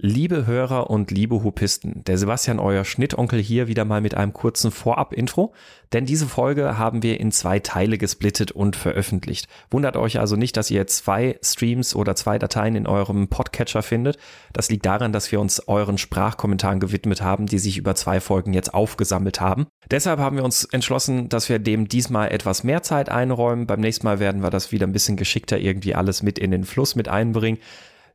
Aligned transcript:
Liebe 0.00 0.46
Hörer 0.46 0.90
und 0.90 1.10
liebe 1.10 1.42
Hupisten, 1.42 2.04
der 2.04 2.18
Sebastian, 2.18 2.60
euer 2.60 2.84
Schnittonkel 2.84 3.42
hier 3.42 3.66
wieder 3.66 3.84
mal 3.84 4.00
mit 4.00 4.14
einem 4.14 4.32
kurzen 4.32 4.70
Vorab-Intro, 4.70 5.52
denn 5.92 6.06
diese 6.06 6.28
Folge 6.28 6.78
haben 6.78 7.02
wir 7.02 7.18
in 7.18 7.32
zwei 7.32 7.58
Teile 7.58 7.98
gesplittet 7.98 8.52
und 8.52 8.76
veröffentlicht. 8.76 9.48
Wundert 9.72 9.96
euch 9.96 10.20
also 10.20 10.36
nicht, 10.36 10.56
dass 10.56 10.70
ihr 10.70 10.86
zwei 10.86 11.36
Streams 11.42 11.96
oder 11.96 12.14
zwei 12.14 12.38
Dateien 12.38 12.76
in 12.76 12.86
eurem 12.86 13.26
Podcatcher 13.26 13.82
findet. 13.82 14.18
Das 14.52 14.70
liegt 14.70 14.86
daran, 14.86 15.12
dass 15.12 15.32
wir 15.32 15.40
uns 15.40 15.66
euren 15.66 15.98
Sprachkommentaren 15.98 16.78
gewidmet 16.78 17.20
haben, 17.20 17.46
die 17.46 17.58
sich 17.58 17.76
über 17.76 17.96
zwei 17.96 18.20
Folgen 18.20 18.52
jetzt 18.52 18.74
aufgesammelt 18.74 19.40
haben. 19.40 19.66
Deshalb 19.90 20.20
haben 20.20 20.36
wir 20.36 20.44
uns 20.44 20.64
entschlossen, 20.64 21.28
dass 21.28 21.48
wir 21.48 21.58
dem 21.58 21.88
diesmal 21.88 22.30
etwas 22.30 22.62
mehr 22.62 22.84
Zeit 22.84 23.08
einräumen. 23.08 23.66
Beim 23.66 23.80
nächsten 23.80 24.06
Mal 24.06 24.20
werden 24.20 24.44
wir 24.44 24.50
das 24.50 24.70
wieder 24.70 24.86
ein 24.86 24.92
bisschen 24.92 25.16
geschickter 25.16 25.58
irgendwie 25.58 25.96
alles 25.96 26.22
mit 26.22 26.38
in 26.38 26.52
den 26.52 26.62
Fluss 26.62 26.94
mit 26.94 27.08
einbringen. 27.08 27.58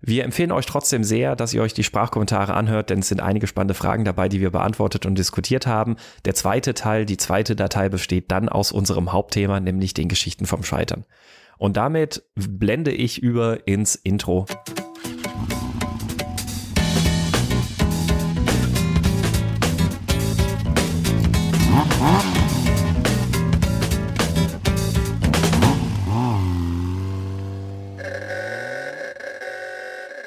Wir 0.05 0.25
empfehlen 0.25 0.51
euch 0.51 0.65
trotzdem 0.65 1.05
sehr, 1.05 1.37
dass 1.37 1.53
ihr 1.53 1.61
euch 1.61 1.73
die 1.73 1.85
Sprachkommentare 1.85 2.53
anhört, 2.53 2.89
denn 2.89 2.99
es 2.99 3.07
sind 3.07 3.21
einige 3.21 3.47
spannende 3.47 3.73
Fragen 3.73 4.03
dabei, 4.03 4.27
die 4.27 4.41
wir 4.41 4.49
beantwortet 4.49 5.05
und 5.05 5.17
diskutiert 5.17 5.65
haben. 5.65 5.95
Der 6.25 6.35
zweite 6.35 6.73
Teil, 6.73 7.05
die 7.05 7.15
zweite 7.15 7.55
Datei 7.55 7.87
besteht 7.87 8.29
dann 8.29 8.49
aus 8.49 8.73
unserem 8.73 9.13
Hauptthema, 9.13 9.61
nämlich 9.61 9.93
den 9.93 10.09
Geschichten 10.09 10.45
vom 10.45 10.61
Scheitern. 10.61 11.05
Und 11.57 11.77
damit 11.77 12.23
blende 12.35 12.91
ich 12.91 13.23
über 13.23 13.65
ins 13.65 13.95
Intro. 13.95 14.45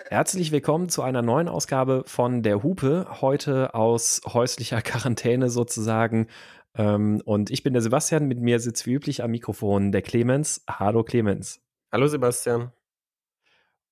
Herzlich 0.09 0.53
willkommen 0.53 0.89
zu 0.89 1.03
einer 1.03 1.21
neuen 1.21 1.49
Ausgabe 1.49 2.05
von 2.07 2.45
der 2.45 2.63
Hupe. 2.63 3.09
Heute 3.21 3.75
aus 3.75 4.21
häuslicher 4.25 4.81
Quarantäne 4.83 5.51
sozusagen. 5.51 6.29
Ähm, 6.77 7.21
und 7.25 7.51
ich 7.51 7.65
bin 7.65 7.73
der 7.73 7.83
Sebastian. 7.83 8.29
Mit 8.29 8.41
mir 8.41 8.61
sitzt 8.61 8.87
wie 8.87 8.93
üblich 8.93 9.25
am 9.25 9.33
Mikrofon 9.33 9.91
der 9.91 10.03
Clemens. 10.03 10.63
Hallo 10.71 11.03
Clemens. 11.03 11.61
Hallo 11.91 12.07
Sebastian. 12.07 12.71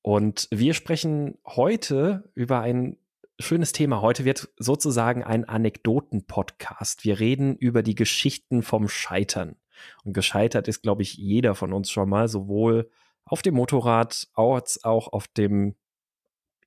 Und 0.02 0.46
wir 0.52 0.74
sprechen 0.74 1.36
heute 1.46 2.30
über 2.36 2.60
ein 2.60 2.96
schönes 3.40 3.72
Thema. 3.72 4.00
Heute 4.00 4.24
wird 4.24 4.50
sozusagen 4.56 5.24
ein 5.24 5.44
Anekdoten-Podcast. 5.44 7.04
Wir 7.04 7.18
reden 7.18 7.56
über 7.56 7.82
die 7.82 7.96
Geschichten 7.96 8.62
vom 8.62 8.88
Scheitern. 8.88 9.56
Und 10.04 10.12
gescheitert 10.12 10.68
ist, 10.68 10.82
glaube 10.82 11.02
ich, 11.02 11.14
jeder 11.14 11.56
von 11.56 11.72
uns 11.72 11.90
schon 11.90 12.08
mal, 12.08 12.28
sowohl 12.28 12.88
auf 13.24 13.42
dem 13.42 13.56
Motorrad 13.56 14.28
als 14.34 14.84
auch 14.84 15.12
auf 15.12 15.26
dem 15.26 15.74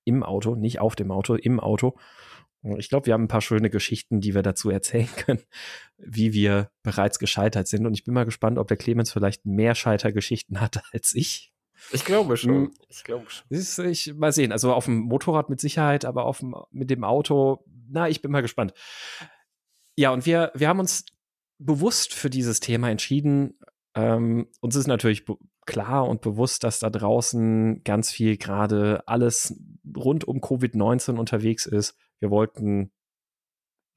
im 0.07 0.23
Auto, 0.23 0.55
nicht 0.55 0.79
auf 0.79 0.95
dem 0.95 1.11
Auto, 1.11 1.35
im 1.35 1.59
Auto. 1.59 1.97
Ich 2.77 2.89
glaube, 2.89 3.05
wir 3.05 3.13
haben 3.13 3.25
ein 3.25 3.29
paar 3.29 3.41
schöne 3.41 3.69
Geschichten, 3.69 4.19
die 4.19 4.33
wir 4.33 4.41
dazu 4.41 4.69
erzählen 4.69 5.09
können, 5.17 5.43
wie 5.97 6.33
wir 6.33 6.71
bereits 6.83 7.19
gescheitert 7.19 7.67
sind. 7.67 7.85
Und 7.85 7.93
ich 7.93 8.03
bin 8.03 8.13
mal 8.13 8.25
gespannt, 8.25 8.57
ob 8.57 8.67
der 8.67 8.77
Clemens 8.77 9.11
vielleicht 9.11 9.45
mehr 9.45 9.75
Scheitergeschichten 9.75 10.59
hat 10.59 10.81
als 10.93 11.13
ich. 11.13 11.53
Ich 11.91 12.05
glaube 12.05 12.37
schon. 12.37 12.55
Hm. 12.55 12.73
Ich 12.89 13.03
glaube 13.03 13.29
schon. 13.29 13.45
Ist, 13.49 13.77
ich, 13.79 14.13
mal 14.15 14.31
sehen. 14.31 14.51
Also 14.51 14.73
auf 14.73 14.85
dem 14.85 15.01
Motorrad 15.01 15.49
mit 15.49 15.59
Sicherheit, 15.59 16.05
aber 16.05 16.25
auf 16.25 16.39
dem, 16.39 16.55
mit 16.71 16.89
dem 16.89 17.03
Auto, 17.03 17.63
na, 17.89 18.09
ich 18.09 18.21
bin 18.21 18.31
mal 18.31 18.41
gespannt. 18.41 18.73
Ja, 19.95 20.11
und 20.11 20.25
wir, 20.25 20.51
wir 20.55 20.67
haben 20.67 20.79
uns 20.79 21.05
bewusst 21.59 22.13
für 22.13 22.29
dieses 22.29 22.59
Thema 22.59 22.89
entschieden. 22.89 23.59
Ähm, 23.95 24.47
uns 24.59 24.75
ist 24.75 24.87
natürlich 24.87 25.25
klar 25.67 26.07
und 26.07 26.21
bewusst, 26.21 26.63
dass 26.63 26.79
da 26.79 26.89
draußen 26.89 27.83
ganz 27.83 28.11
viel 28.11 28.37
gerade 28.37 29.03
alles 29.05 29.55
rund 29.95 30.27
um 30.27 30.39
Covid-19 30.39 31.17
unterwegs 31.17 31.67
ist. 31.67 31.95
Wir 32.19 32.31
wollten, 32.31 32.91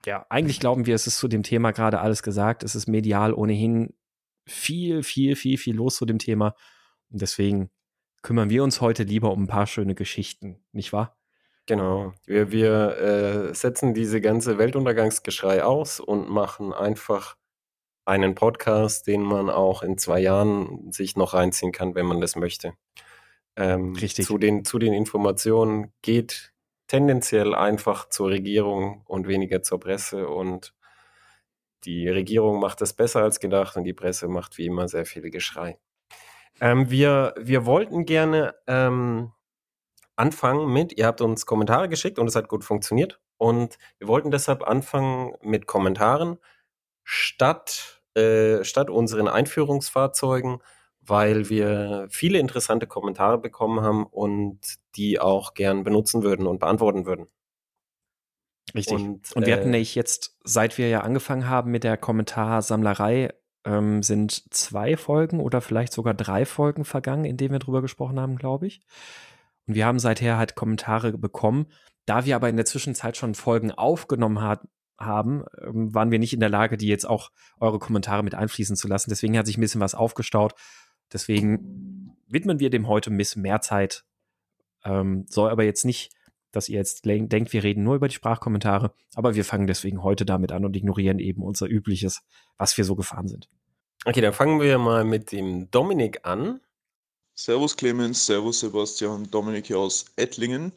ja, 0.04 0.26
eigentlich 0.28 0.60
glauben 0.60 0.84
wir, 0.84 0.94
es 0.94 1.06
ist 1.06 1.16
zu 1.16 1.28
dem 1.28 1.42
Thema 1.42 1.70
gerade 1.70 2.00
alles 2.00 2.22
gesagt. 2.22 2.62
Es 2.62 2.74
ist 2.74 2.86
medial 2.86 3.32
ohnehin 3.32 3.94
viel, 4.46 5.03
viel, 5.03 5.36
viel, 5.36 5.56
viel 5.56 5.76
los 5.76 5.97
zu 5.97 6.04
dem 6.04 6.19
Thema. 6.19 6.54
Und 7.10 7.22
deswegen 7.22 7.70
kümmern 8.22 8.50
wir 8.50 8.62
uns 8.62 8.80
heute 8.82 9.04
lieber 9.04 9.32
um 9.32 9.44
ein 9.44 9.48
paar 9.48 9.66
schöne 9.66 9.94
Geschichten, 9.94 10.62
nicht 10.72 10.92
wahr? 10.92 11.16
Genau. 11.66 12.12
Wir, 12.26 12.50
wir 12.50 12.98
äh, 12.98 13.54
setzen 13.54 13.94
diese 13.94 14.20
ganze 14.20 14.59
Weltuntergangsgeschrei 14.59 15.62
aus 15.62 16.00
und 16.00 16.28
machen 16.28 16.72
einfach 16.72 17.36
einen 18.05 18.34
Podcast, 18.34 19.06
den 19.06 19.22
man 19.22 19.50
auch 19.50 19.83
in 19.83 19.99
zwei 19.99 20.21
Jahren 20.21 20.91
sich 20.93 21.16
noch 21.16 21.34
reinziehen 21.34 21.72
kann, 21.72 21.94
wenn 21.94 22.06
man 22.06 22.21
das 22.21 22.37
möchte. 22.37 22.72
Ähm, 23.56 23.94
Richtig. 23.94 24.27
Zu 24.27 24.38
den, 24.38 24.65
zu 24.65 24.78
den 24.78 24.93
Informationen 24.93 25.93
geht 26.03 26.53
tendenziell 26.87 27.55
einfach 27.55 28.09
zur 28.09 28.31
Regierung 28.31 29.03
und 29.06 29.28
weniger 29.28 29.62
zur 29.62 29.78
Presse 29.78 30.28
und 30.28 30.75
die 31.84 32.09
Regierung 32.09 32.60
macht 32.60 32.83
es 32.83 32.93
besser 32.93 33.22
als 33.22 33.41
gedacht 33.41 33.77
und 33.77 33.84
die 33.84 33.93
Presse 33.93 34.28
macht 34.28 34.59
wie 34.59 34.66
immer 34.66 34.89
sehr 34.89 35.06
viel 35.06 35.31
Geschrei. 35.31 35.78
Ähm, 36.60 36.91
wir, 36.91 37.34
wir 37.39 37.65
wollten 37.65 38.05
gerne 38.05 38.55
ähm, 38.66 39.33
anfangen 40.16 40.72
mit, 40.72 40.99
ihr 40.99 41.06
habt 41.06 41.21
uns 41.21 41.47
Kommentare 41.47 41.89
geschickt 41.89 42.19
und 42.19 42.27
es 42.27 42.37
hat 42.37 42.49
gut 42.49 42.65
funktioniert 42.65 43.21
und 43.39 43.78
wir 43.99 44.09
wollten 44.09 44.31
deshalb 44.31 44.62
anfangen 44.62 45.34
mit 45.43 45.66
Kommentaren 45.66 46.39
statt, 47.10 48.03
äh, 48.15 48.62
statt 48.62 48.88
unseren 48.88 49.26
Einführungsfahrzeugen, 49.26 50.59
weil 51.00 51.48
wir 51.48 52.06
viele 52.09 52.38
interessante 52.38 52.87
Kommentare 52.87 53.37
bekommen 53.38 53.81
haben 53.81 54.06
und 54.06 54.60
die 54.94 55.19
auch 55.19 55.54
gern 55.54 55.82
benutzen 55.82 56.22
würden 56.22 56.47
und 56.47 56.60
beantworten 56.60 57.06
würden. 57.06 57.26
Richtig. 58.76 58.94
Und, 58.94 59.32
und 59.32 59.44
wir 59.44 59.54
äh, 59.54 59.59
hatten 59.59 59.71
nämlich 59.71 59.97
jetzt, 59.97 60.38
seit 60.44 60.78
wir 60.78 60.88
ja 60.88 61.00
angefangen 61.00 61.48
haben 61.48 61.72
mit 61.72 61.82
der 61.82 61.97
Kommentarsammlerei, 61.97 63.34
ähm, 63.65 64.04
sind 64.04 64.54
zwei 64.54 64.97
Folgen 64.97 65.41
oder 65.41 65.60
vielleicht 65.60 65.92
sogar 65.92 66.15
drei 66.15 66.47
Folgen 66.47 66.84
vergangen, 66.84 67.25
in 67.25 67.37
denen 67.37 67.50
wir 67.50 67.59
drüber 67.59 67.82
gesprochen 67.82 68.21
haben, 68.21 68.37
glaube 68.37 68.69
ich. 68.69 68.82
Und 69.66 69.75
wir 69.75 69.84
haben 69.84 69.98
seither 69.98 70.38
halt 70.38 70.54
Kommentare 70.54 71.19
bekommen. 71.19 71.66
Da 72.06 72.25
wir 72.25 72.37
aber 72.37 72.48
in 72.48 72.56
der 72.56 72.66
Zwischenzeit 72.66 73.16
schon 73.16 73.34
Folgen 73.34 73.72
aufgenommen 73.72 74.41
hat, 74.42 74.60
haben, 75.00 75.44
ähm, 75.62 75.94
waren 75.94 76.11
wir 76.11 76.19
nicht 76.19 76.33
in 76.33 76.41
der 76.41 76.49
Lage, 76.49 76.77
die 76.77 76.88
jetzt 76.88 77.09
auch 77.09 77.31
eure 77.59 77.78
Kommentare 77.78 78.22
mit 78.22 78.34
einfließen 78.34 78.77
zu 78.77 78.88
lassen. 78.88 79.11
Deswegen 79.11 79.37
hat 79.37 79.47
sich 79.47 79.56
ein 79.56 79.62
bisschen 79.62 79.81
was 79.81 79.94
aufgestaut. 79.94 80.55
Deswegen 81.12 82.16
widmen 82.28 82.61
wir 82.61 82.71
dem 82.71 82.87
heute 82.87 83.10
ein 83.10 83.16
bisschen 83.16 83.43
mehr 83.43 83.60
Zeit. 83.60 84.05
Ähm, 84.84 85.27
soll 85.28 85.50
aber 85.50 85.65
jetzt 85.65 85.84
nicht, 85.84 86.12
dass 86.53 86.69
ihr 86.69 86.78
jetzt 86.78 87.05
denkt, 87.05 87.53
wir 87.53 87.62
reden 87.62 87.84
nur 87.84 87.94
über 87.94 88.09
die 88.09 88.15
Sprachkommentare, 88.15 88.93
aber 89.15 89.34
wir 89.34 89.44
fangen 89.44 89.66
deswegen 89.66 90.03
heute 90.03 90.25
damit 90.25 90.53
an 90.53 90.65
und 90.65 90.77
ignorieren 90.77 91.19
eben 91.19 91.43
unser 91.43 91.69
übliches, 91.69 92.22
was 92.59 92.77
wir 92.77 92.84
so 92.84 92.97
gefahren 92.97 93.28
sind. 93.28 93.49
Okay, 94.05 94.21
dann 94.21 94.33
fangen 94.33 94.60
wir 94.60 94.78
mal 94.78 95.05
mit 95.05 95.31
dem 95.33 95.71
Dominik 95.71 96.21
an. 96.25 96.60
Servus 97.34 97.77
Clemens, 97.77 98.27
Servus 98.27 98.60
Sebastian, 98.60 99.31
Dominik 99.31 99.66
hier 99.66 99.78
aus 99.78 100.06
Ettlingen. 100.16 100.72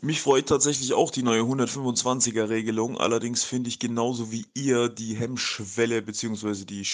Mich 0.00 0.20
freut 0.20 0.48
tatsächlich 0.48 0.92
auch 0.92 1.10
die 1.10 1.22
neue 1.24 1.44
125er 1.44 2.48
Regelung. 2.48 2.98
Allerdings 2.98 3.42
finde 3.44 3.68
ich 3.68 3.78
genauso 3.80 4.30
wie 4.30 4.46
ihr 4.54 4.88
die 4.88 5.14
Hemmschwelle 5.16 6.02
bzw. 6.02 6.64
die, 6.64 6.86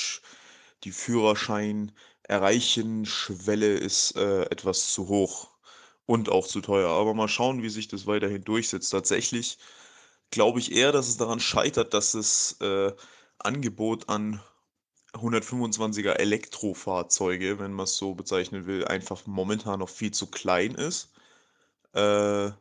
die 0.84 0.92
Führerschein 0.92 1.92
erreichen 2.22 3.04
Schwelle 3.06 3.76
ist 3.76 4.16
äh, 4.16 4.42
etwas 4.44 4.92
zu 4.92 5.08
hoch 5.08 5.50
und 6.06 6.28
auch 6.30 6.46
zu 6.46 6.60
teuer. 6.60 6.88
Aber 6.90 7.14
mal 7.14 7.28
schauen, 7.28 7.62
wie 7.62 7.68
sich 7.70 7.88
das 7.88 8.06
weiterhin 8.06 8.44
durchsetzt. 8.44 8.90
Tatsächlich 8.90 9.58
glaube 10.30 10.60
ich 10.60 10.72
eher, 10.72 10.92
dass 10.92 11.08
es 11.08 11.16
daran 11.18 11.40
scheitert, 11.40 11.94
dass 11.94 12.12
das 12.12 12.56
äh, 12.60 12.92
Angebot 13.38 14.08
an 14.08 14.42
125er 15.14 16.14
Elektrofahrzeuge, 16.14 17.58
wenn 17.60 17.72
man 17.72 17.84
es 17.84 17.96
so 17.96 18.14
bezeichnen 18.14 18.66
will, 18.66 18.84
einfach 18.86 19.26
momentan 19.26 19.80
noch 19.80 19.88
viel 19.90 20.12
zu 20.12 20.28
klein 20.28 20.74
ist. 20.76 21.10
Äh, 21.94 22.52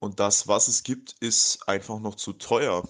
und 0.00 0.20
das, 0.20 0.48
was 0.48 0.68
es 0.68 0.82
gibt, 0.82 1.14
ist 1.20 1.68
einfach 1.68 1.98
noch 2.00 2.14
zu 2.16 2.32
teuer. 2.32 2.88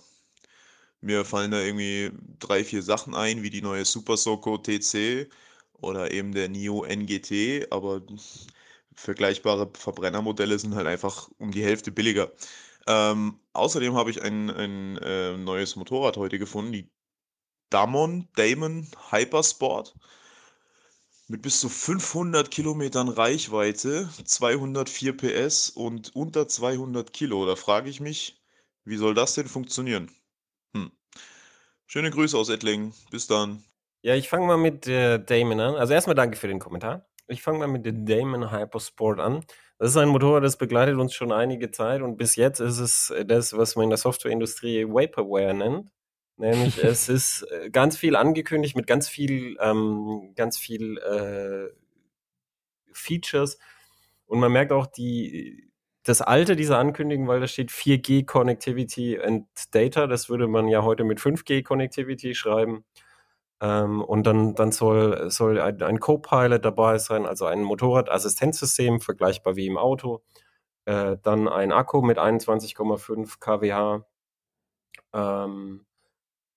Mir 1.00 1.25
fallen 1.25 1.50
da 1.53 1.61
irgendwie 1.61 2.11
drei, 2.38 2.65
vier 2.65 2.82
Sachen 2.82 3.15
ein, 3.15 3.43
wie 3.43 3.50
die 3.50 3.62
neue 3.62 3.85
Super 3.85 4.17
Soco 4.17 4.59
TC 4.59 5.29
oder 5.75 6.11
eben 6.11 6.32
der 6.32 6.49
NIO 6.49 6.85
NGT, 6.85 7.73
aber 7.73 8.03
vergleichbare 8.94 9.71
Verbrennermodelle 9.75 10.59
sind 10.59 10.75
halt 10.75 10.87
einfach 10.88 11.31
um 11.38 11.53
die 11.53 11.65
Hälfte 11.65 11.93
billiger. 11.93 12.32
Ähm, 12.87 13.41
außerdem 13.53 13.94
habe 13.94 14.11
ich 14.11 14.23
ein, 14.23 14.50
ein 14.50 14.97
äh, 14.99 15.37
neues 15.37 15.77
Motorrad 15.77 16.17
heute 16.17 16.38
gefunden, 16.38 16.73
die 16.73 16.91
Damon 17.71 18.29
Damon 18.37 18.88
Hypersport 19.11 19.94
mit 21.29 21.43
bis 21.43 21.61
zu 21.61 21.69
500 21.69 22.51
Kilometern 22.51 23.09
Reichweite, 23.09 24.09
204 24.25 25.17
PS 25.17 25.69
und 25.69 26.17
unter 26.17 26.49
200 26.49 27.13
Kilo. 27.13 27.45
Da 27.47 27.55
frage 27.55 27.91
ich 27.91 28.01
mich, 28.01 28.43
wie 28.85 28.97
soll 28.97 29.15
das 29.15 29.35
denn 29.35 29.47
funktionieren? 29.47 30.11
Hm. 30.75 30.91
Schöne 31.87 32.11
Grüße 32.11 32.37
aus 32.37 32.49
Ettlingen. 32.49 32.95
Bis 33.11 33.27
dann. 33.27 33.63
Ja, 34.01 34.15
ich 34.15 34.29
fange 34.29 34.47
mal 34.47 34.57
mit 34.57 34.87
äh, 34.87 35.19
Damon 35.19 35.61
an. 35.61 35.75
Also 35.75 35.93
erstmal 35.93 36.17
danke 36.17 36.39
für 36.39 36.49
den 36.49 36.61
Kommentar. 36.61 37.07
Ich 37.27 37.43
fange 37.43 37.59
mal 37.59 37.69
mit 37.69 37.85
der 37.85 37.93
Damon 37.93 38.51
Hypersport 38.51 39.21
an. 39.21 39.45
Das 39.79 39.91
ist 39.91 39.97
ein 39.99 40.09
Motorrad, 40.09 40.43
das 40.43 40.57
begleitet 40.57 40.97
uns 40.97 41.15
schon 41.15 41.31
einige 41.31 41.71
Zeit 41.71 42.03
und 42.03 42.17
bis 42.17 42.35
jetzt 42.35 42.59
ist 42.59 42.79
es 42.79 43.15
das, 43.27 43.57
was 43.57 43.77
man 43.77 43.85
in 43.85 43.91
der 43.91 43.99
Softwareindustrie 43.99 44.87
Vaporware 44.89 45.55
nennt. 45.55 45.91
Nämlich 46.38 46.82
es 46.82 47.08
ist 47.08 47.43
äh, 47.50 47.69
ganz 47.70 47.96
viel 47.96 48.17
angekündigt 48.17 48.76
mit 48.76 48.87
ganz 48.87 49.08
viel, 49.08 49.56
ähm, 49.61 50.32
ganz 50.37 50.56
viel 50.56 50.99
äh, 50.99 51.75
Features. 52.93 53.58
Und 54.26 54.40
man 54.40 54.52
merkt 54.52 54.73
auch 54.73 54.87
die, 54.87 55.70
das 56.05 56.23
Alte 56.23 56.56
dieser 56.56 56.79
Ankündigung, 56.79 57.26
weil 57.29 57.40
da 57.40 57.49
steht 57.49 57.70
4G 57.70 58.25
Connectivity 58.25 59.20
and 59.20 59.46
Data. 59.73 60.06
Das 60.06 60.29
würde 60.29 60.46
man 60.46 60.69
ja 60.69 60.82
heute 60.82 61.05
mit 61.05 61.19
5G 61.19 61.62
Connectivity 61.64 62.35
schreiben. 62.35 62.84
Ähm, 63.61 64.02
und 64.02 64.26
dann, 64.26 64.55
dann 64.55 64.70
soll, 64.70 65.31
soll 65.31 65.61
ein, 65.61 65.82
ein 65.82 65.99
Co-Pilot 65.99 66.64
dabei 66.64 66.99
sein, 66.99 67.26
also 67.26 67.46
ein 67.46 67.62
Motorradassistenzsystem, 67.62 69.00
vergleichbar 69.00 69.56
wie 69.56 69.67
im 69.67 69.76
Auto. 69.76 70.23
Äh, 70.84 71.17
dann 71.23 71.49
ein 71.49 71.73
Akku 71.73 72.00
mit 72.02 72.19
21,5 72.19 73.41
kWh. 73.41 74.05
Ähm, 75.12 75.84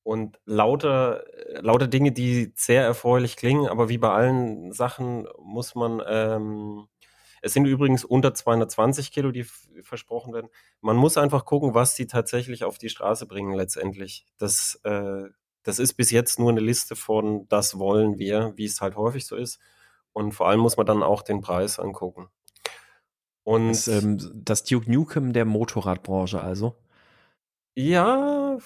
und 0.03 0.39
lauter, 0.45 1.23
lauter 1.61 1.87
Dinge, 1.87 2.11
die 2.11 2.51
sehr 2.55 2.83
erfreulich 2.83 3.35
klingen, 3.35 3.67
aber 3.67 3.89
wie 3.89 3.97
bei 3.97 4.09
allen 4.09 4.71
Sachen 4.71 5.27
muss 5.39 5.75
man, 5.75 6.01
ähm, 6.07 6.87
es 7.41 7.53
sind 7.53 7.65
übrigens 7.65 8.03
unter 8.03 8.33
220 8.33 9.11
Kilo, 9.11 9.31
die 9.31 9.45
versprochen 9.81 10.33
werden. 10.33 10.49
Man 10.81 10.95
muss 10.95 11.17
einfach 11.17 11.45
gucken, 11.45 11.73
was 11.73 11.95
sie 11.95 12.07
tatsächlich 12.07 12.63
auf 12.63 12.77
die 12.77 12.89
Straße 12.89 13.25
bringen 13.25 13.53
letztendlich. 13.53 14.25
Das, 14.37 14.79
äh, 14.83 15.23
das 15.63 15.79
ist 15.79 15.93
bis 15.93 16.11
jetzt 16.11 16.39
nur 16.39 16.49
eine 16.49 16.59
Liste 16.59 16.95
von, 16.95 17.47
das 17.47 17.77
wollen 17.77 18.17
wir, 18.17 18.53
wie 18.55 18.65
es 18.65 18.81
halt 18.81 18.95
häufig 18.95 19.25
so 19.25 19.35
ist. 19.35 19.59
Und 20.13 20.33
vor 20.33 20.47
allem 20.49 20.59
muss 20.59 20.77
man 20.77 20.85
dann 20.85 21.03
auch 21.03 21.21
den 21.21 21.41
Preis 21.41 21.79
angucken. 21.79 22.29
Und 23.43 23.69
das, 23.69 23.87
ähm, 23.87 24.17
das 24.33 24.63
Duke 24.63 24.91
Nukem 24.91 25.33
der 25.33 25.45
Motorradbranche 25.45 26.41
also? 26.41 26.75
Ja, 27.75 28.57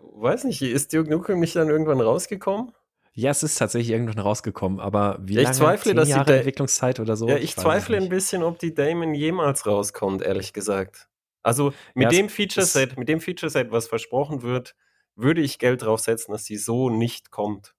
weiß 0.00 0.44
nicht, 0.44 0.62
ist 0.62 0.92
Duke 0.92 1.10
Nukem 1.10 1.40
nicht 1.40 1.56
dann 1.56 1.68
irgendwann 1.68 2.00
rausgekommen? 2.00 2.72
Ja, 3.14 3.30
es 3.30 3.42
ist 3.42 3.58
tatsächlich 3.58 3.90
irgendwann 3.90 4.20
rausgekommen, 4.20 4.80
aber 4.80 5.18
wie 5.20 5.34
ja, 5.34 5.42
lange? 5.42 5.54
zweifle, 5.54 5.94
dass 5.94 6.08
Jahre 6.08 6.24
die 6.24 6.32
Entwicklungszeit 6.32 6.98
oder 6.98 7.14
so? 7.14 7.28
Ja, 7.28 7.36
ich, 7.36 7.44
ich 7.44 7.56
zweifle 7.56 7.98
ein 7.98 8.08
bisschen, 8.08 8.42
ob 8.42 8.58
die 8.58 8.74
Damon 8.74 9.14
jemals 9.14 9.66
rauskommt, 9.66 10.22
ehrlich 10.22 10.54
gesagt. 10.54 11.08
Also 11.42 11.74
mit 11.94 12.04
ja, 12.04 12.08
dem 12.08 12.28
Feature-Set, 12.28 12.96
mit 12.98 13.08
dem 13.08 13.20
Feature-Set, 13.20 13.70
was 13.70 13.86
versprochen 13.86 14.42
wird, 14.42 14.74
würde 15.14 15.42
ich 15.42 15.58
Geld 15.58 15.82
drauf 15.82 16.00
setzen, 16.00 16.32
dass 16.32 16.44
sie 16.44 16.56
so 16.56 16.88
nicht 16.88 17.30
kommt. 17.30 17.74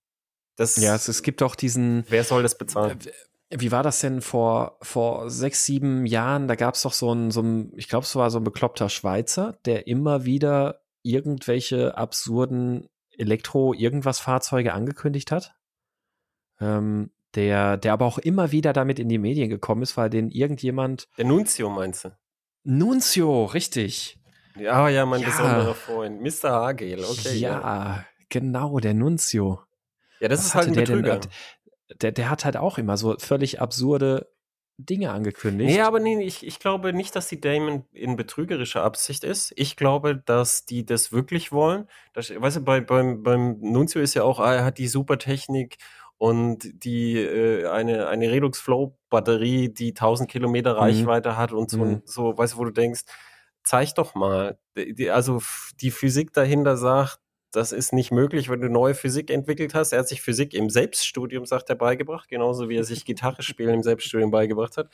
Das, 0.55 0.75
ja, 0.75 0.93
es, 0.93 1.07
es 1.07 1.23
gibt 1.23 1.41
auch 1.41 1.55
diesen. 1.55 2.05
Wer 2.09 2.23
soll 2.23 2.43
das 2.43 2.57
bezahlen? 2.57 2.99
Wie 3.49 3.71
war 3.71 3.83
das 3.83 3.99
denn 3.99 4.21
vor, 4.21 4.77
vor 4.81 5.29
sechs, 5.29 5.65
sieben 5.65 6.05
Jahren? 6.05 6.47
Da 6.47 6.55
gab 6.55 6.75
es 6.75 6.81
doch 6.83 6.93
so 6.93 7.13
ein, 7.13 7.31
so 7.31 7.41
ein 7.41 7.71
ich 7.75 7.87
glaube, 7.87 8.03
es 8.03 8.15
war 8.15 8.29
so 8.29 8.39
ein 8.39 8.43
bekloppter 8.43 8.89
Schweizer, 8.89 9.57
der 9.65 9.87
immer 9.87 10.25
wieder 10.25 10.82
irgendwelche 11.03 11.97
absurden 11.97 12.89
Elektro-Irgendwas-Fahrzeuge 13.17 14.73
angekündigt 14.73 15.31
hat. 15.31 15.55
Ähm, 16.59 17.11
der, 17.35 17.77
der 17.77 17.93
aber 17.93 18.05
auch 18.05 18.19
immer 18.19 18.51
wieder 18.51 18.73
damit 18.73 18.99
in 18.99 19.09
die 19.09 19.17
Medien 19.17 19.49
gekommen 19.49 19.81
ist, 19.81 19.97
weil 19.97 20.09
den 20.09 20.29
irgendjemand. 20.29 21.07
Der 21.17 21.25
Nunzio 21.25 21.69
meinst 21.69 22.05
du? 22.05 22.17
Nunzio, 22.63 23.45
richtig. 23.45 24.19
Ja, 24.55 24.87
ja, 24.87 25.05
mein 25.05 25.21
ja. 25.21 25.27
besonderer 25.27 25.73
Freund. 25.73 26.21
Mr. 26.21 26.51
Hagel, 26.51 27.03
okay. 27.03 27.35
Ja, 27.37 27.59
ja, 27.59 28.05
genau, 28.29 28.79
der 28.79 28.93
Nunzio. 28.93 29.61
Ja, 30.19 30.27
das 30.27 30.39
Was 30.39 30.45
ist 30.45 30.55
halt 30.55 30.67
ein 30.67 30.75
Betrüger. 30.75 31.19
Der, 31.19 31.97
der, 31.97 32.11
der 32.11 32.29
hat 32.29 32.45
halt 32.45 32.57
auch 32.57 32.77
immer 32.77 32.97
so 32.97 33.15
völlig 33.17 33.59
absurde 33.59 34.32
Dinge 34.77 35.11
angekündigt. 35.11 35.69
Nee, 35.69 35.81
aber 35.81 35.99
nee, 35.99 36.21
ich, 36.23 36.45
ich 36.45 36.59
glaube 36.59 36.93
nicht, 36.93 37.15
dass 37.15 37.27
die 37.27 37.39
Damon 37.39 37.85
in 37.91 38.15
betrügerischer 38.15 38.83
Absicht 38.83 39.23
ist. 39.23 39.53
Ich 39.55 39.75
glaube, 39.75 40.15
dass 40.17 40.65
die 40.65 40.85
das 40.85 41.11
wirklich 41.11 41.51
wollen. 41.51 41.87
Das, 42.13 42.29
weißt 42.29 42.57
du, 42.57 42.61
bei, 42.61 42.81
beim, 42.81 43.21
beim 43.23 43.59
Nunzio 43.59 44.01
ist 44.01 44.15
ja 44.15 44.23
auch, 44.23 44.39
ah, 44.39 44.55
er 44.55 44.65
hat 44.65 44.79
die 44.79 44.87
super 44.87 45.17
Technik 45.19 45.77
und 46.17 46.83
die 46.83 47.17
äh, 47.17 47.67
eine, 47.67 48.07
eine 48.07 48.31
Redux 48.31 48.59
Flow 48.59 48.97
Batterie, 49.09 49.69
die 49.69 49.89
1000 49.89 50.29
Kilometer 50.29 50.73
mhm. 50.73 50.79
Reichweite 50.79 51.31
mhm. 51.31 51.37
hat 51.37 51.51
und 51.51 51.69
so, 51.69 51.85
mhm. 51.85 52.01
so, 52.05 52.37
weißt 52.37 52.53
du, 52.53 52.57
wo 52.57 52.65
du 52.65 52.71
denkst, 52.71 53.03
zeig 53.63 53.93
doch 53.95 54.15
mal. 54.15 54.57
Also 55.11 55.41
die 55.81 55.91
Physik 55.91 56.33
dahinter 56.33 56.77
sagt, 56.77 57.19
das 57.55 57.71
ist 57.71 57.93
nicht 57.93 58.11
möglich, 58.11 58.49
wenn 58.49 58.61
du 58.61 58.69
neue 58.69 58.95
Physik 58.95 59.29
entwickelt 59.29 59.73
hast. 59.73 59.93
Er 59.93 59.99
hat 59.99 60.07
sich 60.07 60.21
Physik 60.21 60.53
im 60.53 60.69
Selbststudium, 60.69 61.45
sagt 61.45 61.69
er, 61.69 61.75
beigebracht, 61.75 62.29
genauso 62.29 62.69
wie 62.69 62.77
er 62.77 62.83
sich 62.83 63.05
Gitarre 63.05 63.43
spielen 63.43 63.75
im 63.75 63.83
Selbststudium 63.83 64.31
beigebracht 64.31 64.77
hat. 64.77 64.89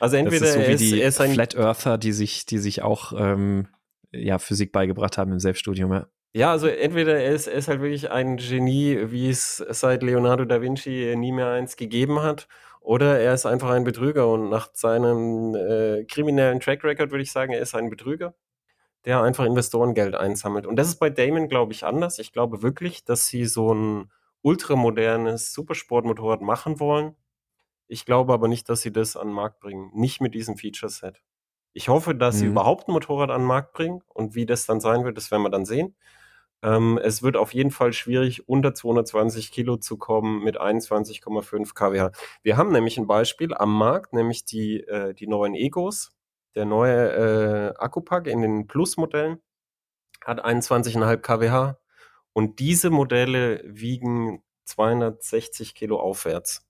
Also 0.00 0.16
entweder 0.16 0.46
das 0.46 0.56
ist 0.56 0.64
so 0.64 0.72
wie 0.72 0.76
die 0.76 1.00
er 1.00 1.08
ist 1.08 1.20
ein 1.20 1.34
Flat 1.34 1.54
Earther, 1.54 1.98
die 1.98 2.12
sich, 2.12 2.46
die 2.46 2.58
sich 2.58 2.82
auch 2.82 3.12
ähm, 3.16 3.68
ja, 4.12 4.38
Physik 4.38 4.72
beigebracht 4.72 5.18
haben 5.18 5.32
im 5.32 5.40
Selbststudium. 5.40 5.92
Ja. 5.92 6.06
Ja, 6.36 6.50
also 6.50 6.66
entweder 6.66 7.16
er 7.16 7.32
ist, 7.32 7.46
er 7.46 7.54
ist 7.54 7.68
halt 7.68 7.80
wirklich 7.80 8.10
ein 8.10 8.38
Genie, 8.38 8.98
wie 9.04 9.30
es 9.30 9.64
seit 9.70 10.02
Leonardo 10.02 10.44
da 10.44 10.60
Vinci 10.60 11.14
nie 11.16 11.30
mehr 11.30 11.50
eins 11.50 11.76
gegeben 11.76 12.22
hat, 12.22 12.48
oder 12.80 13.20
er 13.20 13.34
ist 13.34 13.46
einfach 13.46 13.70
ein 13.70 13.84
Betrüger 13.84 14.28
und 14.28 14.50
nach 14.50 14.68
seinem 14.72 15.54
äh, 15.54 16.04
kriminellen 16.04 16.58
Track 16.58 16.82
Record 16.82 17.12
würde 17.12 17.22
ich 17.22 17.30
sagen, 17.30 17.52
er 17.52 17.60
ist 17.60 17.76
ein 17.76 17.88
Betrüger 17.88 18.34
der 19.04 19.22
einfach 19.22 19.44
Investorengeld 19.44 20.14
einsammelt. 20.14 20.66
Und 20.66 20.76
das 20.76 20.88
ist 20.88 20.96
bei 20.96 21.10
Damon, 21.10 21.48
glaube 21.48 21.72
ich, 21.72 21.84
anders. 21.84 22.18
Ich 22.18 22.32
glaube 22.32 22.62
wirklich, 22.62 23.04
dass 23.04 23.26
sie 23.26 23.44
so 23.44 23.74
ein 23.74 24.10
ultramodernes 24.42 25.52
Supersportmotorrad 25.52 26.40
machen 26.40 26.80
wollen. 26.80 27.14
Ich 27.86 28.06
glaube 28.06 28.32
aber 28.32 28.48
nicht, 28.48 28.68
dass 28.68 28.82
sie 28.82 28.92
das 28.92 29.16
an 29.16 29.28
den 29.28 29.34
Markt 29.34 29.60
bringen. 29.60 29.90
Nicht 29.94 30.20
mit 30.20 30.34
diesem 30.34 30.56
Feature-Set. 30.56 31.22
Ich 31.74 31.88
hoffe, 31.88 32.14
dass 32.14 32.36
mhm. 32.36 32.38
sie 32.38 32.46
überhaupt 32.46 32.88
ein 32.88 32.92
Motorrad 32.92 33.30
an 33.30 33.42
den 33.42 33.46
Markt 33.46 33.72
bringen 33.72 34.02
und 34.08 34.34
wie 34.34 34.46
das 34.46 34.64
dann 34.66 34.80
sein 34.80 35.04
wird, 35.04 35.16
das 35.16 35.30
werden 35.30 35.42
wir 35.42 35.50
dann 35.50 35.64
sehen. 35.64 35.94
Ähm, 36.62 36.98
es 37.02 37.22
wird 37.22 37.36
auf 37.36 37.52
jeden 37.52 37.70
Fall 37.70 37.92
schwierig, 37.92 38.48
unter 38.48 38.74
220 38.74 39.50
Kilo 39.50 39.76
zu 39.76 39.98
kommen 39.98 40.42
mit 40.42 40.58
21,5 40.58 41.74
kWh. 41.74 42.10
Wir 42.42 42.56
haben 42.56 42.72
nämlich 42.72 42.96
ein 42.96 43.06
Beispiel 43.06 43.52
am 43.52 43.76
Markt, 43.76 44.14
nämlich 44.14 44.44
die, 44.46 44.80
äh, 44.80 45.14
die 45.14 45.26
neuen 45.26 45.54
Egos 45.54 46.12
der 46.54 46.64
neue 46.64 47.12
äh, 47.12 47.74
Akkupack 47.76 48.26
in 48.26 48.42
den 48.42 48.66
Plus-Modellen 48.66 49.38
hat 50.24 50.44
21,5 50.44 51.16
kWh 51.18 51.74
und 52.32 52.58
diese 52.58 52.90
Modelle 52.90 53.62
wiegen 53.64 54.42
260 54.64 55.74
Kilo 55.74 56.00
aufwärts 56.00 56.66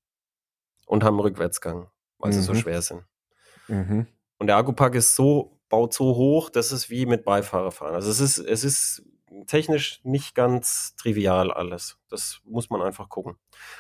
und 0.86 1.04
haben 1.04 1.20
Rückwärtsgang, 1.20 1.88
weil 2.18 2.30
mhm. 2.30 2.34
sie 2.34 2.42
so 2.42 2.52
mhm. 2.52 2.58
schwer 2.58 2.82
sind. 2.82 3.04
Mhm. 3.68 4.06
Und 4.38 4.46
der 4.48 4.56
Akkupack 4.56 4.94
ist 4.94 5.14
so, 5.14 5.60
baut 5.68 5.94
so 5.94 6.16
hoch, 6.16 6.50
dass 6.50 6.72
es 6.72 6.90
wie 6.90 7.06
mit 7.06 7.24
Beifahrer 7.24 7.70
fahren. 7.70 7.94
Also 7.94 8.10
es 8.10 8.20
ist, 8.20 8.38
es 8.38 8.64
ist 8.64 9.02
technisch 9.46 10.00
nicht 10.04 10.34
ganz 10.34 10.94
trivial 10.96 11.52
alles. 11.52 11.98
Das 12.08 12.40
muss 12.44 12.70
man 12.70 12.82
einfach 12.82 13.08
gucken. 13.08 13.36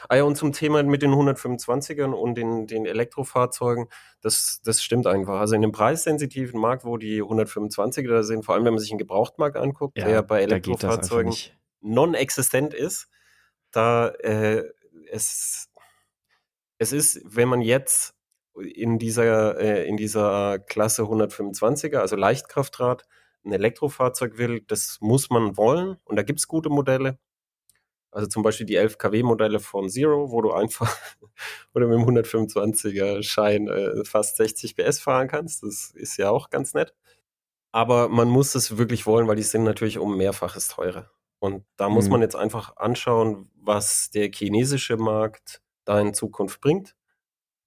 Ah 0.08 0.16
ja, 0.16 0.24
und 0.24 0.36
zum 0.36 0.52
Thema 0.52 0.82
mit 0.82 1.02
den 1.02 1.12
125ern 1.12 2.12
und 2.12 2.34
den, 2.34 2.66
den 2.66 2.86
Elektrofahrzeugen, 2.86 3.88
das, 4.20 4.60
das 4.64 4.82
stimmt 4.82 5.06
einfach. 5.06 5.40
Also 5.40 5.54
in 5.54 5.62
dem 5.62 5.72
preissensitiven 5.72 6.60
Markt, 6.60 6.84
wo 6.84 6.96
die 6.96 7.22
125er 7.22 8.08
da 8.08 8.22
sind, 8.22 8.44
vor 8.44 8.54
allem 8.54 8.64
wenn 8.64 8.74
man 8.74 8.80
sich 8.80 8.90
den 8.90 8.98
Gebrauchtmarkt 8.98 9.56
anguckt, 9.56 9.98
ja, 9.98 10.06
der 10.06 10.22
bei 10.22 10.42
Elektrofahrzeugen 10.42 11.34
non-existent 11.80 12.74
ist, 12.74 13.08
da 13.70 14.08
äh, 14.08 14.64
es, 15.10 15.68
es 16.78 16.92
ist, 16.92 17.20
wenn 17.24 17.48
man 17.48 17.60
jetzt 17.60 18.14
in 18.54 18.98
dieser, 18.98 19.58
äh, 19.60 19.86
in 19.88 19.96
dieser 19.96 20.58
Klasse 20.58 21.02
125er, 21.02 21.98
also 21.98 22.16
Leichtkraftrad, 22.16 23.04
ein 23.44 23.52
Elektrofahrzeug 23.52 24.38
will, 24.38 24.60
das 24.66 24.98
muss 25.00 25.30
man 25.30 25.56
wollen 25.56 25.96
und 26.04 26.16
da 26.16 26.22
gibt 26.22 26.40
es 26.40 26.48
gute 26.48 26.70
Modelle. 26.70 27.18
Also 28.10 28.28
zum 28.28 28.44
Beispiel 28.44 28.66
die 28.66 28.76
11 28.76 28.98
kW-Modelle 28.98 29.58
von 29.58 29.88
Zero, 29.88 30.30
wo 30.30 30.40
du 30.40 30.52
einfach 30.52 30.96
oder 31.74 31.88
mit 31.88 31.98
dem 31.98 32.06
125er 32.06 33.22
Schein 33.24 33.66
äh, 33.66 34.04
fast 34.04 34.36
60 34.36 34.76
PS 34.76 35.00
fahren 35.00 35.26
kannst. 35.26 35.64
Das 35.64 35.90
ist 35.94 36.16
ja 36.16 36.30
auch 36.30 36.48
ganz 36.50 36.74
nett. 36.74 36.94
Aber 37.72 38.08
man 38.08 38.28
muss 38.28 38.54
es 38.54 38.78
wirklich 38.78 39.04
wollen, 39.04 39.26
weil 39.26 39.34
die 39.34 39.42
sind 39.42 39.64
natürlich 39.64 39.98
um 39.98 40.16
mehrfaches 40.16 40.68
teurer. 40.68 41.10
Und 41.40 41.64
da 41.76 41.88
muss 41.88 42.04
mhm. 42.04 42.12
man 42.12 42.22
jetzt 42.22 42.36
einfach 42.36 42.76
anschauen, 42.76 43.50
was 43.56 44.10
der 44.10 44.30
chinesische 44.32 44.96
Markt 44.96 45.60
da 45.84 46.00
in 46.00 46.14
Zukunft 46.14 46.60
bringt. 46.60 46.94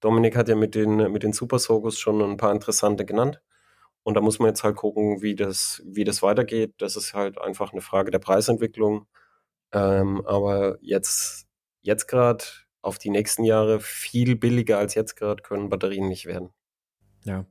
Dominik 0.00 0.34
hat 0.34 0.48
ja 0.48 0.56
mit 0.56 0.74
den, 0.74 1.12
mit 1.12 1.24
den 1.24 1.34
Super 1.34 1.58
Sogos 1.58 1.98
schon 1.98 2.22
ein 2.22 2.38
paar 2.38 2.52
interessante 2.52 3.04
genannt. 3.04 3.42
Und 4.08 4.14
da 4.14 4.22
muss 4.22 4.38
man 4.38 4.48
jetzt 4.48 4.64
halt 4.64 4.74
gucken, 4.74 5.20
wie 5.20 5.34
das, 5.34 5.82
wie 5.84 6.02
das 6.02 6.22
weitergeht. 6.22 6.72
Das 6.78 6.96
ist 6.96 7.12
halt 7.12 7.38
einfach 7.38 7.72
eine 7.72 7.82
Frage 7.82 8.10
der 8.10 8.20
Preisentwicklung. 8.20 9.06
Ähm, 9.70 10.24
aber 10.24 10.78
jetzt, 10.80 11.46
jetzt 11.82 12.06
gerade 12.06 12.42
auf 12.80 12.96
die 12.96 13.10
nächsten 13.10 13.44
Jahre 13.44 13.80
viel 13.80 14.34
billiger 14.34 14.78
als 14.78 14.94
jetzt 14.94 15.16
gerade 15.16 15.42
können 15.42 15.68
Batterien 15.68 16.08
nicht 16.08 16.24
werden. 16.24 16.48
Ja. 17.24 17.44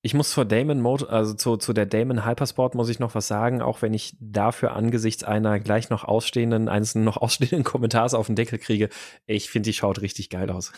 Ich 0.00 0.14
muss 0.14 0.30
zur 0.30 0.44
Damon 0.44 0.80
Mode, 0.80 1.08
also 1.08 1.34
zu, 1.34 1.56
zu 1.56 1.72
der 1.72 1.86
Damon 1.86 2.24
Hypersport 2.24 2.76
muss 2.76 2.88
ich 2.88 3.00
noch 3.00 3.16
was 3.16 3.26
sagen, 3.26 3.60
auch 3.60 3.82
wenn 3.82 3.94
ich 3.94 4.16
dafür 4.20 4.74
angesichts 4.74 5.24
einer 5.24 5.58
gleich 5.58 5.90
noch 5.90 6.04
ausstehenden, 6.04 6.68
eines 6.68 6.94
noch 6.94 7.16
ausstehenden 7.20 7.64
Kommentars 7.64 8.14
auf 8.14 8.28
den 8.28 8.36
Deckel 8.36 8.60
kriege. 8.60 8.90
Ich 9.26 9.50
finde, 9.50 9.70
die 9.70 9.74
schaut 9.74 10.02
richtig 10.02 10.30
geil 10.30 10.52
aus. 10.52 10.72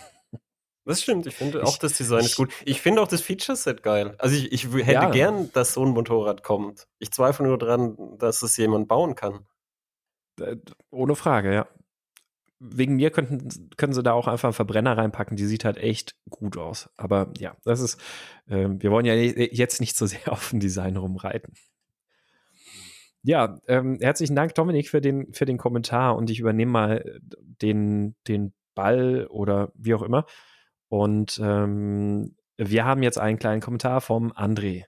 Das 0.84 1.02
stimmt, 1.02 1.26
ich 1.26 1.34
finde 1.34 1.62
auch 1.62 1.76
das 1.78 1.94
Design 1.94 2.24
ist 2.24 2.36
gut. 2.36 2.52
Ich 2.64 2.80
finde 2.80 3.02
auch 3.02 3.08
das 3.08 3.20
Feature-Set 3.20 3.82
geil. 3.82 4.14
Also 4.18 4.34
ich, 4.34 4.52
ich 4.52 4.64
hätte 4.64 4.92
ja. 4.92 5.10
gern, 5.10 5.52
dass 5.52 5.74
so 5.74 5.84
ein 5.84 5.90
Motorrad 5.90 6.42
kommt. 6.42 6.88
Ich 6.98 7.10
zweifle 7.12 7.46
nur 7.46 7.58
dran, 7.58 7.96
dass 8.18 8.42
es 8.42 8.56
jemand 8.56 8.88
bauen 8.88 9.14
kann. 9.14 9.46
Ohne 10.90 11.16
Frage, 11.16 11.54
ja. 11.54 11.68
Wegen 12.58 12.96
mir 12.96 13.10
könnten, 13.10 13.70
können 13.76 13.92
sie 13.92 14.02
da 14.02 14.12
auch 14.12 14.26
einfach 14.26 14.48
einen 14.48 14.54
Verbrenner 14.54 14.96
reinpacken, 14.96 15.36
die 15.36 15.46
sieht 15.46 15.64
halt 15.64 15.78
echt 15.78 16.14
gut 16.28 16.56
aus. 16.56 16.90
Aber 16.96 17.32
ja, 17.38 17.56
das 17.64 17.80
ist, 17.80 18.00
äh, 18.48 18.68
wir 18.68 18.90
wollen 18.90 19.06
ja 19.06 19.14
jetzt 19.14 19.80
nicht 19.80 19.96
so 19.96 20.06
sehr 20.06 20.32
auf 20.32 20.50
dem 20.50 20.60
Design 20.60 20.96
rumreiten. 20.96 21.54
Ja, 23.22 23.60
ähm, 23.66 23.98
herzlichen 24.00 24.34
Dank, 24.34 24.54
Dominik, 24.54 24.88
für 24.88 25.02
den, 25.02 25.32
für 25.34 25.44
den 25.44 25.58
Kommentar 25.58 26.16
und 26.16 26.30
ich 26.30 26.40
übernehme 26.40 26.70
mal 26.70 27.20
den, 27.60 28.14
den 28.26 28.54
Ball 28.74 29.26
oder 29.28 29.72
wie 29.74 29.94
auch 29.94 30.02
immer. 30.02 30.24
Und 30.90 31.40
ähm, 31.42 32.34
wir 32.58 32.84
haben 32.84 33.02
jetzt 33.02 33.18
einen 33.18 33.38
kleinen 33.38 33.62
Kommentar 33.62 34.00
vom 34.00 34.32
André. 34.32 34.84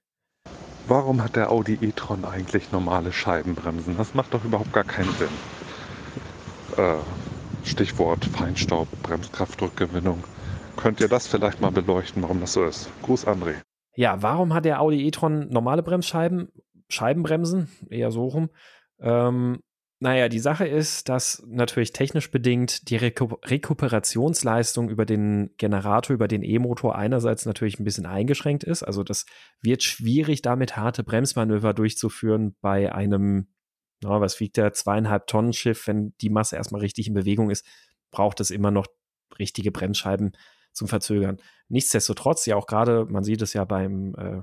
Warum 0.89 1.23
hat 1.23 1.37
der 1.37 1.51
Audi 1.51 1.79
e-tron 1.81 2.25
eigentlich 2.25 2.73
normale 2.73 3.13
Scheibenbremsen? 3.13 3.97
Das 3.97 4.13
macht 4.13 4.35
doch 4.35 4.45
überhaupt 4.45 4.73
gar 4.73 4.85
keinen 4.85 5.13
Sinn. 5.13 5.29
Äh, 6.77 6.97
Stichwort 7.65 8.25
Feinstaub, 8.25 8.89
Bremskraftdrückgewinnung. 9.05 10.25
Könnt 10.77 11.01
ihr 11.01 11.09
das 11.09 11.29
vielleicht 11.29 11.61
mal 11.61 11.71
beleuchten, 11.71 12.23
warum 12.23 12.41
das 12.41 12.55
so 12.55 12.65
ist? 12.65 12.91
Gruß, 13.03 13.29
André. 13.29 13.55
Ja, 13.95 14.23
warum 14.23 14.53
hat 14.55 14.65
der 14.65 14.81
Audi 14.81 15.07
e-tron 15.07 15.49
normale 15.51 15.85
Bremsscheiben? 15.85 16.49
Scheibenbremsen, 16.89 17.69
eher 17.89 18.11
so 18.11 18.27
rum. 18.27 18.51
Ähm, 19.01 19.61
naja, 20.03 20.29
die 20.29 20.41
Sache 20.41 20.67
ist, 20.67 21.09
dass 21.09 21.45
natürlich 21.47 21.93
technisch 21.93 22.33
bedingt 22.33 22.91
die 22.91 22.97
Reku 22.97 23.37
Rekuperationsleistung 23.45 24.89
über 24.89 25.07
den 25.07 25.55
Generator, 25.59 26.13
über 26.13 26.27
den 26.27 26.43
E-Motor 26.43 26.97
einerseits 26.97 27.47
natürlich 27.47 27.79
ein 27.79 27.85
bisschen 27.85 28.05
eingeschränkt 28.05 28.65
ist. 28.65 28.83
Also 28.83 29.05
das 29.05 29.27
wird 29.61 29.85
schwierig, 29.85 30.43
damit 30.43 30.77
harte 30.77 31.05
Bremsmanöver 31.05 31.73
durchzuführen 31.73 32.57
bei 32.61 32.93
einem, 32.93 33.47
na, 34.03 34.21
was 34.21 34.41
wiegt 34.41 34.57
der, 34.57 34.73
zweieinhalb 34.73 35.29
Tonnen 35.29 35.53
Schiff. 35.53 35.87
Wenn 35.87 36.15
die 36.21 36.31
Masse 36.31 36.57
erstmal 36.57 36.81
richtig 36.81 37.07
in 37.07 37.15
Bewegung 37.15 37.49
ist, 37.49 37.65
braucht 38.11 38.41
es 38.41 38.51
immer 38.51 38.73
noch 38.73 38.89
richtige 39.39 39.71
Bremsscheiben 39.71 40.33
zum 40.73 40.89
Verzögern. 40.89 41.39
Nichtsdestotrotz, 41.69 42.45
ja 42.47 42.57
auch 42.57 42.67
gerade, 42.67 43.05
man 43.05 43.23
sieht 43.23 43.41
es 43.41 43.53
ja 43.53 43.65
beim 43.65 44.17
äh, 44.17 44.43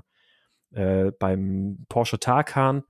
äh, 0.72 1.12
beim 1.18 1.84
Porsche 1.90 2.18
Taycan 2.18 2.82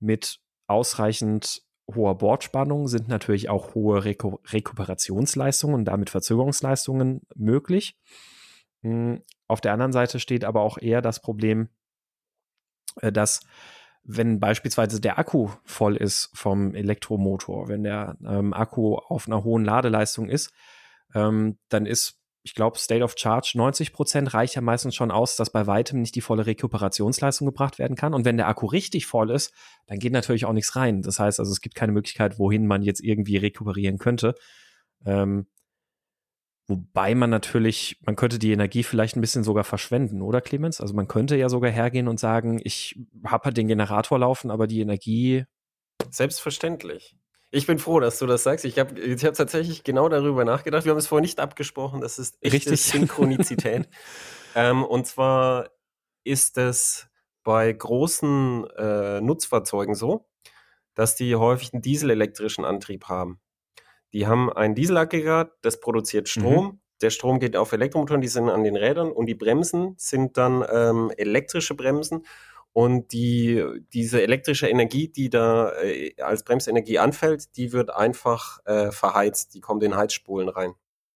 mit 0.00 0.40
ausreichend 0.66 1.65
hoher 1.94 2.16
Bordspannung 2.18 2.88
sind 2.88 3.08
natürlich 3.08 3.48
auch 3.48 3.74
hohe 3.74 4.04
Reku 4.04 4.38
Rekuperationsleistungen 4.46 5.76
und 5.76 5.84
damit 5.84 6.10
Verzögerungsleistungen 6.10 7.22
möglich. 7.34 7.96
Hm, 8.82 9.22
auf 9.48 9.60
der 9.60 9.72
anderen 9.72 9.92
Seite 9.92 10.18
steht 10.18 10.44
aber 10.44 10.62
auch 10.62 10.78
eher 10.78 11.02
das 11.02 11.20
Problem, 11.20 11.68
äh, 13.00 13.12
dass 13.12 13.40
wenn 14.02 14.38
beispielsweise 14.38 15.00
der 15.00 15.18
Akku 15.18 15.50
voll 15.64 15.96
ist 15.96 16.30
vom 16.32 16.74
Elektromotor, 16.74 17.68
wenn 17.68 17.82
der 17.82 18.16
ähm, 18.24 18.52
Akku 18.52 18.96
auf 18.96 19.26
einer 19.26 19.42
hohen 19.42 19.64
Ladeleistung 19.64 20.28
ist, 20.28 20.52
ähm, 21.14 21.58
dann 21.68 21.86
ist 21.86 22.20
ich 22.46 22.54
glaube, 22.54 22.78
State 22.78 23.02
of 23.02 23.16
Charge 23.18 23.54
90 23.56 23.92
Prozent 23.92 24.32
reicht 24.32 24.54
ja 24.54 24.60
meistens 24.60 24.94
schon 24.94 25.10
aus, 25.10 25.34
dass 25.34 25.50
bei 25.50 25.66
weitem 25.66 26.00
nicht 26.00 26.14
die 26.14 26.20
volle 26.20 26.46
Rekuperationsleistung 26.46 27.44
gebracht 27.44 27.80
werden 27.80 27.96
kann. 27.96 28.14
Und 28.14 28.24
wenn 28.24 28.36
der 28.36 28.46
Akku 28.46 28.66
richtig 28.66 29.06
voll 29.06 29.32
ist, 29.32 29.52
dann 29.88 29.98
geht 29.98 30.12
natürlich 30.12 30.44
auch 30.44 30.52
nichts 30.52 30.76
rein. 30.76 31.02
Das 31.02 31.18
heißt 31.18 31.40
also, 31.40 31.50
es 31.50 31.60
gibt 31.60 31.74
keine 31.74 31.90
Möglichkeit, 31.90 32.38
wohin 32.38 32.68
man 32.68 32.82
jetzt 32.82 33.00
irgendwie 33.02 33.36
rekuperieren 33.36 33.98
könnte. 33.98 34.36
Ähm, 35.04 35.48
wobei 36.68 37.16
man 37.16 37.30
natürlich, 37.30 38.00
man 38.06 38.14
könnte 38.14 38.38
die 38.38 38.52
Energie 38.52 38.84
vielleicht 38.84 39.16
ein 39.16 39.22
bisschen 39.22 39.42
sogar 39.42 39.64
verschwenden, 39.64 40.22
oder 40.22 40.40
Clemens? 40.40 40.80
Also 40.80 40.94
man 40.94 41.08
könnte 41.08 41.34
ja 41.34 41.48
sogar 41.48 41.72
hergehen 41.72 42.06
und 42.06 42.20
sagen, 42.20 42.60
ich 42.62 42.96
habe 43.24 43.46
halt 43.46 43.56
den 43.56 43.66
Generator 43.66 44.20
laufen, 44.20 44.52
aber 44.52 44.68
die 44.68 44.80
Energie. 44.80 45.46
Selbstverständlich. 46.10 47.16
Ich 47.56 47.66
bin 47.66 47.78
froh, 47.78 48.00
dass 48.00 48.18
du 48.18 48.26
das 48.26 48.42
sagst. 48.42 48.66
Ich 48.66 48.78
habe 48.78 49.00
ich 49.00 49.24
hab 49.24 49.32
tatsächlich 49.32 49.82
genau 49.82 50.10
darüber 50.10 50.44
nachgedacht. 50.44 50.84
Wir 50.84 50.90
haben 50.90 50.98
es 50.98 51.06
vorher 51.06 51.22
nicht 51.22 51.40
abgesprochen. 51.40 52.02
Das 52.02 52.18
ist 52.18 52.36
echte 52.42 52.72
Richtig. 52.72 52.82
Synchronizität. 52.82 53.88
ähm, 54.54 54.84
und 54.84 55.06
zwar 55.06 55.70
ist 56.22 56.58
es 56.58 57.08
bei 57.44 57.72
großen 57.72 58.66
äh, 58.76 59.22
Nutzfahrzeugen 59.22 59.94
so, 59.94 60.28
dass 60.94 61.16
die 61.16 61.34
häufig 61.34 61.72
einen 61.72 61.80
dieselelektrischen 61.80 62.66
Antrieb 62.66 63.06
haben. 63.06 63.40
Die 64.12 64.26
haben 64.26 64.52
ein 64.52 64.74
Dieselaggregat, 64.74 65.52
das 65.62 65.80
produziert 65.80 66.28
Strom. 66.28 66.64
Mhm. 66.66 66.80
Der 67.00 67.08
Strom 67.08 67.40
geht 67.40 67.56
auf 67.56 67.72
Elektromotoren, 67.72 68.20
die 68.20 68.28
sind 68.28 68.50
an 68.50 68.64
den 68.64 68.76
Rädern 68.76 69.10
und 69.10 69.24
die 69.24 69.34
Bremsen 69.34 69.94
sind 69.96 70.36
dann 70.36 70.62
ähm, 70.70 71.10
elektrische 71.16 71.74
Bremsen 71.74 72.26
und 72.76 73.12
die, 73.12 73.64
diese 73.94 74.20
elektrische 74.20 74.68
Energie, 74.68 75.08
die 75.08 75.30
da 75.30 75.72
äh, 75.80 76.12
als 76.20 76.44
Bremsenergie 76.44 76.98
anfällt, 76.98 77.56
die 77.56 77.72
wird 77.72 77.88
einfach 77.88 78.58
äh, 78.66 78.92
verheizt. 78.92 79.54
Die 79.54 79.62
kommt 79.62 79.82
in 79.82 79.96
Heizspulen 79.96 80.50
rein. 80.50 80.74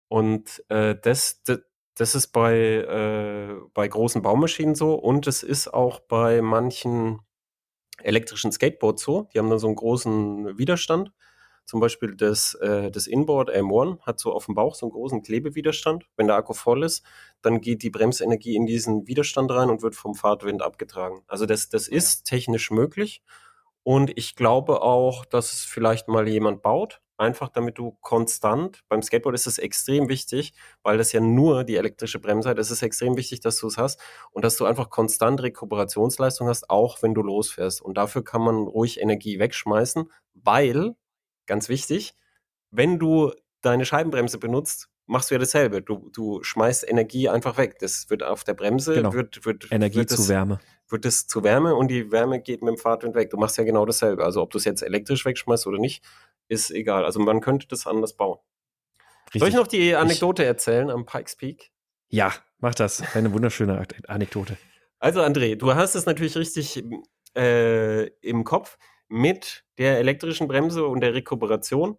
Und 0.07 0.63
äh, 0.69 0.95
das, 0.95 1.43
das, 1.43 1.59
das 1.95 2.15
ist 2.15 2.27
bei, 2.27 2.55
äh, 2.55 3.57
bei 3.73 3.89
großen 3.89 4.21
Baumaschinen 4.21 4.73
so 4.73 4.95
und 4.95 5.27
es 5.27 5.43
ist 5.43 5.67
auch 5.67 5.99
bei 5.99 6.41
manchen 6.41 7.19
elektrischen 8.01 8.53
Skateboards 8.53 9.03
so. 9.03 9.27
Die 9.33 9.39
haben 9.39 9.49
dann 9.49 9.59
so 9.59 9.67
einen 9.67 9.75
großen 9.75 10.57
Widerstand. 10.57 11.11
Zum 11.69 11.79
Beispiel 11.79 12.15
das, 12.15 12.55
äh, 12.55 12.89
das 12.89 13.05
Inboard 13.05 13.51
M1 13.51 14.01
hat 14.01 14.19
so 14.19 14.33
auf 14.33 14.47
dem 14.47 14.55
Bauch 14.55 14.73
so 14.73 14.87
einen 14.87 14.91
großen 14.91 15.21
Klebewiderstand. 15.21 16.05
Wenn 16.17 16.25
der 16.25 16.35
Akku 16.35 16.53
voll 16.53 16.83
ist, 16.83 17.05
dann 17.43 17.61
geht 17.61 17.83
die 17.83 17.91
Bremsenergie 17.91 18.55
in 18.55 18.65
diesen 18.65 19.05
Widerstand 19.05 19.51
rein 19.51 19.69
und 19.69 19.83
wird 19.83 19.93
vom 19.93 20.15
Fahrtwind 20.15 20.63
abgetragen. 20.63 21.21
Also 21.27 21.45
das, 21.45 21.69
das 21.69 21.87
ist 21.87 22.23
technisch 22.23 22.71
möglich. 22.71 23.21
Und 23.83 24.17
ich 24.17 24.35
glaube 24.35 24.81
auch, 24.81 25.25
dass 25.25 25.53
es 25.53 25.63
vielleicht 25.63 26.07
mal 26.07 26.27
jemand 26.27 26.63
baut, 26.63 27.01
einfach 27.17 27.49
damit 27.49 27.77
du 27.77 27.99
konstant, 28.01 28.81
beim 28.89 29.03
Skateboard 29.03 29.35
ist 29.35 29.45
es 29.45 29.59
extrem 29.59 30.09
wichtig, 30.09 30.53
weil 30.81 30.97
das 30.97 31.11
ja 31.11 31.19
nur 31.19 31.63
die 31.65 31.75
elektrische 31.75 32.17
Bremse 32.17 32.49
hat, 32.49 32.57
es 32.57 32.71
ist 32.71 32.81
extrem 32.81 33.15
wichtig, 33.15 33.41
dass 33.41 33.59
du 33.59 33.67
es 33.67 33.77
hast 33.77 33.99
und 34.31 34.43
dass 34.43 34.57
du 34.57 34.65
einfach 34.65 34.89
konstant 34.89 35.43
Rekuperationsleistung 35.43 36.47
hast, 36.47 36.67
auch 36.71 37.03
wenn 37.03 37.13
du 37.13 37.21
losfährst. 37.21 37.79
Und 37.79 37.95
dafür 37.95 38.23
kann 38.23 38.41
man 38.41 38.55
ruhig 38.55 38.99
Energie 38.99 39.37
wegschmeißen, 39.37 40.09
weil 40.33 40.95
ganz 41.49 41.67
wichtig, 41.67 42.13
wenn 42.71 42.97
du 42.97 43.33
deine 43.61 43.85
Scheibenbremse 43.85 44.37
benutzt, 44.37 44.89
machst 45.05 45.29
du 45.29 45.35
ja 45.35 45.39
dasselbe. 45.39 45.81
Du, 45.81 46.09
du 46.13 46.41
schmeißt 46.43 46.87
Energie 46.87 47.27
einfach 47.27 47.57
weg. 47.57 47.79
Das 47.79 48.09
wird 48.09 48.23
auf 48.23 48.45
der 48.45 48.53
Bremse, 48.53 48.93
genau. 48.93 49.11
wird, 49.11 49.43
wird 49.45 49.71
Energie 49.71 49.97
wird 49.97 50.11
zu 50.11 50.29
Wärme. 50.29 50.59
Wird 50.87 51.05
es 51.05 51.27
zu 51.27 51.43
Wärme 51.43 51.75
und 51.75 51.89
die 51.89 52.11
Wärme 52.11 52.39
geht 52.39 52.61
mit 52.61 52.75
dem 52.75 52.77
Fahrtwind 52.77 53.15
weg. 53.15 53.29
Du 53.31 53.37
machst 53.37 53.57
ja 53.57 53.63
genau 53.63 53.85
dasselbe. 53.85 54.23
Also 54.23 54.41
ob 54.41 54.51
du 54.51 54.57
es 54.57 54.65
jetzt 54.65 54.81
elektrisch 54.81 55.25
wegschmeißt 55.25 55.67
oder 55.67 55.79
nicht, 55.79 56.03
ist 56.47 56.71
egal. 56.71 57.03
Also 57.03 57.19
man 57.19 57.41
könnte 57.41 57.67
das 57.67 57.85
anders 57.85 58.13
bauen. 58.13 58.39
Richtig. 59.27 59.41
Soll 59.41 59.49
ich 59.49 59.55
noch 59.55 59.67
die 59.67 59.95
Anekdote 59.95 60.43
ich, 60.43 60.47
erzählen 60.47 60.89
am 60.89 61.05
Pikes 61.05 61.35
Peak? 61.35 61.71
Ja, 62.07 62.33
mach 62.59 62.75
das. 62.75 63.03
Eine 63.15 63.33
wunderschöne 63.33 63.85
Anekdote. 64.07 64.57
Also 64.99 65.21
André, 65.21 65.55
du 65.55 65.75
hast 65.75 65.95
es 65.95 66.05
natürlich 66.05 66.35
richtig 66.35 66.83
äh, 67.35 68.07
im 68.21 68.43
Kopf 68.43 68.77
mit 69.09 69.65
der 69.77 69.97
elektrischen 69.99 70.47
Bremse 70.47 70.85
und 70.85 71.01
der 71.01 71.13
Rekuperation 71.13 71.97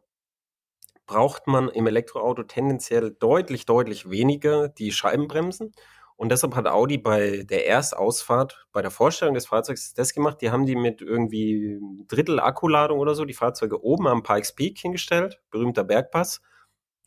braucht 1.07 1.49
man 1.49 1.69
im 1.69 1.87
Elektroauto 1.89 2.45
tendenziell 2.45 3.11
deutlich, 3.11 3.67
deutlich 3.67 4.09
weniger 4.11 4.69
die 4.69 4.93
Scheibenbremsen. 4.93 5.73
Und 6.17 6.31
deshalb 6.31 6.55
hat 6.55 6.67
Audi 6.69 6.99
bei 6.99 7.45
der 7.45 7.67
Erstausfahrt, 7.67 8.67
bei 8.73 8.83
der 8.83 8.91
Vorstellung 8.91 9.35
des 9.35 9.47
Fahrzeugs 9.47 9.95
das 9.95 10.13
gemacht. 10.13 10.41
Die 10.41 10.51
haben 10.51 10.67
die 10.67 10.77
mit 10.77 11.01
irgendwie 11.01 11.81
Drittel 12.07 12.39
Akkuladung 12.39 12.99
oder 12.99 13.15
so, 13.15 13.25
die 13.25 13.35
Fahrzeuge 13.35 13.83
oben 13.83 14.07
am 14.07 14.23
Pikes 14.23 14.55
Peak 14.55 14.79
hingestellt, 14.79 15.41
berühmter 15.51 15.83
Bergpass. 15.83 16.43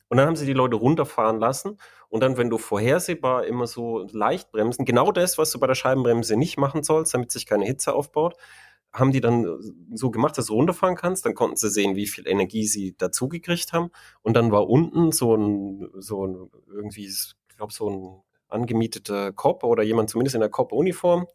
Und 0.10 0.18
dann 0.18 0.28
haben 0.28 0.36
sie 0.36 0.46
die 0.46 0.54
Leute 0.54 0.76
runterfahren 0.76 1.40
lassen. 1.40 1.78
Und 2.10 2.22
dann, 2.22 2.38
wenn 2.38 2.50
du 2.50 2.58
vorhersehbar 2.58 3.46
immer 3.46 3.68
so 3.68 4.08
leicht 4.12 4.52
bremsen, 4.52 4.84
genau 4.84 5.12
das, 5.12 5.38
was 5.38 5.52
du 5.52 5.60
bei 5.60 5.68
der 5.68 5.76
Scheibenbremse 5.76 6.36
nicht 6.36 6.58
machen 6.58 6.84
sollst, 6.84 7.14
damit 7.14 7.32
sich 7.32 7.46
keine 7.46 7.66
Hitze 7.66 7.94
aufbaut, 7.94 8.36
haben 8.94 9.12
die 9.12 9.22
dann 9.22 9.46
äh, 9.46 9.96
so 9.96 10.12
gemacht, 10.12 10.38
dass 10.38 10.48
du 10.48 10.54
runterfahren 10.54 10.96
kannst. 10.96 11.26
Dann 11.26 11.36
konnten 11.36 11.58
sie 11.58 11.70
sehen, 11.70 11.96
wie 11.96 12.08
viel 12.08 12.28
Energie 12.28 12.68
sie 12.68 12.96
dazugekriegt 12.98 13.74
haben. 13.74 13.90
Und 14.22 14.36
dann 14.36 14.52
war 14.52 14.70
unten 14.70 15.12
so 15.12 15.36
ein, 15.36 15.90
so 15.98 16.26
ein 16.28 16.50
irgendwie, 16.72 17.06
ich 17.06 17.34
glaube, 17.58 17.74
so 17.74 17.90
ein 17.90 18.24
angemieteter 18.48 19.34
Cop 19.34 19.64
oder 19.64 19.84
jemand 19.84 20.10
zumindest 20.10 20.36
in 20.36 20.42
der 20.42 20.50
Cop-Uniform 20.50 21.28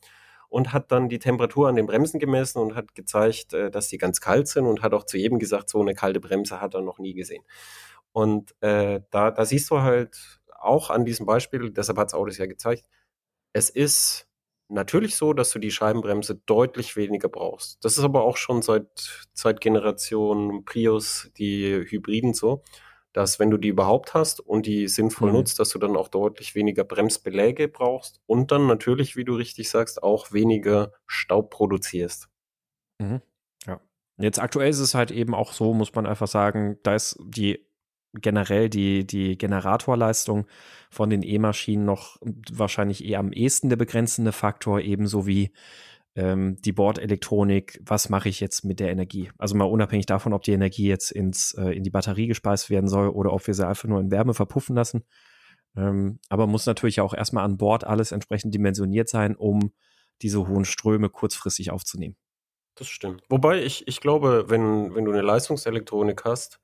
und 0.49 0.73
hat 0.73 0.93
dann 0.93 1.09
die 1.09 1.19
Temperatur 1.19 1.69
an 1.69 1.77
den 1.77 1.87
Bremsen 1.87 2.21
gemessen 2.21 2.59
und 2.61 2.75
hat 2.75 2.95
gezeigt, 2.95 3.53
äh, 3.53 3.71
dass 3.71 3.89
die 3.89 3.99
ganz 3.99 4.21
kalt 4.21 4.49
sind 4.49 4.67
und 4.67 4.83
hat 4.83 4.95
auch 4.95 5.05
zu 5.05 5.19
jedem 5.19 5.39
gesagt, 5.39 5.69
so 5.69 5.81
eine 5.81 5.95
kalte 5.95 6.21
Bremse 6.21 6.61
hat 6.61 6.75
er 6.75 6.83
noch 6.83 6.99
nie 6.99 7.15
gesehen. 7.15 7.43
Und 8.13 8.55
äh, 8.63 9.01
da, 9.11 9.31
da 9.31 9.45
siehst 9.45 9.71
du 9.71 9.81
halt 9.83 10.41
auch 10.59 10.91
an 10.91 11.05
diesem 11.05 11.27
Beispiel, 11.27 11.71
deshalb 11.71 11.99
hat 11.99 12.09
es 12.09 12.15
Autos 12.15 12.39
ja 12.39 12.47
gezeigt, 12.47 12.85
es 13.53 13.71
ist 13.71 14.28
natürlich 14.69 15.17
so, 15.17 15.33
dass 15.33 15.51
du 15.51 15.59
die 15.59 15.71
Scheibenbremse 15.71 16.37
deutlich 16.47 16.97
weniger 16.97 17.29
brauchst. 17.29 17.85
Das 17.85 17.99
ist 17.99 18.05
aber 18.05 18.23
auch 18.25 18.37
schon 18.37 18.63
seit, 18.63 19.27
seit 19.33 19.61
Generation 19.61 20.65
Prius, 20.65 21.31
die 21.39 21.85
Hybriden 21.89 22.35
so, 22.35 22.63
dass 23.13 23.39
wenn 23.39 23.51
du 23.51 23.57
die 23.57 23.69
überhaupt 23.69 24.15
hast 24.15 24.41
und 24.41 24.67
die 24.67 24.87
sinnvoll 24.89 25.31
Mhm. 25.31 25.39
nutzt, 25.39 25.59
dass 25.59 25.71
du 25.71 25.79
dann 25.79 25.97
auch 25.97 26.09
deutlich 26.09 26.55
weniger 26.55 26.85
Bremsbeläge 26.85 27.69
brauchst 27.69 28.21
und 28.27 28.53
dann 28.53 28.67
natürlich, 28.67 29.17
wie 29.17 29.25
du 29.25 29.35
richtig 29.35 29.71
sagst, 29.71 30.03
auch 30.03 30.33
weniger 30.33 30.93
Staub 31.07 31.51
produzierst. 31.51 32.29
Mhm. 33.01 33.23
Ja. 33.67 33.81
Jetzt 34.19 34.39
aktuell 34.39 34.69
ist 34.71 34.81
es 34.81 34.95
halt 34.95 35.11
eben 35.11 35.35
auch 35.35 35.53
so, 35.53 35.73
muss 35.73 35.95
man 35.95 36.07
einfach 36.07 36.29
sagen, 36.29 36.79
da 36.83 36.95
ist 36.95 37.19
die 37.25 37.67
generell 38.15 38.69
die, 38.69 39.07
die 39.07 39.37
Generatorleistung 39.37 40.47
von 40.91 41.11
den 41.11 41.23
E-Maschinen 41.23 41.85
noch 41.85 42.17
wahrscheinlich 42.51 43.05
eher 43.05 43.19
am 43.19 43.33
ehesten 43.33 43.69
der 43.69 43.77
begrenzende 43.77 44.33
Faktor, 44.33 44.81
ebenso 44.81 45.27
wie 45.27 45.53
ähm, 46.15 46.57
die 46.63 46.73
Bordelektronik. 46.73 47.81
Was 47.85 48.09
mache 48.09 48.29
ich 48.29 48.41
jetzt 48.41 48.65
mit 48.65 48.81
der 48.81 48.91
Energie? 48.91 49.31
Also 49.39 49.57
mal 49.57 49.65
unabhängig 49.65 50.07
davon, 50.07 50.33
ob 50.33 50.43
die 50.43 50.53
Energie 50.53 50.89
jetzt 50.89 51.11
ins, 51.11 51.55
äh, 51.55 51.71
in 51.71 51.85
die 51.85 51.91
Batterie 51.91 52.27
gespeist 52.27 52.71
werden 52.71 52.89
soll 52.89 53.09
oder 53.09 53.33
ob 53.33 53.47
wir 53.47 53.55
sie 53.55 53.67
einfach 53.67 53.89
nur 53.89 54.01
in 54.01 54.11
Wärme 54.11 54.35
verpuffen 54.35 54.75
lassen. 54.75 55.05
Ähm, 55.77 56.19
aber 56.29 56.47
muss 56.47 56.67
natürlich 56.67 57.01
auch 57.01 57.15
erstmal 57.15 57.45
an 57.45 57.57
Bord 57.57 57.85
alles 57.85 58.13
entsprechend 58.13 58.55
dimensioniert 58.55 59.09
sein, 59.09 59.37
um 59.37 59.73
diese 60.23 60.49
hohen 60.49 60.65
Ströme 60.65 61.09
kurzfristig 61.09 61.71
aufzunehmen. 61.71 62.17
Das 62.75 62.89
stimmt. 62.89 63.23
Wobei 63.29 63.63
ich, 63.63 63.87
ich 63.87 64.01
glaube, 64.01 64.47
wenn, 64.49 64.95
wenn 64.95 65.05
du 65.05 65.13
eine 65.13 65.23
Leistungselektronik 65.23 66.25
hast, 66.25 66.61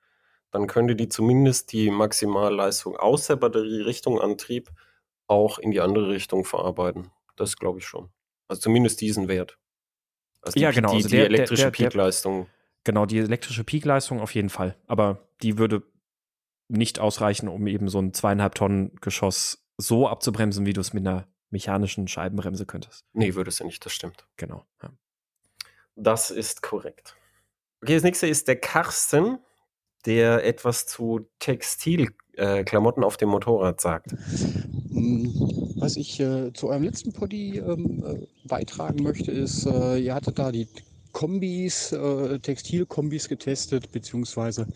dann 0.54 0.68
könnte 0.68 0.94
die 0.94 1.08
zumindest 1.08 1.73
die 1.73 1.90
Maximalleistung 1.90 2.96
aus 2.96 3.26
der 3.26 3.34
Batterie 3.37 3.80
Richtung 3.82 4.20
Antrieb 4.20 4.70
auch 5.26 5.58
in 5.58 5.73
die 5.73 5.80
andere 5.80 6.08
Richtung 6.11 6.44
verarbeiten. 6.44 7.11
Das 7.37 7.56
glaube 7.56 7.80
ich 7.80 7.87
schon. 7.87 8.08
Also 8.46 8.61
zumindest 8.62 9.00
diesen 9.00 9.26
Wert. 9.26 9.58
Also 10.42 10.54
die, 10.54 10.61
Ja, 10.61 10.70
genau, 10.70 10.90
Die, 10.90 10.96
also 10.96 11.08
die 11.08 11.16
der- 11.16 11.28
der- 11.28 11.38
elektrische 11.38 11.70
Peakleistung. 11.73 12.46
Genau, 12.84 13.04
die 13.04 13.18
elektrische 13.18 13.64
Peakleistung 13.64 14.20
auf 14.20 14.32
jeden 14.34 14.50
Fall. 14.50 14.76
Aber 14.87 15.26
die 15.42 15.58
würde 15.58 15.82
nicht 16.68 17.00
ausreichen, 17.00 17.49
um 17.49 17.66
eben 17.66 17.88
so 17.88 17.99
ein 17.99 18.12
zweieinhalb 18.14 18.54
Tonnen 18.54 18.94
Geschoss 19.00 19.66
so 19.76 20.06
abzubremsen, 20.06 20.66
wie 20.66 20.73
du 20.73 20.80
es 20.82 20.92
mit 20.92 21.04
einer 21.06 21.26
mechanischen 21.50 22.06
Scheibenbremse 22.06 22.64
könntest. 22.64 23.04
Nee, 23.12 23.34
würde 23.34 23.50
sie 23.50 23.64
nicht, 23.64 23.84
das 23.84 23.92
stimmt. 23.92 24.26
Genau. 24.37 24.64
Ja. 24.82 24.90
Das 25.96 26.30
ist 26.30 26.62
korrekt. 26.62 27.16
Okay, 27.82 27.94
das 27.94 28.02
nächste 28.04 28.26
ist 28.28 28.46
der 28.49 28.56
Carsten, 28.61 29.38
der 30.06 30.44
etwas 30.44 30.87
zu 30.87 31.26
Textilklamotten 31.38 33.04
auf 33.04 33.16
dem 33.16 33.30
Motorrad 33.30 33.80
sagt. 33.80 34.12
Mm, 34.90 35.28
Was 35.76 35.96
ich 35.96 36.20
äh, 36.20 36.52
zu 36.52 36.68
eurem 36.68 36.84
letzten 36.84 37.12
Poddy 37.12 37.58
ähm, 37.58 38.04
äh, 38.04 38.26
beitragen 38.46 39.02
möchte, 39.02 39.32
ist, 39.32 39.66
äh, 39.66 39.99
ihr 39.99 40.14
hattet 40.14 40.38
da 40.38 40.52
die 40.52 40.68
Kombis, 41.12 41.92
äh, 41.92 42.38
Textilkombis 42.40 43.28
getestet, 43.28 43.92
beziehungsweise 43.92 44.66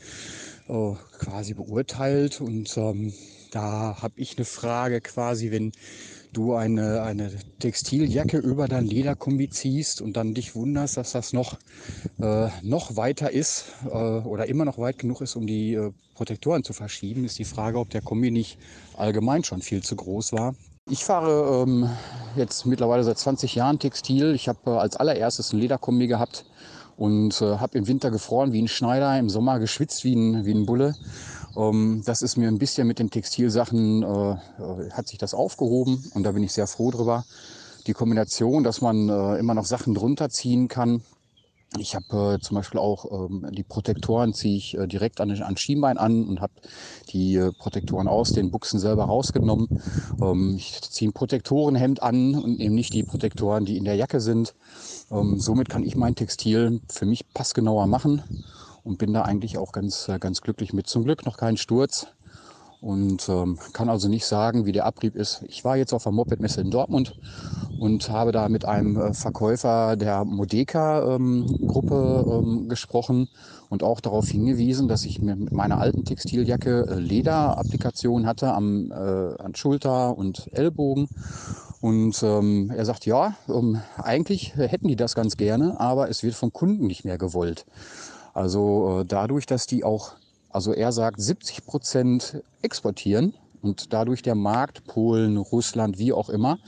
äh, 0.68 0.92
quasi 1.18 1.54
beurteilt. 1.54 2.40
Und 2.40 2.76
ähm, 2.76 3.12
da 3.50 4.00
habe 4.00 4.14
ich 4.16 4.37
eine 4.38 4.44
Frage 4.44 5.00
quasi, 5.00 5.50
wenn 5.50 5.73
du 6.32 6.54
eine, 6.54 7.02
eine 7.02 7.30
Textiljacke 7.58 8.38
über 8.38 8.68
dein 8.68 8.87
Lederkombi 8.87 9.49
ziehst 9.49 10.00
und 10.00 10.16
dann 10.16 10.35
dich 10.35 10.54
wunderst, 10.54 10.97
dass 10.97 11.12
das 11.12 11.32
noch, 11.32 11.58
äh, 12.20 12.49
noch 12.62 12.97
weiter 12.97 13.30
ist 13.30 13.66
äh, 13.87 13.88
oder 13.88 14.49
immer 14.49 14.64
noch 14.64 14.78
weit 14.78 14.99
genug 14.99 15.20
ist, 15.20 15.37
um 15.37 15.47
die 15.47 15.75
äh, 15.75 15.92
Protektoren 16.14 16.64
zu 16.64 16.73
verschieben, 16.73 17.25
ist 17.25 17.38
die 17.38 17.44
Frage, 17.44 17.78
ob 17.78 17.90
der 17.90 18.02
Kombi 18.02 18.30
nicht 18.30 18.58
allgemein 18.97 19.44
schon 19.44 19.62
viel 19.62 19.82
zu 19.82 19.97
groß 19.97 20.32
war. 20.32 20.54
Ich 20.90 21.04
fahre 21.04 21.64
ähm, 21.64 21.88
jetzt 22.35 22.64
mittlerweile 22.64 23.04
seit 23.04 23.18
20 23.18 23.54
Jahren 23.54 23.78
Textil. 23.78 24.35
Ich 24.35 24.49
habe 24.49 24.58
äh, 24.66 24.70
als 24.70 24.97
allererstes 24.97 25.52
ein 25.52 25.58
Lederkombi 25.58 26.06
gehabt 26.06 26.47
und 26.97 27.40
äh, 27.40 27.58
habe 27.58 27.76
im 27.76 27.87
Winter 27.87 28.11
gefroren 28.11 28.52
wie 28.52 28.62
ein 28.62 28.68
Schneider, 28.68 29.18
im 29.18 29.28
Sommer 29.28 29.58
geschwitzt 29.58 30.02
wie 30.04 30.14
ein, 30.14 30.47
wie 30.47 30.52
ein 30.52 30.66
Bulle. 30.66 30.94
Ähm, 31.59 32.03
das 32.07 32.23
ist 32.23 32.37
mir 32.37 32.49
ein 32.49 32.59
bisschen 32.59 32.87
mit 32.87 32.99
den 32.99 33.11
Textilsachen, 33.11 34.03
äh, 34.03 34.33
äh, 34.33 34.91
hat 34.93 35.09
sich 35.09 35.19
das 35.19 35.35
aufgehoben 35.35 36.05
und 36.15 36.23
da 36.23 36.33
bin 36.33 36.45
ich 36.45 36.53
sehr 36.53 36.67
froh 36.67 36.91
drüber. 36.91 37.25
Die 37.87 37.93
Kombination, 37.95 38.65
dass 38.65 38.81
man 38.81 39.09
äh, 39.09 39.38
immer 39.38 39.55
noch 39.55 39.65
Sachen 39.65 39.95
drunter 39.95 40.31
ziehen 40.31 40.69
kann. 40.69 41.03
Ich 41.79 41.95
habe 41.95 42.37
äh, 42.37 42.41
zum 42.41 42.55
Beispiel 42.55 42.81
auch 42.81 43.29
ähm, 43.29 43.47
die 43.51 43.62
Protektoren 43.62 44.33
ziehe 44.33 44.57
ich 44.57 44.79
äh, 44.79 44.87
direkt 44.87 45.21
an, 45.21 45.31
an 45.31 45.57
Schienbein 45.57 45.99
an 45.99 46.27
und 46.27 46.40
habe 46.40 46.53
die 47.11 47.37
äh, 47.37 47.53
Protektoren 47.53 48.09
aus 48.09 48.33
den 48.33 48.51
Buchsen 48.51 48.79
selber 48.79 49.05
rausgenommen. 49.05 49.83
Ähm, 50.21 50.55
ich 50.57 50.81
ziehe 50.81 51.11
ein 51.11 51.12
Protektorenhemd 51.12 52.03
an 52.03 52.37
und 52.37 52.61
eben 52.61 52.75
nicht 52.75 52.94
die 52.94 53.03
Protektoren, 53.03 53.66
die 53.66 53.77
in 53.77 53.85
der 53.85 53.97
Jacke 53.97 54.21
sind. 54.21 54.55
Ähm, 55.11 55.38
somit 55.40 55.68
kann 55.68 55.85
ich 55.85 55.94
mein 55.94 56.14
Textil 56.14 56.81
für 56.88 57.05
mich 57.05 57.29
passgenauer 57.35 57.87
machen 57.87 58.23
und 58.88 58.98
bin 58.98 59.12
da 59.12 59.22
eigentlich 59.22 59.59
auch 59.59 59.70
ganz, 59.70 60.09
äh, 60.09 60.18
ganz 60.18 60.40
glücklich 60.40 60.72
mit. 60.72 60.87
Zum 60.87 61.05
Glück 61.05 61.27
noch 61.27 61.37
kein 61.37 61.59
Sturz 61.59 62.07
und 62.81 63.29
ähm, 63.29 63.59
kann 63.72 63.88
also 63.88 64.09
nicht 64.09 64.24
sagen, 64.24 64.64
wie 64.64 64.72
der 64.72 64.87
Abrieb 64.87 65.14
ist. 65.14 65.44
Ich 65.46 65.64
war 65.64 65.77
jetzt 65.77 65.92
auf 65.92 66.05
der 66.05 66.12
Mopedmesse 66.12 66.62
in 66.62 66.70
Dortmund 66.70 67.18
und 67.79 68.09
habe 68.09 68.33
da 68.33 68.48
mit 68.48 68.64
einem 68.64 68.96
äh, 68.96 69.12
Verkäufer 69.12 69.96
der 69.96 70.24
Modeka-Gruppe 70.24 72.24
ähm, 72.27 72.68
gesprochen 72.68 73.29
und 73.68 73.83
auch 73.83 74.01
darauf 74.01 74.29
hingewiesen, 74.29 74.88
dass 74.88 75.05
ich 75.05 75.20
mit 75.20 75.53
meiner 75.53 75.79
alten 75.79 76.05
Textiljacke 76.05 76.87
äh, 76.88 76.98
Lederapplikationen 76.98 78.27
hatte 78.27 78.55
am, 78.55 78.90
äh, 78.90 78.94
an 78.94 79.55
Schulter 79.55 80.16
und 80.16 80.48
Ellbogen. 80.53 81.09
Und 81.81 82.22
ähm, 82.22 82.72
er 82.74 82.85
sagt, 82.85 83.07
ja, 83.07 83.37
ähm, 83.48 83.81
eigentlich 83.98 84.57
hätten 84.57 84.88
die 84.88 84.96
das 84.96 85.14
ganz 85.14 85.37
gerne, 85.37 85.79
aber 85.79 86.09
es 86.09 86.22
wird 86.22 86.35
vom 86.35 86.53
Kunden 86.53 86.87
nicht 86.87 87.05
mehr 87.05 87.18
gewollt. 87.18 87.66
Also 88.38 89.01
äh, 89.01 89.05
dadurch, 89.05 89.46
dass 89.46 89.66
die 89.66 89.83
auch, 89.83 90.12
also 90.51 90.72
er 90.72 90.92
sagt, 90.92 91.20
70 91.20 91.66
Prozent 91.66 92.40
exportieren 92.62 93.35
und 93.62 93.92
dadurch 93.92 94.22
der 94.22 94.37
Markt, 94.37 94.87
Polen, 94.87 95.38
Russland, 95.38 95.98
wie 95.98 96.12
auch 96.12 96.29
immer, 96.29 96.61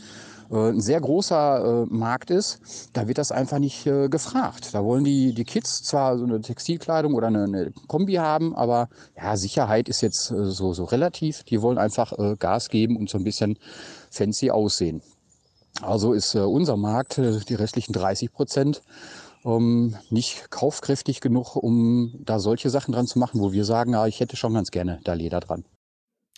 äh, 0.50 0.70
ein 0.70 0.80
sehr 0.80 1.00
großer 1.00 1.84
äh, 1.84 1.94
Markt 1.94 2.32
ist, 2.32 2.58
da 2.92 3.06
wird 3.06 3.18
das 3.18 3.30
einfach 3.30 3.60
nicht 3.60 3.84
gefragt. 3.84 4.74
Da 4.74 4.82
wollen 4.82 5.04
die, 5.04 5.32
die 5.32 5.44
Kids 5.44 5.84
zwar 5.84 6.18
so 6.18 6.24
eine 6.24 6.40
Textilkleidung 6.40 7.14
oder 7.14 7.28
eine, 7.28 7.44
eine 7.44 7.72
Kombi 7.86 8.14
haben, 8.14 8.52
aber 8.56 8.88
ja, 9.16 9.36
Sicherheit 9.36 9.88
ist 9.88 10.00
jetzt 10.00 10.24
so, 10.24 10.74
so 10.74 10.82
relativ. 10.82 11.44
Die 11.44 11.62
wollen 11.62 11.78
einfach 11.78 12.12
Gas 12.40 12.68
geben 12.70 12.96
und 12.96 13.08
so 13.08 13.16
ein 13.16 13.22
bisschen 13.22 13.60
fancy 14.10 14.50
aussehen. 14.50 15.02
Also 15.82 16.14
ist 16.14 16.34
unser 16.34 16.76
Markt, 16.76 17.16
die 17.16 17.54
restlichen 17.54 17.92
30 17.92 18.32
Prozent, 18.32 18.82
ähm, 19.44 19.96
nicht 20.10 20.50
kaufkräftig 20.50 21.20
genug, 21.20 21.56
um 21.56 22.14
da 22.20 22.38
solche 22.38 22.70
Sachen 22.70 22.92
dran 22.92 23.06
zu 23.06 23.18
machen, 23.18 23.40
wo 23.40 23.52
wir 23.52 23.64
sagen, 23.64 23.92
ja, 23.92 24.06
ich 24.06 24.20
hätte 24.20 24.36
schon 24.36 24.54
ganz 24.54 24.70
gerne 24.70 25.00
da 25.04 25.14
Leder 25.14 25.40
dran. 25.40 25.64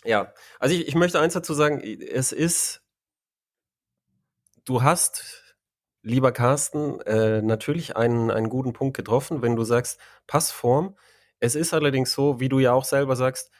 Ja, 0.05 0.33
also 0.59 0.75
ich, 0.75 0.87
ich 0.87 0.95
möchte 0.95 1.19
eins 1.19 1.33
dazu 1.33 1.53
sagen, 1.53 1.79
es 1.81 2.31
ist, 2.31 2.81
du 4.65 4.83
hast, 4.83 5.55
lieber 6.01 6.31
Carsten, 6.31 6.99
äh, 7.01 7.41
natürlich 7.41 7.95
einen, 7.95 8.31
einen 8.31 8.49
guten 8.49 8.73
Punkt 8.73 8.97
getroffen, 8.97 9.41
wenn 9.41 9.55
du 9.55 9.63
sagst, 9.63 9.99
Passform. 10.27 10.95
Es 11.39 11.55
ist 11.55 11.73
allerdings 11.73 12.13
so, 12.13 12.39
wie 12.39 12.49
du 12.49 12.59
ja 12.59 12.73
auch 12.73 12.85
selber 12.85 13.15
sagst, 13.15 13.51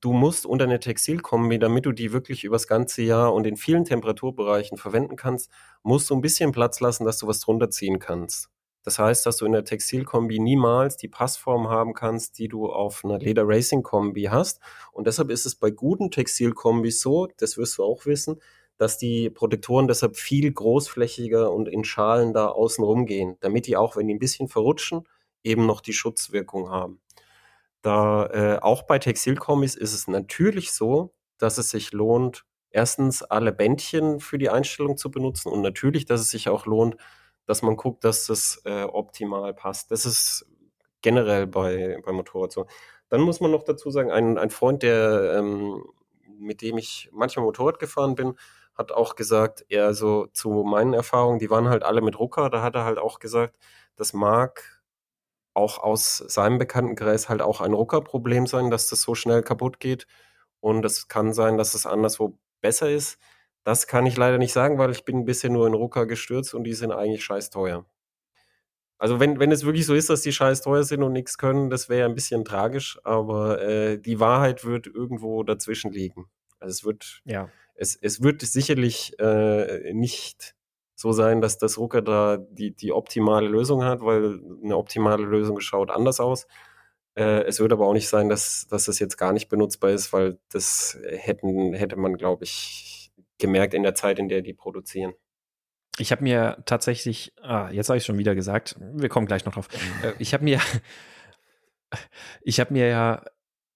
du 0.00 0.12
musst 0.12 0.46
unter 0.46 0.64
eine 0.64 0.80
Textilkombi, 0.80 1.58
damit 1.58 1.86
du 1.86 1.92
die 1.92 2.12
wirklich 2.12 2.44
übers 2.44 2.66
ganze 2.66 3.02
Jahr 3.02 3.32
und 3.32 3.46
in 3.46 3.56
vielen 3.56 3.84
Temperaturbereichen 3.84 4.76
verwenden 4.76 5.16
kannst, 5.16 5.50
musst 5.82 6.10
du 6.10 6.14
ein 6.14 6.20
bisschen 6.20 6.52
Platz 6.52 6.80
lassen, 6.80 7.04
dass 7.04 7.18
du 7.18 7.26
was 7.26 7.40
drunter 7.40 7.70
ziehen 7.70 7.98
kannst. 7.98 8.50
Das 8.84 8.98
heißt, 8.98 9.24
dass 9.24 9.38
du 9.38 9.46
in 9.46 9.52
der 9.52 9.64
Textilkombi 9.64 10.38
niemals 10.38 10.96
die 10.96 11.08
Passform 11.08 11.68
haben 11.68 11.94
kannst, 11.94 12.38
die 12.38 12.48
du 12.48 12.70
auf 12.70 13.04
einer 13.04 13.18
Leder 13.18 13.42
Racing 13.46 13.82
Kombi 13.82 14.24
hast. 14.24 14.60
Und 14.92 15.06
deshalb 15.06 15.30
ist 15.30 15.46
es 15.46 15.54
bei 15.56 15.70
guten 15.70 16.10
Textilkombis 16.10 17.00
so, 17.00 17.28
das 17.38 17.56
wirst 17.56 17.78
du 17.78 17.84
auch 17.84 18.04
wissen, 18.04 18.40
dass 18.76 18.98
die 18.98 19.30
Protektoren 19.30 19.88
deshalb 19.88 20.16
viel 20.16 20.52
großflächiger 20.52 21.50
und 21.50 21.68
in 21.68 21.84
Schalen 21.84 22.34
da 22.34 22.48
außen 22.48 22.84
rumgehen, 22.84 23.36
damit 23.40 23.66
die 23.66 23.76
auch, 23.76 23.96
wenn 23.96 24.06
die 24.06 24.14
ein 24.14 24.18
bisschen 24.18 24.48
verrutschen, 24.48 25.08
eben 25.42 25.64
noch 25.66 25.80
die 25.80 25.92
Schutzwirkung 25.92 26.70
haben. 26.70 27.00
Da 27.82 28.26
äh, 28.26 28.58
auch 28.60 28.82
bei 28.82 28.98
Textilkombis 28.98 29.76
ist 29.76 29.94
es 29.94 30.08
natürlich 30.08 30.72
so, 30.72 31.14
dass 31.38 31.58
es 31.58 31.70
sich 31.70 31.92
lohnt, 31.92 32.44
erstens 32.70 33.22
alle 33.22 33.52
Bändchen 33.52 34.20
für 34.20 34.38
die 34.38 34.50
Einstellung 34.50 34.96
zu 34.96 35.10
benutzen 35.10 35.50
und 35.50 35.62
natürlich, 35.62 36.04
dass 36.04 36.20
es 36.20 36.30
sich 36.30 36.48
auch 36.48 36.66
lohnt, 36.66 36.96
dass 37.46 37.62
man 37.62 37.76
guckt, 37.76 38.04
dass 38.04 38.26
das 38.26 38.62
äh, 38.64 38.84
optimal 38.84 39.54
passt. 39.54 39.90
Das 39.90 40.06
ist 40.06 40.46
generell 41.02 41.46
bei, 41.46 41.98
bei 42.04 42.12
Motorrad 42.12 42.52
so. 42.52 42.66
Dann 43.08 43.20
muss 43.20 43.40
man 43.40 43.50
noch 43.50 43.64
dazu 43.64 43.90
sagen, 43.90 44.10
ein, 44.10 44.38
ein 44.38 44.50
Freund, 44.50 44.82
der, 44.82 45.34
ähm, 45.38 45.84
mit 46.38 46.62
dem 46.62 46.78
ich 46.78 47.10
manchmal 47.12 47.44
Motorrad 47.44 47.78
gefahren 47.78 48.14
bin, 48.14 48.34
hat 48.74 48.92
auch 48.92 49.14
gesagt, 49.14 49.64
er 49.68 49.94
so 49.94 50.26
zu 50.32 50.64
meinen 50.64 50.94
Erfahrungen, 50.94 51.38
die 51.38 51.50
waren 51.50 51.68
halt 51.68 51.84
alle 51.84 52.00
mit 52.00 52.18
Rucker, 52.18 52.50
da 52.50 52.62
hat 52.62 52.74
er 52.74 52.84
halt 52.84 52.98
auch 52.98 53.20
gesagt, 53.20 53.56
das 53.96 54.12
mag 54.12 54.82
auch 55.54 55.78
aus 55.78 56.18
seinem 56.18 56.58
Bekanntenkreis 56.58 57.28
halt 57.28 57.40
auch 57.40 57.60
ein 57.60 57.72
Ruckerproblem 57.72 58.46
sein, 58.46 58.70
dass 58.70 58.88
das 58.88 59.02
so 59.02 59.14
schnell 59.14 59.42
kaputt 59.42 59.78
geht. 59.80 60.06
Und 60.60 60.84
es 60.84 61.08
kann 61.08 61.32
sein, 61.32 61.58
dass 61.58 61.74
es 61.74 61.86
anderswo 61.86 62.38
besser 62.60 62.90
ist. 62.90 63.18
Das 63.64 63.86
kann 63.86 64.06
ich 64.06 64.16
leider 64.16 64.38
nicht 64.38 64.52
sagen, 64.52 64.78
weil 64.78 64.90
ich 64.90 65.04
bin 65.04 65.24
bisher 65.24 65.50
nur 65.50 65.66
in 65.66 65.74
Rucker 65.74 66.06
gestürzt 66.06 66.54
und 66.54 66.64
die 66.64 66.74
sind 66.74 66.92
eigentlich 66.92 67.24
scheiß 67.24 67.50
teuer. 67.50 67.86
Also 68.98 69.20
wenn, 69.20 69.38
wenn 69.40 69.52
es 69.52 69.64
wirklich 69.64 69.86
so 69.86 69.94
ist, 69.94 70.10
dass 70.10 70.22
die 70.22 70.32
scheiß 70.32 70.62
teuer 70.62 70.84
sind 70.84 71.02
und 71.02 71.12
nichts 71.12 71.36
können, 71.36 71.68
das 71.68 71.88
wäre 71.88 72.08
ein 72.08 72.14
bisschen 72.14 72.44
tragisch, 72.44 72.98
aber 73.04 73.60
äh, 73.60 73.98
die 73.98 74.20
Wahrheit 74.20 74.64
wird 74.64 74.86
irgendwo 74.86 75.42
dazwischen 75.42 75.92
liegen. 75.92 76.26
Also 76.60 76.70
es 76.72 76.84
wird, 76.84 77.20
ja. 77.24 77.48
es, 77.74 77.96
es 77.96 78.22
wird 78.22 78.42
sicherlich 78.42 79.18
äh, 79.18 79.92
nicht 79.92 80.54
so 80.94 81.12
sein, 81.12 81.40
dass 81.40 81.58
das 81.58 81.76
Rucker 81.76 82.02
da 82.02 82.38
die, 82.38 82.70
die 82.70 82.92
optimale 82.92 83.48
Lösung 83.48 83.84
hat, 83.84 84.00
weil 84.00 84.40
eine 84.62 84.76
optimale 84.76 85.24
Lösung 85.24 85.60
schaut 85.60 85.90
anders 85.90 86.20
aus. 86.20 86.46
Äh, 87.14 87.42
es 87.44 87.60
wird 87.60 87.72
aber 87.72 87.86
auch 87.86 87.92
nicht 87.92 88.08
sein, 88.08 88.28
dass, 88.28 88.66
dass 88.68 88.84
das 88.84 88.98
jetzt 89.00 89.16
gar 89.16 89.32
nicht 89.32 89.48
benutzbar 89.48 89.90
ist, 89.90 90.12
weil 90.12 90.38
das 90.50 90.98
hätten, 91.04 91.74
hätte 91.74 91.96
man, 91.96 92.16
glaube 92.16 92.44
ich, 92.44 93.03
gemerkt 93.38 93.74
in 93.74 93.82
der 93.82 93.94
Zeit, 93.94 94.18
in 94.18 94.28
der 94.28 94.42
die 94.42 94.54
produzieren. 94.54 95.14
Ich 95.98 96.10
habe 96.10 96.24
mir 96.24 96.62
tatsächlich, 96.66 97.32
ah, 97.42 97.70
jetzt 97.70 97.88
habe 97.88 97.98
ich 97.98 98.04
schon 98.04 98.18
wieder 98.18 98.34
gesagt, 98.34 98.76
wir 98.80 99.08
kommen 99.08 99.26
gleich 99.26 99.44
noch 99.44 99.54
drauf. 99.54 99.68
Äh, 100.02 100.12
ich 100.18 100.34
habe 100.34 100.44
mir, 100.44 100.60
ich 102.42 102.58
habe 102.58 102.72
mir 102.72 102.88
ja 102.88 103.24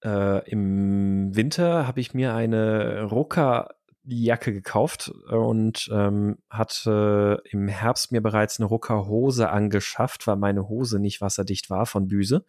äh, 0.03 0.49
im 0.49 1.35
Winter 1.35 1.87
habe 1.87 1.99
ich 1.99 2.13
mir 2.13 2.33
eine 2.33 3.03
Rucker 3.03 3.75
Jacke 4.03 4.53
gekauft 4.53 5.09
und 5.29 5.89
ähm, 5.91 6.37
hatte 6.49 7.43
im 7.45 7.67
Herbst 7.67 8.11
mir 8.11 8.21
bereits 8.21 8.59
eine 8.59 8.67
Rucker 8.67 9.07
Hose 9.07 9.49
angeschafft, 9.49 10.25
weil 10.25 10.37
meine 10.37 10.67
Hose 10.67 10.99
nicht 10.99 11.21
wasserdicht 11.21 11.69
war 11.69 11.85
von 11.85 12.07
Büse. 12.07 12.45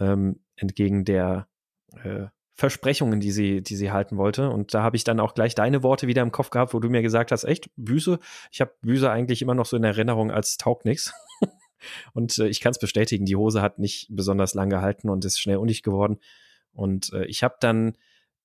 Ähm, 0.00 0.40
entgegen 0.56 1.04
der 1.04 1.46
äh, 2.02 2.26
Versprechungen, 2.56 3.18
die 3.18 3.32
sie, 3.32 3.62
die 3.62 3.74
sie 3.74 3.90
halten 3.90 4.16
wollte. 4.16 4.48
Und 4.48 4.74
da 4.74 4.82
habe 4.82 4.96
ich 4.96 5.02
dann 5.02 5.18
auch 5.18 5.34
gleich 5.34 5.56
deine 5.56 5.82
Worte 5.82 6.06
wieder 6.06 6.22
im 6.22 6.30
Kopf 6.30 6.50
gehabt, 6.50 6.72
wo 6.72 6.78
du 6.78 6.88
mir 6.88 7.02
gesagt 7.02 7.32
hast, 7.32 7.44
echt, 7.44 7.68
Büse, 7.76 8.20
ich 8.52 8.60
habe 8.60 8.72
Büse 8.80 9.10
eigentlich 9.10 9.42
immer 9.42 9.54
noch 9.54 9.66
so 9.66 9.76
in 9.76 9.82
Erinnerung 9.82 10.30
als 10.30 10.56
taugt 10.56 10.84
nix. 10.84 11.12
und 12.14 12.38
äh, 12.38 12.46
ich 12.46 12.60
kann 12.60 12.70
es 12.70 12.78
bestätigen, 12.78 13.26
die 13.26 13.34
Hose 13.34 13.60
hat 13.60 13.80
nicht 13.80 14.06
besonders 14.10 14.54
lang 14.54 14.70
gehalten 14.70 15.08
und 15.08 15.24
ist 15.24 15.40
schnell 15.40 15.56
undicht 15.56 15.82
geworden. 15.82 16.18
Und 16.72 17.12
äh, 17.12 17.24
ich 17.26 17.42
habe 17.42 17.56
dann 17.58 17.98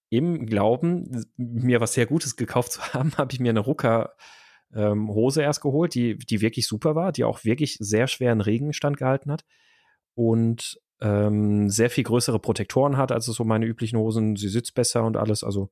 im 0.09 0.47
Glauben, 0.47 1.23
mir 1.37 1.79
was 1.79 1.93
sehr 1.93 2.07
Gutes 2.07 2.35
gekauft 2.35 2.71
zu 2.71 2.81
haben, 2.93 3.15
habe 3.15 3.31
ich 3.31 3.39
mir 3.39 3.51
eine 3.51 3.59
Rucker 3.59 4.15
ähm, 4.73 5.09
Hose 5.09 5.43
erst 5.43 5.61
geholt, 5.61 5.93
die, 5.93 6.17
die 6.17 6.41
wirklich 6.41 6.67
super 6.67 6.95
war, 6.95 7.11
die 7.11 7.23
auch 7.23 7.43
wirklich 7.43 7.77
sehr 7.79 8.07
schweren 8.07 8.41
Regenstand 8.41 8.97
gehalten 8.97 9.31
hat. 9.31 9.45
Und 10.15 10.79
ähm, 11.01 11.69
sehr 11.69 11.89
viel 11.89 12.03
größere 12.03 12.39
Protektoren 12.39 12.97
hat 12.97 13.11
als 13.11 13.25
so 13.25 13.43
meine 13.43 13.65
üblichen 13.65 13.97
Hosen. 13.97 14.35
Sie 14.35 14.49
sitzt 14.49 14.73
besser 14.75 15.03
und 15.03 15.17
alles. 15.17 15.43
Also 15.43 15.69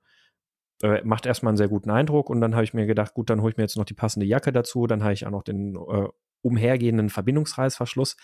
äh, 0.81 1.03
macht 1.03 1.25
erstmal 1.25 1.51
einen 1.51 1.57
sehr 1.57 1.67
guten 1.67 1.89
Eindruck. 1.89 2.29
Und 2.29 2.41
dann 2.41 2.53
habe 2.53 2.63
ich 2.63 2.73
mir 2.73 2.85
gedacht, 2.85 3.13
gut, 3.13 3.29
dann 3.29 3.41
hole 3.41 3.51
ich 3.51 3.57
mir 3.57 3.63
jetzt 3.63 3.77
noch 3.77 3.85
die 3.85 3.93
passende 3.93 4.25
Jacke 4.25 4.51
dazu. 4.51 4.87
Dann 4.87 5.03
habe 5.03 5.13
ich 5.13 5.25
auch 5.25 5.31
noch 5.31 5.43
den 5.43 5.75
äh, 5.75 6.07
umhergehenden 6.41 7.09
Verbindungsreißverschluss. 7.09 8.15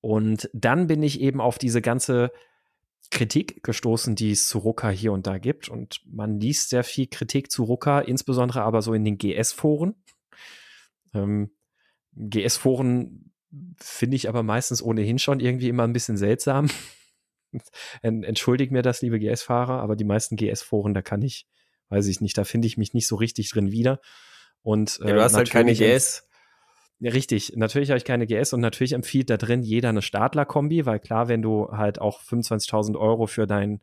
Und 0.00 0.50
dann 0.52 0.86
bin 0.86 1.02
ich 1.02 1.20
eben 1.20 1.40
auf 1.40 1.58
diese 1.58 1.80
ganze 1.80 2.30
Kritik 3.10 3.62
gestoßen, 3.62 4.14
die 4.14 4.32
es 4.32 4.48
zu 4.48 4.58
Rucker 4.58 4.90
hier 4.90 5.12
und 5.12 5.26
da 5.26 5.38
gibt. 5.38 5.68
Und 5.68 6.00
man 6.06 6.38
liest 6.38 6.70
sehr 6.70 6.84
viel 6.84 7.06
Kritik 7.06 7.50
zu 7.50 7.64
Rucker, 7.64 8.06
insbesondere 8.06 8.62
aber 8.62 8.82
so 8.82 8.92
in 8.92 9.04
den 9.04 9.16
GS-Foren. 9.16 9.94
Ähm, 11.14 11.50
GS-Foren 12.14 13.27
finde 13.76 14.16
ich 14.16 14.28
aber 14.28 14.42
meistens 14.42 14.82
ohnehin 14.82 15.18
schon 15.18 15.40
irgendwie 15.40 15.68
immer 15.68 15.84
ein 15.84 15.92
bisschen 15.92 16.16
seltsam. 16.16 16.68
Entschuldigt 18.02 18.72
mir 18.72 18.82
das, 18.82 19.00
liebe 19.02 19.18
GS-Fahrer, 19.18 19.80
aber 19.80 19.96
die 19.96 20.04
meisten 20.04 20.36
GS-Foren, 20.36 20.94
da 20.94 21.02
kann 21.02 21.22
ich, 21.22 21.46
weiß 21.88 22.06
ich 22.06 22.20
nicht, 22.20 22.36
da 22.36 22.44
finde 22.44 22.66
ich 22.66 22.76
mich 22.76 22.92
nicht 22.92 23.06
so 23.06 23.16
richtig 23.16 23.50
drin 23.50 23.72
wieder. 23.72 24.00
Und, 24.62 25.00
äh, 25.02 25.08
ja, 25.08 25.14
du 25.14 25.22
hast 25.22 25.34
halt 25.34 25.50
keine 25.50 25.74
GS. 25.74 26.28
Ja, 27.00 27.12
richtig, 27.12 27.52
natürlich 27.54 27.90
habe 27.90 27.98
ich 27.98 28.04
keine 28.04 28.26
GS 28.26 28.52
und 28.52 28.60
natürlich 28.60 28.92
empfiehlt 28.92 29.30
da 29.30 29.36
drin 29.36 29.62
jeder 29.62 29.88
eine 29.88 30.02
Stadler-Kombi, 30.02 30.84
weil 30.84 30.98
klar, 30.98 31.28
wenn 31.28 31.42
du 31.42 31.68
halt 31.70 32.00
auch 32.00 32.20
25.000 32.20 32.98
Euro 32.98 33.26
für 33.26 33.46
dein 33.46 33.80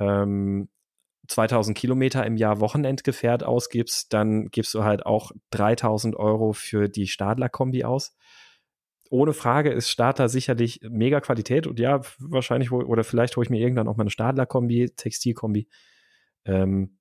ähm, 0.00 0.68
2000 1.28 1.76
Kilometer 1.76 2.24
im 2.24 2.36
Jahr 2.36 2.60
Wochenendgefährt 2.60 3.44
ausgibst, 3.44 4.12
dann 4.12 4.48
gibst 4.48 4.74
du 4.74 4.84
halt 4.84 5.04
auch 5.04 5.32
3000 5.50 6.16
Euro 6.16 6.52
für 6.52 6.88
die 6.88 7.08
Stadler-Kombi 7.08 7.84
aus 7.84 8.16
ohne 9.10 9.32
Frage 9.32 9.70
ist 9.70 9.90
Starter 9.90 10.28
sicherlich 10.28 10.80
mega 10.82 11.20
Qualität 11.20 11.66
und 11.66 11.78
ja, 11.78 12.00
wahrscheinlich 12.18 12.72
oder 12.72 13.04
vielleicht 13.04 13.36
hole 13.36 13.44
ich 13.44 13.50
mir 13.50 13.60
irgendwann 13.60 13.88
auch 13.88 13.96
mal 13.96 14.02
eine 14.02 14.10
Stadler-Kombi, 14.10 14.90
Textilkombi. 14.96 15.68
Ähm, 16.44 16.98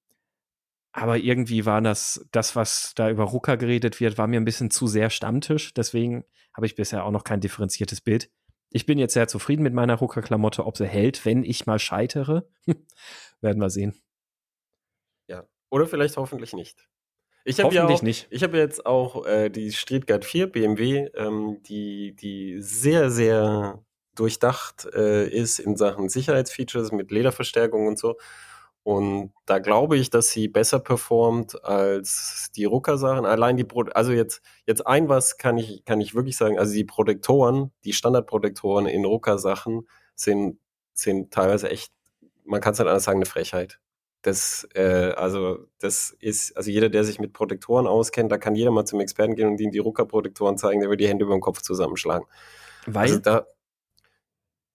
aber 0.92 1.18
irgendwie 1.18 1.66
war 1.66 1.82
das, 1.82 2.26
das, 2.32 2.56
was 2.56 2.94
da 2.96 3.10
über 3.10 3.26
Rucker 3.26 3.58
geredet 3.58 4.00
wird, 4.00 4.18
war 4.18 4.28
mir 4.28 4.40
ein 4.40 4.46
bisschen 4.46 4.72
zu 4.72 4.88
sehr 4.88 5.10
Stammtisch. 5.10 5.74
Deswegen 5.74 6.24
habe 6.54 6.66
ich 6.66 6.76
bisher 6.76 7.04
auch 7.04 7.12
noch 7.12 7.26
kein 7.26 7.42
differenziertes 7.42 8.00
Bild. 8.00 8.32
Ich 8.70 8.86
bin 8.86 8.98
jetzt 8.98 9.14
sehr 9.14 9.28
zufrieden 9.28 9.64
mit 9.64 9.74
meiner 9.74 9.96
Rucker-Klamotte. 9.96 10.66
Ob 10.66 10.78
sie 10.78 10.88
hält, 10.88 11.26
wenn 11.26 11.44
ich 11.44 11.66
mal 11.66 11.80
scheitere, 11.80 12.48
werden 13.42 13.62
wir 13.62 13.70
sehen. 13.70 13.94
Ja, 15.28 15.46
oder 15.70 15.86
vielleicht 15.86 16.16
hoffentlich 16.16 16.54
nicht. 16.54 16.88
Ich 17.48 17.60
habe 17.60 17.74
ja 17.76 17.86
auch, 17.88 18.02
nicht. 18.02 18.28
Ich 18.32 18.42
habe 18.44 18.58
jetzt 18.58 18.88
auch 18.88 19.26
äh, 19.28 19.50
die 19.50 19.72
Street 19.72 20.08
Guide 20.08 20.26
4 20.26 20.52
BMW, 20.52 21.10
ähm, 21.14 21.62
die, 21.64 22.16
die 22.16 22.60
sehr, 22.60 23.12
sehr 23.12 23.84
durchdacht 24.16 24.88
äh, 24.96 25.28
ist 25.28 25.60
in 25.60 25.76
Sachen 25.78 26.10
Sicherheitsfeatures 26.10 26.92
mit 26.92 27.12
Lederverstärkung 27.12 27.86
und 27.88 28.00
so. 28.00 28.18
Und 28.82 29.32
da 29.46 29.60
glaube 29.60 29.98
ich, 29.98 30.10
dass 30.10 30.30
sie 30.30 30.48
besser 30.48 30.80
performt 30.80 31.64
als 31.64 32.52
die 32.56 32.66
Rucker-Sachen. 32.66 33.26
Allein 33.26 33.58
die, 33.58 33.64
Pro 33.64 33.82
also 33.94 34.12
jetzt, 34.12 34.42
jetzt 34.66 34.86
ein 34.86 35.10
was 35.10 35.38
kann 35.38 35.58
ich, 35.58 35.86
kann 35.86 36.02
ich 36.02 36.16
wirklich 36.16 36.38
sagen. 36.38 36.58
Also 36.58 36.74
die 36.74 36.84
Protektoren, 36.84 37.72
die 37.84 37.94
Standardprotektoren 37.94 38.88
in 38.88 39.06
Rucker-Sachen 39.06 39.88
sind, 40.16 40.60
sind 40.94 41.32
teilweise 41.32 41.70
echt, 41.70 41.92
man 42.44 42.62
kann 42.62 42.74
es 42.74 42.80
nicht 42.80 42.88
anders 42.88 43.04
sagen, 43.04 43.18
eine 43.20 43.26
Frechheit. 43.26 43.80
Das, 44.26 44.68
äh, 44.74 45.12
also, 45.16 45.68
das 45.78 46.10
ist, 46.20 46.58
also 46.58 46.72
jeder, 46.72 46.90
der 46.90 47.04
sich 47.04 47.20
mit 47.20 47.32
Protektoren 47.32 47.86
auskennt, 47.86 48.32
da 48.32 48.40
kann 48.40 48.56
jeder 48.56 48.72
mal 48.72 48.84
zum 48.84 49.00
Experten 49.00 49.36
gehen 49.36 49.48
und 49.50 49.62
ihm 49.62 49.70
die 49.70 49.78
Rucker-Protektoren 49.78 50.58
zeigen, 50.58 50.80
der 50.80 50.90
wird 50.90 51.00
die 51.00 51.08
Hände 51.08 51.26
über 51.26 51.36
den 51.36 51.42
Kopf 51.42 51.62
zusammenschlagen. 51.62 52.26
Weil? 52.88 53.04
Also 53.04 53.20
da, 53.20 53.46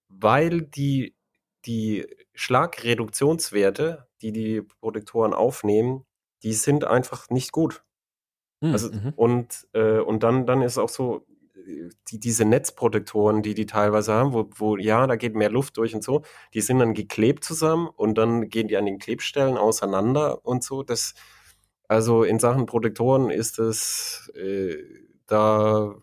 weil 0.08 0.62
die, 0.62 1.16
die 1.64 2.06
Schlagreduktionswerte, 2.32 4.06
die 4.22 4.30
die 4.30 4.62
Protektoren 4.62 5.34
aufnehmen, 5.34 6.06
die 6.44 6.52
sind 6.52 6.84
einfach 6.84 7.28
nicht 7.28 7.50
gut. 7.50 7.82
Hm, 8.62 8.70
also, 8.70 8.92
mhm. 8.92 9.12
und, 9.16 9.66
äh, 9.72 9.98
und 9.98 10.22
dann, 10.22 10.46
dann 10.46 10.62
ist 10.62 10.78
auch 10.78 10.88
so, 10.88 11.26
die, 12.08 12.20
diese 12.20 12.44
Netzprotektoren, 12.44 13.42
die 13.42 13.54
die 13.54 13.66
teilweise 13.66 14.12
haben, 14.12 14.32
wo, 14.32 14.50
wo 14.56 14.76
ja, 14.76 15.06
da 15.06 15.16
geht 15.16 15.34
mehr 15.34 15.50
Luft 15.50 15.76
durch 15.76 15.94
und 15.94 16.04
so, 16.04 16.22
die 16.54 16.60
sind 16.60 16.78
dann 16.78 16.94
geklebt 16.94 17.44
zusammen 17.44 17.88
und 17.88 18.16
dann 18.18 18.48
gehen 18.48 18.68
die 18.68 18.76
an 18.76 18.86
den 18.86 18.98
Klebstellen 18.98 19.56
auseinander 19.56 20.44
und 20.44 20.64
so. 20.64 20.82
Das, 20.82 21.14
also 21.88 22.22
in 22.24 22.38
Sachen 22.38 22.66
Protektoren 22.66 23.30
ist 23.30 23.58
es 23.58 24.30
äh, 24.34 24.76
da, 25.26 25.94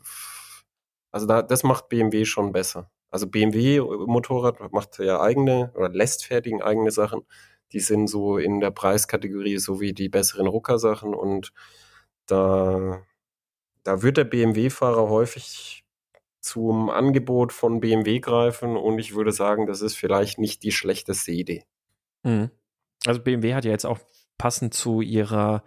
also 1.12 1.28
da, 1.28 1.42
das 1.42 1.64
macht 1.64 1.90
BMW 1.90 2.26
schon 2.26 2.52
besser. 2.52 2.92
Also 3.10 3.28
BMW 3.28 3.80
Motorrad 3.80 4.72
macht 4.74 5.00
ja 5.00 5.22
eigene 5.22 5.72
oder 5.76 5.90
lässt 5.90 6.26
fertigen 6.26 6.62
eigene 6.62 6.92
Sachen. 6.92 7.22
Die 7.72 7.80
sind 7.80 8.08
so 8.08 8.38
in 8.38 8.60
der 8.60 8.72
Preiskategorie 8.72 9.58
so 9.58 9.80
wie 9.80 9.94
die 9.94 10.10
besseren 10.10 10.48
Rucker-Sachen 10.48 11.14
und 11.14 11.54
da 12.26 13.02
da 13.88 14.02
wird 14.02 14.18
der 14.18 14.26
BMW-Fahrer 14.26 15.08
häufig 15.08 15.86
zum 16.42 16.90
Angebot 16.90 17.54
von 17.54 17.80
BMW 17.80 18.20
greifen 18.20 18.76
und 18.76 19.00
ich 19.00 19.16
würde 19.16 19.32
sagen, 19.32 19.66
das 19.66 19.82
ist 19.82 19.96
vielleicht 19.96 20.40
nicht 20.40 20.64
die 20.64 20.74
schlechteste 20.74 21.32
Idee. 21.32 21.64
Mhm. 22.24 22.52
Also 23.06 23.22
BMW 23.22 23.54
hat 23.54 23.64
ja 23.64 23.72
jetzt 23.72 23.86
auch 23.86 24.00
passend 24.38 24.74
zu 24.74 25.00
ihrer 25.00 25.64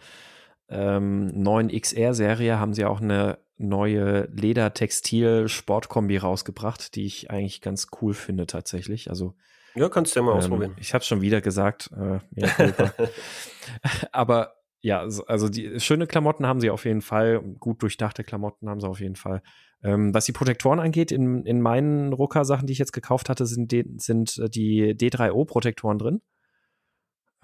ähm, 0.68 1.28
neuen 1.28 1.68
XR-Serie 1.68 2.58
haben 2.58 2.74
sie 2.74 2.84
auch 2.84 3.00
eine 3.00 3.38
neue 3.56 4.28
Leder-Textil-Sportkombi 4.32 6.18
rausgebracht, 6.18 6.94
die 6.96 7.06
ich 7.06 7.30
eigentlich 7.30 7.62
ganz 7.62 7.86
cool 8.02 8.12
finde 8.12 8.46
tatsächlich. 8.46 9.08
Also 9.08 9.34
ja, 9.74 9.88
kannst 9.88 10.14
du 10.14 10.20
ja 10.20 10.26
mal 10.26 10.32
ähm, 10.32 10.38
ausprobieren. 10.38 10.76
Ich 10.78 10.92
habe 10.92 11.00
es 11.00 11.08
schon 11.08 11.22
wieder 11.22 11.40
gesagt. 11.40 11.90
Äh, 11.96 12.18
ja, 12.32 12.50
Aber 14.12 14.59
ja, 14.82 15.00
also 15.00 15.48
die 15.48 15.78
schöne 15.78 16.06
Klamotten 16.06 16.46
haben 16.46 16.60
sie 16.60 16.70
auf 16.70 16.84
jeden 16.84 17.02
Fall, 17.02 17.40
gut 17.40 17.82
durchdachte 17.82 18.24
Klamotten 18.24 18.68
haben 18.68 18.80
sie 18.80 18.88
auf 18.88 19.00
jeden 19.00 19.16
Fall. 19.16 19.42
Ähm, 19.82 20.14
was 20.14 20.24
die 20.24 20.32
Protektoren 20.32 20.80
angeht, 20.80 21.12
in, 21.12 21.44
in 21.44 21.60
meinen 21.60 22.12
Rucker-Sachen, 22.12 22.66
die 22.66 22.72
ich 22.72 22.78
jetzt 22.78 22.92
gekauft 22.92 23.28
hatte, 23.28 23.46
sind, 23.46 23.72
die, 23.72 23.84
sind 23.96 24.38
äh, 24.38 24.48
die 24.48 24.94
D3O-Protektoren 24.94 25.98
drin. 25.98 26.22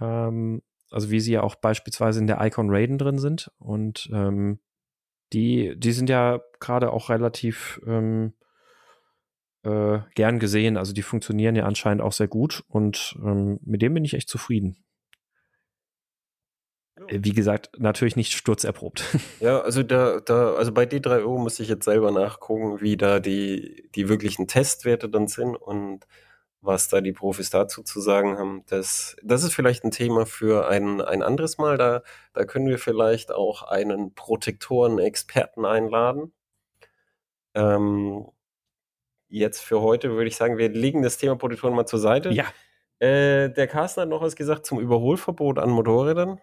Ähm, 0.01 0.63
also 0.91 1.11
wie 1.11 1.21
sie 1.21 1.33
ja 1.33 1.43
auch 1.43 1.57
beispielsweise 1.57 2.21
in 2.21 2.27
der 2.27 2.41
Icon 2.45 2.71
Raiden 2.71 2.99
drin 2.99 3.19
sind. 3.19 3.51
Und 3.59 4.09
ähm, 4.13 4.61
die, 5.33 5.75
die 5.77 5.93
sind 5.93 6.09
ja 6.09 6.41
gerade 6.61 6.93
auch 6.93 7.11
relativ 7.11 7.81
ähm, 7.87 8.35
äh, 9.63 9.99
gern 10.15 10.39
gesehen. 10.39 10.77
Also 10.77 10.93
die 10.93 11.03
funktionieren 11.03 11.57
ja 11.57 11.65
anscheinend 11.65 12.03
auch 12.03 12.13
sehr 12.13 12.29
gut 12.29 12.65
und 12.69 13.19
ähm, 13.23 13.59
mit 13.63 13.83
dem 13.83 13.95
bin 13.95 14.05
ich 14.05 14.15
echt 14.15 14.29
zufrieden. 14.29 14.86
Wie 17.09 17.33
gesagt, 17.33 17.71
natürlich 17.79 18.17
nicht 18.17 18.33
sturzerprobt. 18.33 19.05
Ja, 19.41 19.61
also 19.61 19.83
da, 19.83 20.21
da, 20.21 20.55
also 20.55 20.73
bei 20.73 20.85
D3O 20.85 21.39
muss 21.39 21.61
ich 21.61 21.69
jetzt 21.69 21.85
selber 21.85 22.11
nachgucken, 22.11 22.81
wie 22.81 22.97
da 22.97 23.21
die, 23.21 23.89
die 23.95 24.09
wirklichen 24.09 24.49
Testwerte 24.49 25.09
dann 25.09 25.29
sind 25.29 25.57
und 25.57 26.07
was 26.63 26.89
da 26.89 27.01
die 27.01 27.13
Profis 27.13 27.51
dazu 27.51 27.83
zu 27.83 28.01
sagen 28.01 28.39
haben. 28.39 28.65
Das, 28.69 29.17
das 29.23 29.45
ist 29.45 29.55
vielleicht 29.55 29.85
ein 29.85 29.91
Thema 29.91 30.27
für 30.27 30.69
ein, 30.69 31.01
ein 31.03 31.23
anderes 31.23 31.59
Mal. 31.59 31.77
Da, 31.77 32.03
da 32.33 32.45
können 32.45 32.67
wir 32.67 32.79
vielleicht 32.79 33.31
auch 33.31 33.63
einen 33.63 34.15
Protektoren-Experten 34.15 35.65
einladen. 35.67 36.33
Ähm, 37.55 38.27
jetzt 39.29 39.61
für 39.61 39.83
heute 39.83 40.13
würde 40.13 40.29
ich 40.29 40.37
sagen, 40.37 40.59
wir 40.59 40.71
legen 40.71 41.03
das 41.03 41.19
Thema 41.19 41.37
Protektoren 41.37 41.75
mal 41.75 41.87
zur 41.87 42.01
Seite. 42.01 42.31
Ja. 42.31 42.47
Äh, 42.99 43.51
der 43.51 43.67
Carsten 43.67 44.01
hat 44.01 44.09
noch 44.09 44.23
was 44.23 44.35
gesagt 44.35 44.65
zum 44.65 44.81
Überholverbot 44.81 45.59
an 45.59 45.71
Motorrädern. 45.71 46.41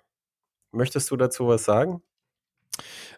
Möchtest 0.74 1.12
du 1.12 1.18
dazu 1.18 1.48
was 1.48 1.64
sagen? 1.64 2.02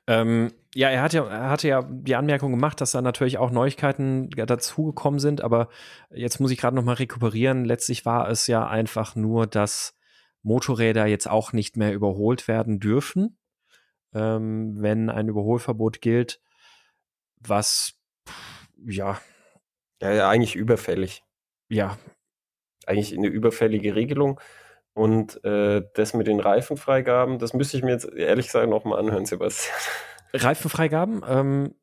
Ähm, 0.08 0.52
ja, 0.76 0.90
er, 0.90 1.02
hat 1.02 1.14
ja, 1.14 1.26
er 1.26 1.50
hatte 1.50 1.68
ja 1.68 1.82
die 1.82 2.16
Anmerkung 2.16 2.52
gemacht, 2.52 2.80
dass 2.82 2.92
da 2.92 3.02
natürlich 3.02 3.38
auch 3.38 3.50
Neuigkeiten 3.50 4.30
dazugekommen 4.30 5.20
sind, 5.20 5.42
aber 5.42 5.70
jetzt 6.12 6.40
muss 6.40 6.52
ich 6.52 6.60
gerade 6.60 6.76
nochmal 6.76 6.96
rekuperieren. 6.96 7.66
Letztlich 7.66 8.06
war 8.06 8.30
es 8.30 8.46
ja 8.48 8.68
einfach 8.68 9.16
nur, 9.16 9.48
dass 9.48 9.98
Motorräder 10.44 11.08
jetzt 11.08 11.28
auch 11.28 11.54
nicht 11.54 11.76
mehr 11.78 11.94
überholt 11.94 12.48
werden 12.48 12.80
dürfen, 12.80 13.38
ähm, 14.14 14.76
wenn 14.82 15.10
ein 15.10 15.28
Überholverbot 15.28 16.02
gilt, 16.02 16.40
was 17.38 17.96
ja. 18.86 19.20
Ja, 20.02 20.12
ja, 20.12 20.30
eigentlich 20.30 20.56
überfällig. 20.56 21.24
Ja. 21.70 21.98
Eigentlich 22.86 23.18
eine 23.18 23.28
überfällige 23.28 23.96
Regelung. 23.96 24.40
Und 24.96 25.44
äh, 25.44 25.84
das 25.94 26.14
mit 26.14 26.26
den 26.26 26.40
Reifenfreigaben, 26.40 27.38
das 27.38 27.54
müsste 27.54 27.76
ich 27.76 27.84
mir 27.84 27.92
jetzt 27.92 28.10
ehrlich 28.14 28.46
gesagt 28.48 28.70
nochmal 28.70 28.98
anhören, 28.98 29.26
Sebastian. 29.26 29.76
Reifenfreigaben? 30.34 31.22
Ähm, 31.28 31.76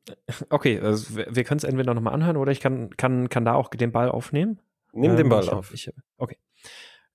okay, 0.49 0.79
also 0.79 1.15
wir 1.15 1.43
können 1.43 1.59
es 1.59 1.63
entweder 1.63 1.93
nochmal 1.93 2.13
anhören 2.13 2.37
oder 2.37 2.51
ich 2.51 2.59
kann, 2.59 2.89
kann, 2.97 3.29
kann 3.29 3.45
da 3.45 3.53
auch 3.53 3.69
den 3.69 3.91
Ball 3.91 4.09
aufnehmen. 4.09 4.59
Nimm 4.93 5.11
ähm, 5.11 5.17
den 5.17 5.29
Ball 5.29 5.47
auf. 5.49 5.71
Ich, 5.73 5.91
okay. 6.17 6.37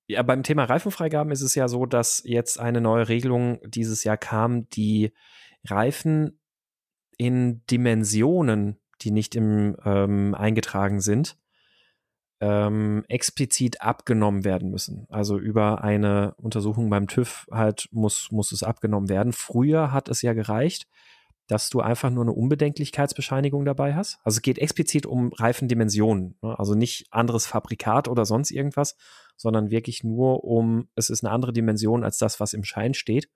Ja, 0.06 0.22
beim 0.22 0.44
Thema 0.44 0.64
Reifenfreigaben 0.64 1.32
ist 1.32 1.42
es 1.42 1.56
ja 1.56 1.66
so, 1.66 1.84
dass 1.84 2.22
jetzt 2.24 2.61
eine 2.61 2.80
neue 2.80 3.08
Regelung 3.08 3.61
dieses 3.66 4.04
Jahr 4.04 4.16
kam, 4.16 4.68
die 4.70 5.12
Reifen 5.64 6.40
in 7.16 7.66
Dimensionen, 7.66 8.78
die 9.02 9.11
nicht 9.11 9.34
im 9.34 9.76
ähm, 9.84 10.34
eingetragen 10.37 11.00
sind, 11.00 11.37
ähm, 12.40 13.05
explizit 13.09 13.81
abgenommen 13.81 14.44
werden 14.44 14.70
müssen. 14.70 15.07
Also 15.11 15.38
über 15.38 15.83
eine 15.83 16.35
Untersuchung 16.37 16.88
beim 16.90 17.09
TÜV 17.09 17.46
halt 17.51 17.88
muss, 17.90 18.31
muss 18.31 18.53
es 18.53 18.62
abgenommen 18.62 19.09
werden. 19.09 19.33
Früher 19.33 19.92
hat 19.92 20.09
es 20.09 20.22
ja 20.22 20.33
gereicht, 20.35 20.87
dass 21.48 21.70
du 21.70 21.81
einfach 21.81 22.11
nur 22.11 22.24
eine 22.24 22.33
Unbedenklichkeitsbescheinigung 22.33 23.64
dabei 23.64 23.94
hast. 23.94 24.18
Also 24.22 24.37
es 24.37 24.42
geht 24.42 24.59
explizit 24.59 25.07
um 25.07 25.33
Reifendimensionen. 25.33 26.37
Ne? 26.42 26.59
Also 26.59 26.74
nicht 26.74 27.07
anderes 27.11 27.46
Fabrikat 27.46 28.07
oder 28.07 28.24
sonst 28.24 28.51
irgendwas, 28.51 28.96
sondern 29.37 29.70
wirklich 29.70 30.05
nur 30.05 30.44
um, 30.44 30.88
es 30.94 31.11
ist 31.11 31.24
eine 31.24 31.33
andere 31.33 31.53
Dimension 31.53 32.05
als 32.05 32.18
das, 32.18 32.38
was 32.38 32.53
im 32.53 32.64
Schein 32.64 32.92
steht. 32.92 33.31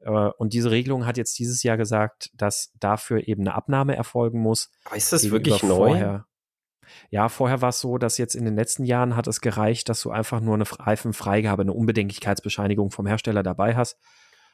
Äh, 0.00 0.10
und 0.10 0.52
diese 0.52 0.70
Regelung 0.70 1.04
hat 1.04 1.16
jetzt 1.16 1.38
dieses 1.38 1.62
Jahr 1.62 1.76
gesagt, 1.76 2.30
dass 2.34 2.72
dafür 2.78 3.26
eben 3.26 3.42
eine 3.42 3.54
Abnahme 3.54 3.96
erfolgen 3.96 4.40
muss. 4.40 4.70
Aber 4.84 4.96
ist 4.96 5.12
das 5.12 5.28
wirklich 5.30 5.62
neu? 5.62 5.88
Vorher. 5.88 6.26
Ja, 7.10 7.28
vorher 7.28 7.60
war 7.60 7.70
es 7.70 7.80
so, 7.80 7.98
dass 7.98 8.18
jetzt 8.18 8.34
in 8.34 8.44
den 8.44 8.56
letzten 8.56 8.84
Jahren 8.84 9.16
hat 9.16 9.26
es 9.26 9.40
gereicht, 9.40 9.88
dass 9.88 10.00
du 10.02 10.10
einfach 10.10 10.40
nur 10.40 10.54
eine 10.54 10.64
Reifenfreigabe, 10.64 11.62
eine 11.62 11.72
Unbedenklichkeitsbescheinigung 11.72 12.90
vom 12.90 13.06
Hersteller 13.06 13.42
dabei 13.42 13.76
hast. 13.76 13.98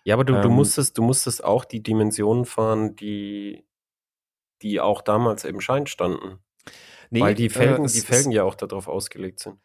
Ja, 0.04 0.14
aber 0.14 0.24
du, 0.24 0.34
ähm, 0.34 0.42
du 0.42 0.50
musstest, 0.50 0.96
du 0.98 1.02
musstest 1.02 1.44
auch 1.44 1.64
die 1.64 1.82
Dimensionen 1.82 2.44
fahren, 2.44 2.96
die, 2.96 3.64
die 4.62 4.80
auch 4.80 5.02
damals 5.02 5.44
im 5.44 5.60
Schein 5.60 5.86
standen. 5.86 6.38
Nee, 7.10 7.20
Weil 7.20 7.34
die 7.34 7.48
Felgen, 7.48 7.84
äh, 7.84 7.88
die 7.88 8.00
Felgen 8.00 8.32
ja 8.32 8.44
auch 8.44 8.54
darauf 8.54 8.88
ausgelegt 8.88 9.40
sind. 9.40 9.58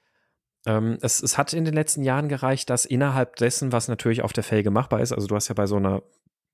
Ähm, 0.65 0.97
es, 1.01 1.21
es 1.21 1.37
hat 1.37 1.53
in 1.53 1.65
den 1.65 1.73
letzten 1.73 2.03
Jahren 2.03 2.29
gereicht, 2.29 2.69
dass 2.69 2.85
innerhalb 2.85 3.35
dessen, 3.35 3.71
was 3.71 3.87
natürlich 3.87 4.21
auf 4.21 4.33
der 4.33 4.43
Felge 4.43 4.71
machbar 4.71 5.01
ist, 5.01 5.11
also 5.11 5.27
du 5.27 5.35
hast 5.35 5.49
ja 5.49 5.55
bei 5.55 5.67
so 5.67 5.75
einer 5.75 6.03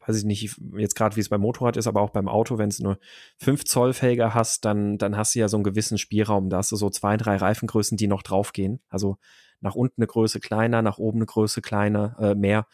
weiß 0.09 0.17
ich 0.17 0.25
nicht, 0.25 0.59
jetzt 0.75 0.95
gerade 0.95 1.15
wie 1.15 1.19
es 1.19 1.29
beim 1.29 1.41
Motorrad 1.41 1.77
ist, 1.77 1.85
aber 1.85 2.01
auch 2.01 2.09
beim 2.09 2.27
Auto, 2.27 2.57
wenn 2.57 2.69
es 2.69 2.79
nur 2.79 2.97
5 3.37 3.63
Zoll 3.63 3.93
Felge 3.93 4.33
hast, 4.33 4.65
dann, 4.65 4.97
dann 4.97 5.15
hast 5.15 5.35
du 5.35 5.39
ja 5.39 5.47
so 5.47 5.57
einen 5.57 5.63
gewissen 5.63 5.99
Spielraum. 5.99 6.49
Da 6.49 6.57
hast 6.57 6.71
du 6.71 6.75
so 6.75 6.89
zwei, 6.89 7.15
drei 7.15 7.35
Reifengrößen, 7.35 7.95
die 7.95 8.07
noch 8.07 8.23
draufgehen. 8.23 8.81
Also 8.89 9.17
nach 9.61 9.75
unten 9.75 10.01
eine 10.01 10.07
Größe 10.07 10.39
kleiner, 10.39 10.81
nach 10.81 10.97
oben 10.97 11.19
eine 11.19 11.27
Größe 11.27 11.61
kleiner, 11.61 12.15
äh, 12.19 12.33
mehr. 12.33 12.65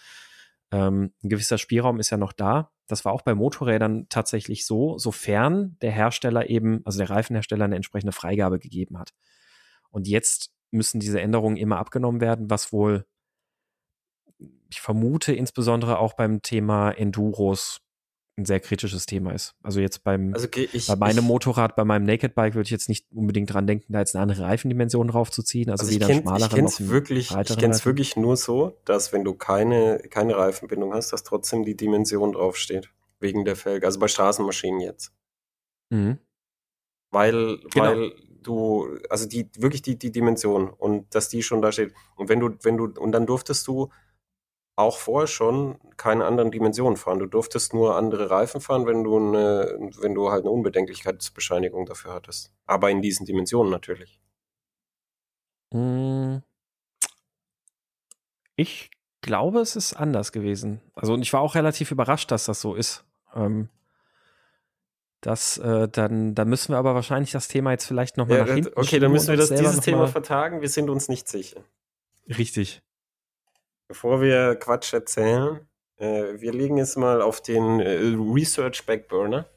Ähm, 0.71 1.11
ein 1.23 1.29
gewisser 1.29 1.57
Spielraum 1.57 1.99
ist 1.99 2.09
ja 2.09 2.17
noch 2.17 2.31
da. 2.31 2.71
Das 2.87 3.03
war 3.03 3.11
auch 3.11 3.23
bei 3.23 3.35
Motorrädern 3.35 4.07
tatsächlich 4.07 4.65
so, 4.65 4.97
sofern 4.97 5.75
der 5.81 5.91
Hersteller 5.91 6.49
eben, 6.49 6.81
also 6.85 6.99
der 6.99 7.09
Reifenhersteller 7.09 7.65
eine 7.65 7.75
entsprechende 7.75 8.13
Freigabe 8.13 8.59
gegeben 8.59 8.97
hat. 8.97 9.13
Und 9.89 10.07
jetzt 10.07 10.53
müssen 10.71 11.01
diese 11.01 11.19
Änderungen 11.19 11.57
immer 11.57 11.79
abgenommen 11.79 12.21
werden, 12.21 12.49
was 12.49 12.71
wohl 12.71 13.05
ich 14.69 14.81
vermute 14.81 15.33
insbesondere 15.33 15.99
auch 15.99 16.13
beim 16.13 16.41
Thema 16.41 16.91
Enduros 16.91 17.81
ein 18.37 18.45
sehr 18.45 18.59
kritisches 18.59 19.05
Thema 19.05 19.31
ist. 19.31 19.55
Also 19.63 19.79
jetzt 19.79 20.03
beim 20.03 20.33
also 20.33 20.47
ich, 20.53 20.87
bei 20.87 20.95
meinem 20.97 21.19
ich, 21.19 21.23
Motorrad, 21.23 21.75
bei 21.77 21.85
meinem 21.85 22.03
Naked 22.03 22.35
Bike 22.35 22.55
würde 22.55 22.65
ich 22.65 22.71
jetzt 22.71 22.89
nicht 22.89 23.05
unbedingt 23.13 23.53
dran 23.53 23.65
denken, 23.65 23.93
da 23.93 23.99
jetzt 23.99 24.15
eine 24.15 24.23
andere 24.23 24.43
Reifendimension 24.43 25.07
draufzuziehen. 25.07 25.69
Also, 25.69 25.83
also 25.83 25.95
weder 25.95 26.07
kenn, 26.07 26.21
schmaleren 26.21 26.49
ich 26.49 26.55
kenn's 26.55 26.89
wirklich, 26.89 27.31
Ich 27.31 27.57
kenne 27.57 27.73
es 27.73 27.85
wirklich 27.85 28.17
nur 28.17 28.35
so, 28.35 28.77
dass 28.83 29.13
wenn 29.13 29.23
du 29.23 29.33
keine, 29.35 29.99
keine 30.09 30.35
Reifenbindung 30.35 30.93
hast, 30.93 31.13
dass 31.13 31.23
trotzdem 31.23 31.63
die 31.63 31.77
Dimension 31.77 32.33
draufsteht. 32.33 32.89
Wegen 33.21 33.45
der 33.45 33.55
Felge. 33.55 33.85
Also 33.85 33.99
bei 33.99 34.09
Straßenmaschinen 34.09 34.81
jetzt. 34.81 35.13
Mhm. 35.89 36.19
Weil, 37.11 37.59
genau. 37.71 37.85
weil 37.85 38.11
du, 38.43 38.99
also 39.09 39.25
die, 39.25 39.49
wirklich 39.57 39.81
die, 39.81 39.97
die 39.97 40.11
Dimension 40.11 40.69
und 40.69 41.15
dass 41.15 41.29
die 41.29 41.41
schon 41.41 41.61
da 41.61 41.71
steht. 41.71 41.93
Und 42.17 42.27
wenn 42.27 42.41
du, 42.41 42.49
wenn 42.63 42.75
du, 42.75 42.91
und 42.99 43.13
dann 43.13 43.25
durftest 43.25 43.65
du 43.67 43.89
auch 44.75 44.97
vorher 44.97 45.27
schon 45.27 45.79
keine 45.97 46.25
anderen 46.25 46.51
Dimensionen 46.51 46.97
fahren. 46.97 47.19
Du 47.19 47.25
durftest 47.25 47.73
nur 47.73 47.95
andere 47.95 48.29
Reifen 48.29 48.59
fahren, 48.59 48.85
wenn 48.85 49.03
du 49.03 49.17
eine, 49.17 49.77
wenn 50.01 50.13
du 50.13 50.31
halt 50.31 50.43
eine 50.43 50.51
Unbedenklichkeitsbescheinigung 50.51 51.85
dafür 51.85 52.13
hattest. 52.13 52.51
Aber 52.65 52.89
in 52.89 53.01
diesen 53.01 53.25
Dimensionen 53.25 53.71
natürlich. 53.71 54.19
Hm. 55.71 56.41
Ich 58.57 58.89
glaube, 59.21 59.59
es 59.59 59.75
ist 59.75 59.93
anders 59.93 60.31
gewesen. 60.31 60.81
Also, 60.93 61.13
und 61.13 61.21
ich 61.21 61.31
war 61.33 61.41
auch 61.41 61.55
relativ 61.55 61.91
überrascht, 61.91 62.31
dass 62.31 62.45
das 62.45 62.61
so 62.61 62.75
ist. 62.75 63.05
Ähm, 63.33 63.69
das, 65.21 65.57
äh, 65.57 65.89
dann, 65.89 66.35
da 66.35 66.45
müssen 66.45 66.73
wir 66.73 66.77
aber 66.77 66.93
wahrscheinlich 66.93 67.31
das 67.31 67.47
Thema 67.47 67.71
jetzt 67.71 67.85
vielleicht 67.85 68.17
nochmal 68.17 68.37
ja, 68.39 68.45
nach 68.45 68.53
hinten 68.53 68.73
Okay, 68.75 68.99
dann 68.99 69.11
müssen 69.11 69.29
wir 69.29 69.37
das, 69.37 69.49
dieses 69.49 69.79
Thema 69.79 70.07
vertagen. 70.07 70.61
Wir 70.61 70.69
sind 70.69 70.89
uns 70.89 71.09
nicht 71.09 71.27
sicher. 71.27 71.61
Richtig. 72.27 72.83
Bevor 73.87 74.21
wir 74.21 74.55
Quatsch 74.55 74.93
erzählen, 74.93 75.67
äh, 75.97 76.33
wir 76.39 76.53
legen 76.53 76.77
jetzt 76.77 76.97
mal 76.97 77.21
auf 77.21 77.41
den 77.41 77.79
äh, 77.79 78.15
Research 78.15 78.85
Backburner 78.85 79.47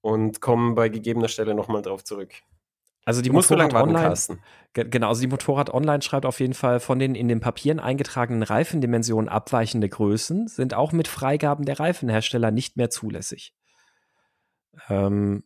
und 0.00 0.40
kommen 0.40 0.74
bei 0.74 0.88
gegebener 0.88 1.28
Stelle 1.28 1.54
nochmal 1.54 1.82
drauf 1.82 2.04
zurück. 2.04 2.34
Also 3.04 3.22
die 3.22 3.30
Motorrad 3.30 3.72
Online, 3.74 4.14
genau, 4.74 5.08
also 5.08 5.22
die 5.22 5.26
Motorrad 5.26 5.72
Online 5.72 6.02
schreibt 6.02 6.26
auf 6.26 6.38
jeden 6.38 6.52
Fall 6.52 6.80
von 6.80 6.98
den 6.98 7.14
in 7.14 7.28
den 7.28 7.40
Papieren 7.40 7.80
eingetragenen 7.80 8.42
Reifendimensionen 8.42 9.28
abweichende 9.28 9.88
Größen 9.88 10.48
sind 10.48 10.74
auch 10.74 10.92
mit 10.92 11.08
Freigaben 11.08 11.64
der 11.64 11.80
Reifenhersteller 11.80 12.50
nicht 12.50 12.76
mehr 12.76 12.90
zulässig. 12.90 13.54
Ähm, 14.88 15.44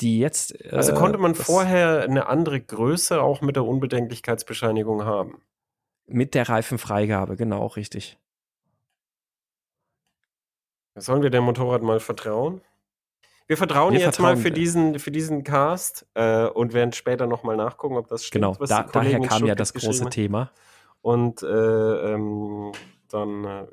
die 0.00 0.20
jetzt. 0.20 0.58
Äh, 0.64 0.70
also 0.70 0.94
konnte 0.94 1.18
man 1.18 1.34
vorher 1.34 2.02
eine 2.02 2.28
andere 2.28 2.60
Größe 2.60 3.20
auch 3.20 3.40
mit 3.40 3.56
der 3.56 3.64
Unbedenklichkeitsbescheinigung 3.64 5.04
haben? 5.04 5.42
Mit 6.06 6.34
der 6.34 6.48
Reifenfreigabe, 6.48 7.36
genau, 7.36 7.66
richtig. 7.66 8.18
Sollen 10.96 11.22
wir 11.22 11.30
dem 11.30 11.44
Motorrad 11.44 11.82
mal 11.82 11.98
vertrauen? 11.98 12.60
Wir 13.46 13.56
vertrauen 13.56 13.92
wir 13.92 14.00
jetzt 14.00 14.16
vertrauen, 14.16 14.36
mal 14.36 14.42
für 14.42 14.50
diesen, 14.50 14.98
für 14.98 15.10
diesen 15.10 15.44
Cast 15.44 16.06
äh, 16.14 16.46
und 16.46 16.72
werden 16.72 16.92
später 16.92 17.26
nochmal 17.26 17.56
nachgucken, 17.56 17.96
ob 17.96 18.08
das 18.08 18.24
stimmt. 18.24 18.44
Genau, 18.44 18.66
da, 18.66 18.84
daher 18.84 19.20
kam 19.20 19.44
ja 19.44 19.54
das 19.54 19.74
große 19.74 20.08
Thema. 20.08 20.50
Und 21.02 21.42
äh, 21.42 21.46
ähm, 21.46 22.72
dann, 23.08 23.44
äh, 23.44 23.66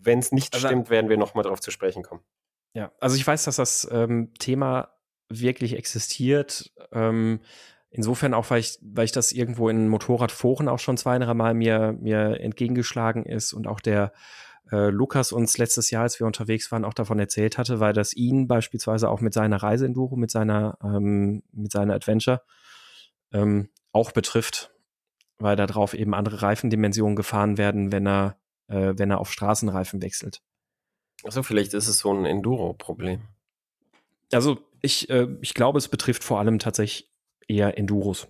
wenn 0.00 0.18
es 0.18 0.32
nicht 0.32 0.54
also, 0.54 0.66
stimmt, 0.66 0.90
werden 0.90 1.08
wir 1.08 1.16
nochmal 1.16 1.44
drauf 1.44 1.60
zu 1.60 1.70
sprechen 1.70 2.02
kommen. 2.02 2.22
Ja, 2.74 2.90
also 2.98 3.14
ich 3.14 3.24
weiß, 3.24 3.44
dass 3.44 3.56
das 3.56 3.88
ähm, 3.92 4.34
Thema 4.38 4.88
wirklich 5.28 5.76
existiert. 5.76 6.72
Ähm, 6.90 7.40
Insofern 7.96 8.34
auch, 8.34 8.50
weil 8.50 8.60
ich, 8.60 8.78
weil 8.82 9.04
ich 9.04 9.12
das 9.12 9.32
irgendwo 9.32 9.68
in 9.68 9.88
Motorradforen 9.88 10.68
auch 10.68 10.80
schon 10.80 10.96
zwei, 10.96 11.18
drei 11.18 11.32
Mal 11.32 11.54
mir, 11.54 11.96
mir 12.00 12.40
entgegengeschlagen 12.40 13.24
ist 13.24 13.52
und 13.52 13.66
auch 13.68 13.80
der 13.80 14.12
äh, 14.72 14.90
Lukas 14.90 15.30
uns 15.30 15.58
letztes 15.58 15.90
Jahr, 15.90 16.02
als 16.02 16.18
wir 16.18 16.26
unterwegs 16.26 16.72
waren, 16.72 16.84
auch 16.84 16.94
davon 16.94 17.18
erzählt 17.18 17.56
hatte, 17.56 17.78
weil 17.78 17.92
das 17.92 18.12
ihn 18.12 18.48
beispielsweise 18.48 19.08
auch 19.08 19.20
mit 19.20 19.32
seiner 19.32 19.62
Reiseenduro, 19.62 20.16
mit 20.16 20.30
seiner, 20.30 20.76
ähm, 20.82 21.44
mit 21.52 21.70
seiner 21.70 21.94
Adventure 21.94 22.42
ähm, 23.32 23.68
auch 23.92 24.10
betrifft, 24.10 24.72
weil 25.38 25.54
da 25.54 25.66
drauf 25.66 25.94
eben 25.94 26.14
andere 26.14 26.42
Reifendimensionen 26.42 27.14
gefahren 27.14 27.58
werden, 27.58 27.92
wenn 27.92 28.08
er 28.08 28.36
äh, 28.68 28.94
wenn 28.96 29.10
er 29.10 29.20
auf 29.20 29.32
Straßenreifen 29.32 30.02
wechselt. 30.02 30.42
Also 31.22 31.42
vielleicht 31.42 31.74
ist 31.74 31.88
es 31.88 31.98
so 31.98 32.12
ein 32.12 32.24
Enduro-Problem. 32.24 33.22
Also 34.32 34.58
ich, 34.80 35.08
äh, 35.10 35.28
ich 35.40 35.54
glaube, 35.54 35.78
es 35.78 35.88
betrifft 35.88 36.24
vor 36.24 36.38
allem 36.38 36.58
tatsächlich 36.58 37.10
eher 37.48 37.78
Enduros. 37.78 38.28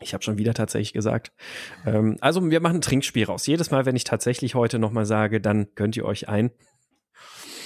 Ich 0.00 0.12
habe 0.12 0.24
schon 0.24 0.38
wieder 0.38 0.54
tatsächlich 0.54 0.92
gesagt. 0.92 1.32
Ähm, 1.86 2.16
also 2.20 2.50
wir 2.50 2.60
machen 2.60 2.78
ein 2.78 2.82
Trinkspiel 2.82 3.24
raus. 3.24 3.46
Jedes 3.46 3.70
Mal, 3.70 3.86
wenn 3.86 3.96
ich 3.96 4.04
tatsächlich 4.04 4.54
heute 4.54 4.78
nochmal 4.78 5.06
sage, 5.06 5.40
dann 5.40 5.74
könnt 5.74 5.96
ihr 5.96 6.04
euch 6.04 6.28
ein. 6.28 6.50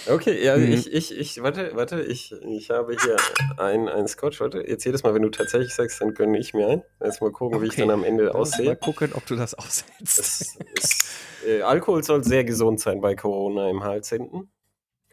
Okay, 0.09 0.43
ja, 0.43 0.57
mhm. 0.57 0.73
ich, 0.73 0.93
ich, 0.93 1.19
ich, 1.19 1.43
warte, 1.43 1.73
warte, 1.75 2.03
ich, 2.03 2.33
ich 2.33 2.71
habe 2.71 2.97
hier 2.97 3.17
ein, 3.59 3.89
ein 3.89 4.09
Scotch. 4.09 4.41
Warte, 4.41 4.67
jetzt 4.67 4.85
jedes 4.85 5.03
Mal, 5.03 5.15
wenn 5.15 5.23
du 5.23 5.31
tatsächlich 5.31 5.75
sagst, 5.75 6.01
dann 6.01 6.15
gönne 6.15 6.39
ich 6.39 6.55
mir 6.55 6.69
ein. 6.69 6.83
Jetzt 7.03 7.21
mal 7.21 7.31
gucken, 7.31 7.57
okay. 7.57 7.65
wie 7.65 7.69
ich 7.69 7.77
dann 7.77 7.91
am 7.91 8.05
Ende 8.05 8.35
aussehe. 8.35 8.67
Mal 8.67 8.77
gucken, 8.77 9.13
ob 9.15 9.27
du 9.27 9.37
das 9.37 9.55
aushältst. 9.55 10.19
Es, 10.19 10.59
es, 10.77 11.19
äh, 11.47 11.63
Alkohol 11.63 12.03
soll 12.05 12.25
sehr 12.25 12.45
gesund 12.45 12.81
sein 12.81 13.01
bei 13.01 13.15
Corona 13.15 13.69
im 13.69 13.83
Hals 13.85 14.09
hinten. 14.09 14.51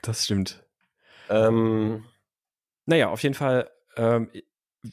Das 0.02 0.24
stimmt. 0.24 0.64
Ähm, 1.30 2.06
naja, 2.86 3.10
auf 3.10 3.22
jeden 3.24 3.36
Fall, 3.36 3.70
ähm, 3.98 4.30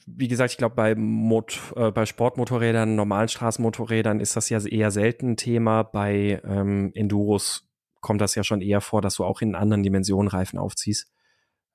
wie 0.06 0.28
gesagt, 0.28 0.52
ich 0.52 0.58
glaube, 0.58 0.74
bei, 0.74 0.90
äh, 0.92 1.90
bei 1.90 2.06
Sportmotorrädern, 2.06 2.94
normalen 2.94 3.28
Straßenmotorrädern 3.28 4.20
ist 4.20 4.36
das 4.36 4.48
ja 4.48 4.64
eher 4.64 4.90
selten 4.90 5.32
ein 5.32 5.36
Thema. 5.36 5.82
Bei 5.82 6.40
ähm, 6.44 6.92
Enduros 6.94 7.68
kommt 8.00 8.20
das 8.20 8.34
ja 8.34 8.44
schon 8.44 8.60
eher 8.60 8.80
vor, 8.80 9.00
dass 9.02 9.16
du 9.16 9.24
auch 9.24 9.40
in 9.40 9.54
anderen 9.54 9.82
Dimensionen 9.82 10.28
Reifen 10.28 10.58
aufziehst. 10.58 11.10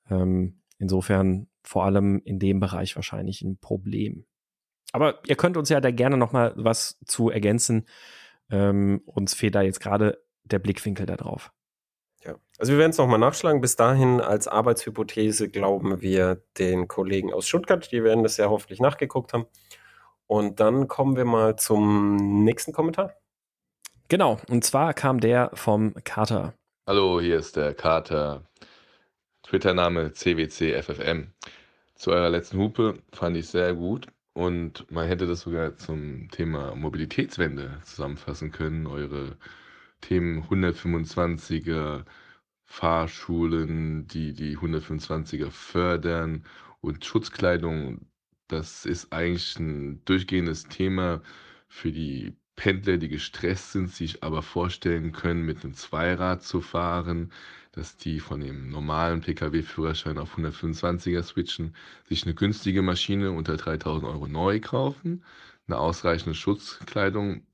Ähm, 0.09 0.61
insofern 0.77 1.47
vor 1.63 1.85
allem 1.85 2.21
in 2.23 2.39
dem 2.39 2.59
Bereich 2.59 2.95
wahrscheinlich 2.95 3.41
ein 3.41 3.57
Problem. 3.57 4.25
Aber 4.93 5.19
ihr 5.25 5.35
könnt 5.35 5.57
uns 5.57 5.69
ja 5.69 5.81
da 5.81 5.91
gerne 5.91 6.17
noch 6.17 6.31
mal 6.31 6.53
was 6.55 6.99
zu 7.05 7.29
ergänzen. 7.29 7.87
Ähm, 8.49 9.01
uns 9.05 9.33
fehlt 9.33 9.55
da 9.55 9.61
jetzt 9.61 9.79
gerade 9.79 10.23
der 10.43 10.59
Blickwinkel 10.59 11.05
da 11.05 11.17
drauf. 11.17 11.51
Ja, 12.23 12.35
also 12.57 12.71
wir 12.73 12.79
werden 12.79 12.91
es 12.91 12.97
nochmal 12.97 13.19
nachschlagen. 13.19 13.61
Bis 13.61 13.75
dahin 13.75 14.21
als 14.21 14.47
Arbeitshypothese 14.47 15.49
glauben 15.49 16.01
wir 16.01 16.41
den 16.57 16.87
Kollegen 16.87 17.33
aus 17.33 17.47
Stuttgart. 17.47 17.91
Die 17.91 18.03
werden 18.03 18.23
das 18.23 18.37
ja 18.37 18.49
hoffentlich 18.49 18.79
nachgeguckt 18.79 19.33
haben. 19.33 19.45
Und 20.25 20.59
dann 20.59 20.87
kommen 20.87 21.15
wir 21.15 21.25
mal 21.25 21.55
zum 21.55 22.43
nächsten 22.43 22.73
Kommentar. 22.73 23.13
Genau, 24.09 24.39
und 24.49 24.63
zwar 24.63 24.93
kam 24.93 25.19
der 25.19 25.51
vom 25.53 25.93
Kater. 26.03 26.53
Hallo, 26.85 27.19
hier 27.19 27.37
ist 27.37 27.55
der 27.55 27.73
Kater. 27.73 28.43
Twitter-Name 29.43 30.11
CWCFFM. 30.11 31.31
Zu 31.95 32.11
eurer 32.11 32.29
letzten 32.29 32.59
Hupe 32.59 32.99
fand 33.13 33.37
ich 33.37 33.47
sehr 33.47 33.73
gut 33.73 34.07
und 34.33 34.89
man 34.91 35.07
hätte 35.07 35.25
das 35.25 35.41
sogar 35.41 35.77
zum 35.77 36.29
Thema 36.31 36.75
Mobilitätswende 36.75 37.79
zusammenfassen 37.83 38.51
können. 38.51 38.87
Eure 38.87 39.37
Themen 40.01 40.43
125er 40.43 42.05
Fahrschulen, 42.65 44.07
die 44.07 44.33
die 44.33 44.57
125er 44.57 45.49
fördern 45.51 46.43
und 46.81 47.05
Schutzkleidung. 47.05 48.07
Das 48.47 48.85
ist 48.85 49.11
eigentlich 49.13 49.57
ein 49.59 50.03
durchgehendes 50.05 50.65
Thema 50.65 51.21
für 51.67 51.91
die 51.91 52.35
Pendler, 52.55 52.97
die 52.97 53.07
gestresst 53.07 53.71
sind, 53.73 53.89
sich 53.89 54.23
aber 54.23 54.41
vorstellen 54.41 55.11
können, 55.11 55.45
mit 55.45 55.63
einem 55.63 55.73
Zweirad 55.75 56.43
zu 56.43 56.61
fahren, 56.61 57.31
dass 57.71 57.97
die 57.97 58.19
von 58.19 58.39
dem 58.41 58.69
normalen 58.69 59.21
Pkw-Führerschein 59.21 60.17
auf 60.17 60.37
125er 60.37 61.21
switchen, 61.21 61.75
sich 62.05 62.23
eine 62.23 62.33
günstige 62.33 62.81
Maschine 62.81 63.31
unter 63.31 63.57
3000 63.57 64.11
Euro 64.11 64.27
neu 64.27 64.59
kaufen, 64.59 65.23
eine 65.67 65.77
ausreichende 65.77 66.33
Schutzkleidung 66.33 67.45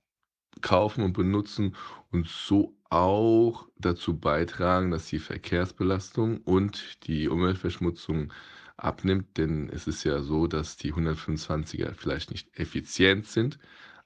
kaufen 0.62 1.03
und 1.03 1.13
benutzen 1.13 1.75
und 2.13 2.28
so 2.28 2.76
auch 2.89 3.67
dazu 3.78 4.17
beitragen, 4.17 4.91
dass 4.91 5.08
die 5.08 5.19
Verkehrsbelastung 5.19 6.41
und 6.41 7.06
die 7.08 7.28
Umweltverschmutzung 7.28 8.32
abnimmt. 8.78 9.38
Denn 9.38 9.69
es 9.69 9.88
ist 9.88 10.04
ja 10.04 10.21
so, 10.21 10.47
dass 10.47 10.78
die 10.78 10.93
125er 10.93 11.93
vielleicht 11.95 12.32
nicht 12.32 12.58
effizient 12.58 13.28
sind, 13.28 13.58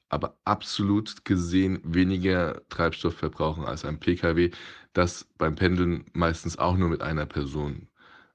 aber 0.10 0.38
absolut 0.46 1.26
gesehen 1.26 1.80
weniger 1.84 2.62
Treibstoff 2.70 3.16
verbrauchen 3.16 3.66
als 3.66 3.84
ein 3.84 4.00
Pkw, 4.00 4.52
das 4.94 5.28
beim 5.38 5.56
Pendeln 5.56 6.06
meistens 6.14 6.58
auch 6.58 6.78
nur 6.78 6.90
mit 6.90 7.02
einer 7.02 7.26
Person 7.26 7.90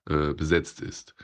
äh, 0.09 0.35
besetzt 0.35 0.83
ist. 0.83 1.15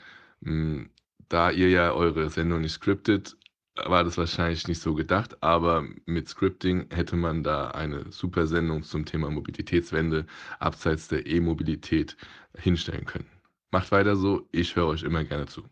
Hm, 0.42 0.90
da 1.28 1.50
ihr 1.50 1.68
ja 1.68 1.92
eure 1.92 2.30
Sendung 2.30 2.62
nicht 2.62 2.72
scriptet, 2.72 3.36
war 3.84 4.04
das 4.04 4.18
wahrscheinlich 4.18 4.66
nicht 4.68 4.80
so 4.80 4.94
gedacht, 4.94 5.42
aber 5.42 5.84
mit 6.06 6.28
Scripting 6.28 6.86
hätte 6.90 7.16
man 7.16 7.42
da 7.42 7.70
eine 7.70 8.10
super 8.10 8.46
Sendung 8.46 8.82
zum 8.82 9.04
Thema 9.04 9.30
Mobilitätswende 9.30 10.26
abseits 10.58 11.08
der 11.08 11.26
E-Mobilität 11.26 12.16
hinstellen 12.56 13.04
können. 13.04 13.28
Macht 13.70 13.92
weiter 13.92 14.16
so, 14.16 14.48
ich 14.52 14.76
höre 14.76 14.86
euch 14.86 15.02
immer 15.02 15.24
gerne 15.24 15.46
zu. 15.46 15.62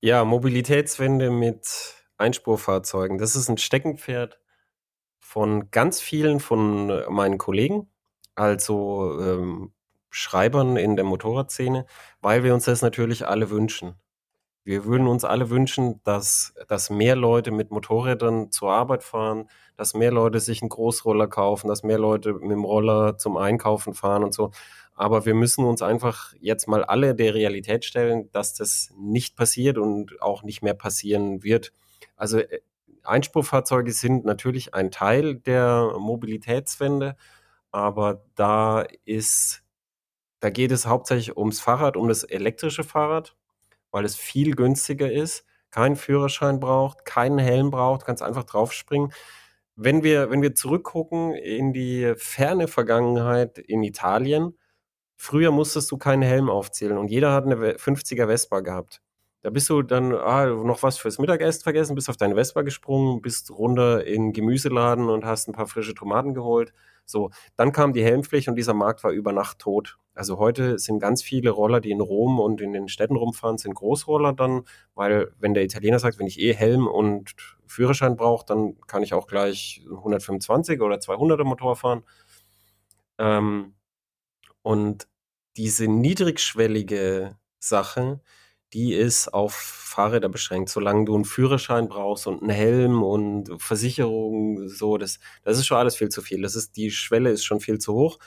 Ja, 0.00 0.24
Mobilitätswende 0.24 1.30
mit 1.30 1.66
Einspurfahrzeugen. 2.16 3.18
Das 3.18 3.36
ist 3.36 3.48
ein 3.48 3.58
Steckenpferd 3.58 4.40
von 5.18 5.70
ganz 5.70 6.00
vielen 6.00 6.40
von 6.40 6.90
äh, 6.90 7.10
meinen 7.10 7.38
Kollegen, 7.38 7.90
also 8.34 9.20
ähm, 9.20 9.72
Schreibern 10.10 10.76
in 10.76 10.96
der 10.96 11.04
Motorradszene, 11.04 11.86
weil 12.20 12.42
wir 12.42 12.54
uns 12.54 12.64
das 12.64 12.82
natürlich 12.82 13.26
alle 13.26 13.50
wünschen. 13.50 13.99
Wir 14.64 14.84
würden 14.84 15.06
uns 15.06 15.24
alle 15.24 15.48
wünschen, 15.50 16.00
dass, 16.04 16.54
dass 16.68 16.90
mehr 16.90 17.16
Leute 17.16 17.50
mit 17.50 17.70
Motorrädern 17.70 18.50
zur 18.50 18.72
Arbeit 18.72 19.02
fahren, 19.02 19.48
dass 19.76 19.94
mehr 19.94 20.12
Leute 20.12 20.38
sich 20.38 20.60
einen 20.60 20.68
Großroller 20.68 21.28
kaufen, 21.28 21.68
dass 21.68 21.82
mehr 21.82 21.98
Leute 21.98 22.34
mit 22.34 22.50
dem 22.50 22.64
Roller 22.64 23.16
zum 23.16 23.36
Einkaufen 23.38 23.94
fahren 23.94 24.22
und 24.22 24.34
so. 24.34 24.50
Aber 24.94 25.24
wir 25.24 25.34
müssen 25.34 25.64
uns 25.64 25.80
einfach 25.80 26.34
jetzt 26.40 26.68
mal 26.68 26.84
alle 26.84 27.14
der 27.14 27.32
Realität 27.34 27.86
stellen, 27.86 28.30
dass 28.32 28.52
das 28.54 28.92
nicht 28.98 29.34
passiert 29.34 29.78
und 29.78 30.20
auch 30.20 30.42
nicht 30.42 30.62
mehr 30.62 30.74
passieren 30.74 31.42
wird. 31.42 31.72
Also 32.16 32.40
äh, 32.40 32.60
Einspurfahrzeuge 33.02 33.92
sind 33.92 34.26
natürlich 34.26 34.74
ein 34.74 34.90
Teil 34.90 35.36
der 35.36 35.94
Mobilitätswende, 35.98 37.16
aber 37.70 38.24
da 38.34 38.84
ist, 39.06 39.62
da 40.40 40.50
geht 40.50 40.70
es 40.70 40.86
hauptsächlich 40.86 41.36
ums 41.36 41.60
Fahrrad, 41.60 41.96
um 41.96 42.08
das 42.08 42.24
elektrische 42.24 42.84
Fahrrad, 42.84 43.36
weil 43.90 44.04
es 44.04 44.16
viel 44.16 44.54
günstiger 44.54 45.10
ist, 45.10 45.44
keinen 45.70 45.96
Führerschein 45.96 46.60
braucht, 46.60 47.04
keinen 47.04 47.38
Helm 47.38 47.70
braucht, 47.70 48.06
ganz 48.06 48.22
einfach 48.22 48.44
draufspringen. 48.44 49.12
Wenn 49.76 50.02
wir, 50.02 50.30
wenn 50.30 50.42
wir 50.42 50.54
zurückgucken 50.54 51.32
in 51.34 51.72
die 51.72 52.14
ferne 52.16 52.68
Vergangenheit 52.68 53.58
in 53.58 53.82
Italien, 53.82 54.58
früher 55.16 55.52
musstest 55.52 55.90
du 55.90 55.98
keinen 55.98 56.22
Helm 56.22 56.50
aufzählen 56.50 56.98
und 56.98 57.10
jeder 57.10 57.32
hat 57.32 57.44
eine 57.46 57.78
50er 57.78 58.26
Vespa 58.26 58.60
gehabt. 58.60 59.00
Da 59.42 59.50
bist 59.50 59.70
du 59.70 59.82
dann, 59.82 60.14
ah, 60.14 60.46
noch 60.46 60.82
was 60.82 60.98
fürs 60.98 61.18
Mittagessen 61.18 61.62
vergessen, 61.62 61.94
bist 61.94 62.10
auf 62.10 62.16
deine 62.18 62.34
Vespa 62.34 62.62
gesprungen, 62.62 63.22
bist 63.22 63.50
runter 63.50 64.04
in 64.06 64.32
Gemüseladen 64.32 65.08
und 65.08 65.24
hast 65.24 65.48
ein 65.48 65.52
paar 65.52 65.66
frische 65.66 65.94
Tomaten 65.94 66.34
geholt. 66.34 66.74
So, 67.04 67.30
dann 67.56 67.72
kam 67.72 67.92
die 67.92 68.04
Helmpflicht 68.04 68.48
und 68.48 68.56
dieser 68.56 68.74
Markt 68.74 69.04
war 69.04 69.10
über 69.10 69.32
Nacht 69.32 69.58
tot. 69.58 69.98
Also 70.14 70.38
heute 70.38 70.78
sind 70.78 70.98
ganz 70.98 71.22
viele 71.22 71.50
Roller, 71.50 71.80
die 71.80 71.90
in 71.90 72.00
Rom 72.00 72.40
und 72.40 72.60
in 72.60 72.72
den 72.72 72.88
Städten 72.88 73.16
rumfahren, 73.16 73.58
sind 73.58 73.74
Großroller 73.74 74.32
dann, 74.32 74.62
weil 74.94 75.32
wenn 75.38 75.54
der 75.54 75.64
Italiener 75.64 75.98
sagt, 75.98 76.18
wenn 76.18 76.26
ich 76.26 76.38
eh 76.40 76.52
Helm 76.52 76.86
und 76.86 77.34
Führerschein 77.66 78.16
brauche, 78.16 78.44
dann 78.44 78.78
kann 78.86 79.02
ich 79.02 79.14
auch 79.14 79.26
gleich 79.26 79.82
125 79.88 80.80
oder 80.80 80.96
200er 80.96 81.44
Motor 81.44 81.76
fahren. 81.76 82.02
Ähm, 83.18 83.74
und 84.62 85.08
diese 85.56 85.88
niedrigschwellige 85.88 87.36
Sache, 87.58 88.20
die 88.72 88.94
ist 88.94 89.28
auf 89.28 89.54
Fahrräder 89.54 90.28
beschränkt. 90.28 90.70
Solange 90.70 91.04
du 91.04 91.14
einen 91.14 91.24
Führerschein 91.24 91.88
brauchst 91.88 92.26
und 92.26 92.42
einen 92.42 92.50
Helm 92.50 93.02
und 93.02 93.50
Versicherung, 93.60 94.68
so, 94.68 94.96
das, 94.98 95.18
das 95.42 95.58
ist 95.58 95.66
schon 95.66 95.78
alles 95.78 95.96
viel 95.96 96.08
zu 96.08 96.22
viel. 96.22 96.42
Das 96.42 96.54
ist, 96.54 96.76
die 96.76 96.90
Schwelle 96.90 97.30
ist 97.30 97.44
schon 97.44 97.60
viel 97.60 97.78
zu 97.78 97.94
hoch. 97.94 98.18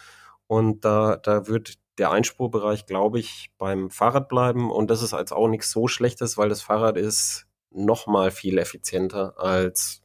Und 0.48 0.86
da, 0.86 1.18
da 1.18 1.48
wird 1.48 1.76
der 1.98 2.12
Einspurbereich, 2.12 2.86
glaube 2.86 3.20
ich, 3.20 3.52
beim 3.58 3.90
Fahrrad 3.90 4.28
bleiben. 4.28 4.72
Und 4.72 4.90
das 4.90 5.02
ist 5.02 5.14
als 5.14 5.32
auch 5.32 5.48
nichts 5.48 5.72
so 5.72 5.88
Schlechtes, 5.88 6.38
weil 6.38 6.50
das 6.50 6.62
Fahrrad 6.62 6.98
ist 6.98 7.48
noch 7.72 8.08
mal 8.08 8.32
viel 8.32 8.58
effizienter 8.58 9.40
als 9.40 10.02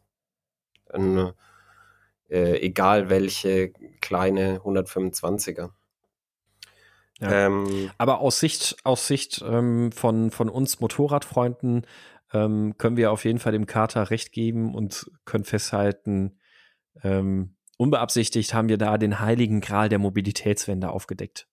eine, 0.91 1.35
äh, 2.31 2.61
egal 2.61 3.11
welche 3.11 3.73
kleine 4.01 4.61
125er. 4.61 5.71
Ja. 7.21 7.47
Ähm, 7.47 7.91
Aber 7.99 8.21
aus 8.21 8.41
Sicht, 8.41 8.77
aus 8.85 9.07
Sicht 9.07 9.43
ähm, 9.47 9.91
von, 9.93 10.31
von 10.31 10.49
uns 10.49 10.81
Motorradfreunden 10.81 11.87
ähm, 12.33 12.77
können 12.79 12.97
wir 12.97 13.11
auf 13.11 13.25
jeden 13.25 13.39
Fall 13.39 13.53
dem 13.53 13.67
Kater 13.67 14.11
recht 14.11 14.33
geben 14.33 14.75
und 14.75 15.11
können 15.25 15.45
festhalten, 15.45 16.39
ähm, 17.03 17.57
unbeabsichtigt 17.77 18.55
haben 18.55 18.69
wir 18.69 18.79
da 18.79 18.99
den 18.99 19.21
heiligen 19.21 19.61
Gral 19.61 19.89
der 19.89 19.99
Mobilitätswende 19.99 20.91
aufgedeckt. 20.91 21.49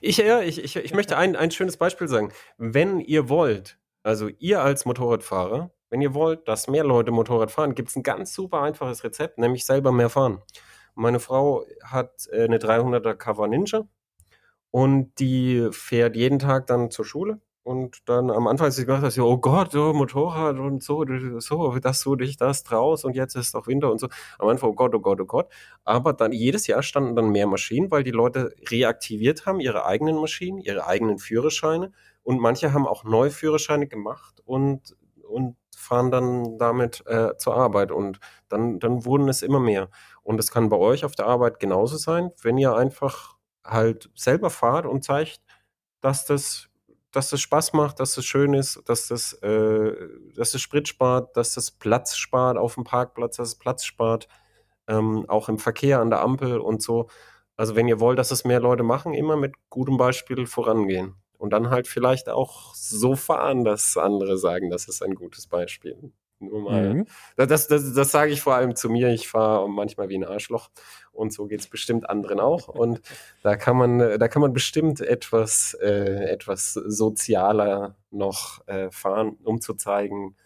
Ich, 0.00 0.18
ja, 0.18 0.40
ich, 0.40 0.62
ich, 0.62 0.76
ich 0.76 0.94
möchte 0.94 1.16
ein, 1.16 1.36
ein 1.36 1.50
schönes 1.50 1.76
Beispiel 1.76 2.08
sagen. 2.08 2.32
Wenn 2.58 3.00
ihr 3.00 3.28
wollt, 3.28 3.78
also 4.02 4.28
ihr 4.28 4.62
als 4.62 4.84
Motorradfahrer, 4.84 5.72
wenn 5.90 6.00
ihr 6.00 6.14
wollt, 6.14 6.46
dass 6.48 6.68
mehr 6.68 6.84
Leute 6.84 7.10
Motorrad 7.10 7.50
fahren, 7.50 7.74
gibt 7.74 7.88
es 7.88 7.96
ein 7.96 8.02
ganz 8.02 8.34
super 8.34 8.62
einfaches 8.62 9.04
Rezept, 9.04 9.38
nämlich 9.38 9.64
selber 9.64 9.92
mehr 9.92 10.10
fahren. 10.10 10.40
Meine 10.94 11.20
Frau 11.20 11.64
hat 11.82 12.28
äh, 12.30 12.44
eine 12.44 12.58
300er 12.58 13.14
Cover 13.14 13.48
Ninja 13.48 13.84
und 14.72 15.20
die 15.20 15.68
fährt 15.70 16.16
jeden 16.16 16.38
Tag 16.40 16.66
dann 16.66 16.90
zur 16.90 17.04
Schule. 17.04 17.40
Und 17.64 18.08
dann 18.08 18.30
am 18.30 18.48
Anfang 18.48 18.66
hat 18.68 18.72
sie 18.72 18.86
gedacht, 18.86 19.04
dass 19.04 19.16
oh 19.18 19.38
Gott, 19.38 19.70
so 19.72 19.92
Motorrad 19.92 20.58
und 20.58 20.82
so, 20.82 21.04
so, 21.38 21.76
das 21.78 22.00
so 22.00 22.16
dich 22.16 22.36
das 22.36 22.64
draus 22.64 23.04
und 23.04 23.14
jetzt 23.14 23.36
ist 23.36 23.54
auch 23.54 23.68
Winter 23.68 23.92
und 23.92 24.00
so. 24.00 24.08
Am 24.38 24.48
Anfang, 24.48 24.70
oh 24.70 24.74
Gott, 24.74 24.94
oh 24.94 25.00
Gott, 25.00 25.20
oh 25.20 25.26
Gott. 25.26 25.48
Aber 25.84 26.12
dann 26.14 26.32
jedes 26.32 26.66
Jahr 26.66 26.82
standen 26.82 27.14
dann 27.14 27.30
mehr 27.30 27.46
Maschinen, 27.46 27.90
weil 27.92 28.02
die 28.02 28.10
Leute 28.10 28.52
reaktiviert 28.68 29.46
haben, 29.46 29.60
ihre 29.60 29.84
eigenen 29.86 30.16
Maschinen, 30.16 30.58
ihre 30.58 30.86
eigenen 30.86 31.18
Führerscheine. 31.18 31.92
Und 32.24 32.40
manche 32.40 32.72
haben 32.72 32.86
auch 32.86 33.04
neue 33.04 33.30
Führerscheine 33.30 33.86
gemacht 33.86 34.40
und, 34.44 34.96
und 35.28 35.56
fahren 35.76 36.10
dann 36.10 36.58
damit 36.58 37.04
äh, 37.06 37.36
zur 37.36 37.56
Arbeit. 37.56 37.92
Und 37.92 38.18
dann, 38.48 38.80
dann 38.80 39.04
wurden 39.04 39.28
es 39.28 39.42
immer 39.42 39.60
mehr. 39.60 39.88
Und 40.22 40.40
es 40.40 40.50
kann 40.50 40.68
bei 40.68 40.78
euch 40.78 41.04
auf 41.04 41.14
der 41.14 41.26
Arbeit 41.26 41.60
genauso 41.60 41.96
sein, 41.96 42.30
wenn 42.42 42.58
ihr 42.58 42.74
einfach 42.74 43.31
halt 43.64 44.10
selber 44.14 44.50
fahrt 44.50 44.86
und 44.86 45.04
zeigt, 45.04 45.40
dass 46.00 46.24
das, 46.26 46.68
dass 47.12 47.30
das 47.30 47.40
Spaß 47.40 47.72
macht, 47.74 48.00
dass 48.00 48.14
das 48.14 48.24
schön 48.24 48.54
ist, 48.54 48.82
dass 48.86 49.08
das, 49.08 49.34
äh, 49.42 49.92
dass 50.34 50.52
das 50.52 50.60
Sprit 50.60 50.88
spart, 50.88 51.36
dass 51.36 51.54
das 51.54 51.70
Platz 51.70 52.16
spart 52.16 52.58
auf 52.58 52.74
dem 52.74 52.84
Parkplatz, 52.84 53.36
dass 53.36 53.48
es 53.48 53.54
Platz 53.56 53.84
spart, 53.84 54.28
ähm, 54.88 55.24
auch 55.28 55.48
im 55.48 55.58
Verkehr 55.58 56.00
an 56.00 56.10
der 56.10 56.20
Ampel 56.20 56.58
und 56.58 56.82
so. 56.82 57.08
Also 57.56 57.76
wenn 57.76 57.88
ihr 57.88 58.00
wollt, 58.00 58.18
dass 58.18 58.30
es 58.30 58.44
mehr 58.44 58.60
Leute 58.60 58.82
machen, 58.82 59.14
immer 59.14 59.36
mit 59.36 59.54
gutem 59.70 59.96
Beispiel 59.96 60.46
vorangehen. 60.46 61.16
Und 61.38 61.50
dann 61.52 61.70
halt 61.70 61.88
vielleicht 61.88 62.28
auch 62.28 62.72
so 62.74 63.16
fahren, 63.16 63.64
dass 63.64 63.96
andere 63.96 64.38
sagen, 64.38 64.70
das 64.70 64.88
ist 64.88 65.02
ein 65.02 65.14
gutes 65.16 65.48
Beispiel. 65.48 66.12
Nur 66.42 66.62
mal. 66.62 66.94
Mhm. 66.94 67.06
Das, 67.36 67.68
das, 67.68 67.94
das 67.94 68.10
sage 68.10 68.32
ich 68.32 68.40
vor 68.40 68.54
allem 68.54 68.74
zu 68.76 68.90
mir. 68.90 69.10
Ich 69.10 69.28
fahre 69.28 69.68
manchmal 69.68 70.08
wie 70.08 70.18
ein 70.18 70.24
Arschloch 70.24 70.70
und 71.12 71.32
so 71.32 71.46
geht 71.46 71.60
es 71.60 71.68
bestimmt 71.68 72.08
anderen 72.10 72.40
auch. 72.40 72.68
Und 72.68 73.00
da 73.42 73.56
kann 73.56 73.76
man, 73.76 73.98
da 73.98 74.28
kann 74.28 74.42
man 74.42 74.52
bestimmt 74.52 75.00
etwas, 75.00 75.74
äh, 75.80 76.24
etwas 76.30 76.72
sozialer 76.74 77.96
noch 78.10 78.66
äh, 78.66 78.90
fahren, 78.90 79.38
um 79.44 79.60
zu 79.60 79.74
zeigen, 79.74 80.36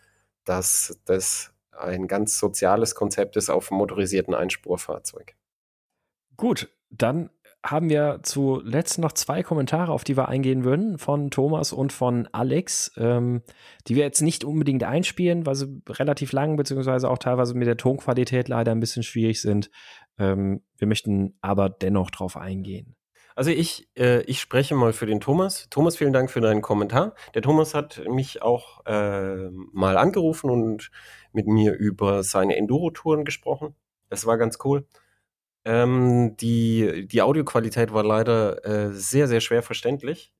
dass 0.44 1.00
das 1.04 1.52
ein 1.72 2.06
ganz 2.06 2.38
soziales 2.38 2.94
Konzept 2.94 3.36
ist 3.36 3.50
auf 3.50 3.70
motorisierten 3.70 4.34
Einspurfahrzeug. 4.34 5.34
Gut, 6.36 6.68
dann 6.90 7.30
haben 7.64 7.90
wir 7.90 8.20
zuletzt 8.22 8.98
noch 8.98 9.12
zwei 9.12 9.42
Kommentare, 9.42 9.92
auf 9.92 10.04
die 10.04 10.16
wir 10.16 10.28
eingehen 10.28 10.64
würden, 10.64 10.98
von 10.98 11.30
Thomas 11.30 11.72
und 11.72 11.92
von 11.92 12.28
Alex, 12.32 12.92
ähm, 12.96 13.42
die 13.88 13.96
wir 13.96 14.04
jetzt 14.04 14.22
nicht 14.22 14.44
unbedingt 14.44 14.84
einspielen, 14.84 15.46
weil 15.46 15.56
sie 15.56 15.82
relativ 15.88 16.32
lang, 16.32 16.56
beziehungsweise 16.56 17.10
auch 17.10 17.18
teilweise 17.18 17.54
mit 17.54 17.66
der 17.66 17.76
Tonqualität 17.76 18.48
leider 18.48 18.72
ein 18.72 18.80
bisschen 18.80 19.02
schwierig 19.02 19.40
sind. 19.40 19.70
Ähm, 20.18 20.62
wir 20.78 20.86
möchten 20.86 21.36
aber 21.40 21.68
dennoch 21.68 22.10
drauf 22.10 22.36
eingehen. 22.36 22.94
Also 23.34 23.50
ich, 23.50 23.90
äh, 23.98 24.22
ich 24.22 24.40
spreche 24.40 24.74
mal 24.74 24.94
für 24.94 25.04
den 25.04 25.20
Thomas. 25.20 25.68
Thomas, 25.68 25.96
vielen 25.96 26.14
Dank 26.14 26.30
für 26.30 26.40
deinen 26.40 26.62
Kommentar. 26.62 27.14
Der 27.34 27.42
Thomas 27.42 27.74
hat 27.74 28.02
mich 28.08 28.40
auch 28.40 28.84
äh, 28.86 29.50
mal 29.72 29.98
angerufen 29.98 30.48
und 30.48 30.90
mit 31.32 31.46
mir 31.46 31.74
über 31.74 32.22
seine 32.22 32.56
Enduro-Touren 32.56 33.26
gesprochen. 33.26 33.74
Das 34.08 34.24
war 34.24 34.38
ganz 34.38 34.58
cool. 34.64 34.86
Ähm, 35.66 36.36
die, 36.36 37.08
die 37.08 37.22
Audioqualität 37.22 37.92
war 37.92 38.04
leider 38.04 38.64
äh, 38.64 38.92
sehr, 38.92 39.26
sehr 39.26 39.40
schwer 39.40 39.64
verständlich. 39.64 40.32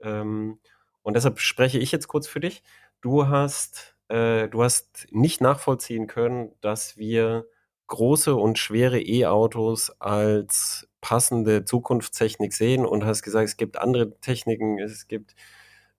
Ähm, 0.00 0.58
und 1.02 1.14
deshalb 1.16 1.38
spreche 1.38 1.78
ich 1.78 1.92
jetzt 1.92 2.08
kurz 2.08 2.26
für 2.26 2.40
dich. 2.40 2.62
Du 3.02 3.28
hast, 3.28 3.94
äh, 4.08 4.48
du 4.48 4.62
hast 4.62 5.06
nicht 5.10 5.42
nachvollziehen 5.42 6.06
können, 6.06 6.52
dass 6.62 6.96
wir 6.96 7.44
große 7.88 8.34
und 8.34 8.58
schwere 8.58 9.00
E-Autos 9.02 9.90
als 10.00 10.88
passende 11.02 11.66
Zukunftstechnik 11.66 12.54
sehen 12.54 12.86
und 12.86 13.04
hast 13.04 13.22
gesagt, 13.22 13.48
es 13.50 13.58
gibt 13.58 13.76
andere 13.78 14.18
Techniken, 14.20 14.78
es 14.78 15.08
gibt, 15.08 15.34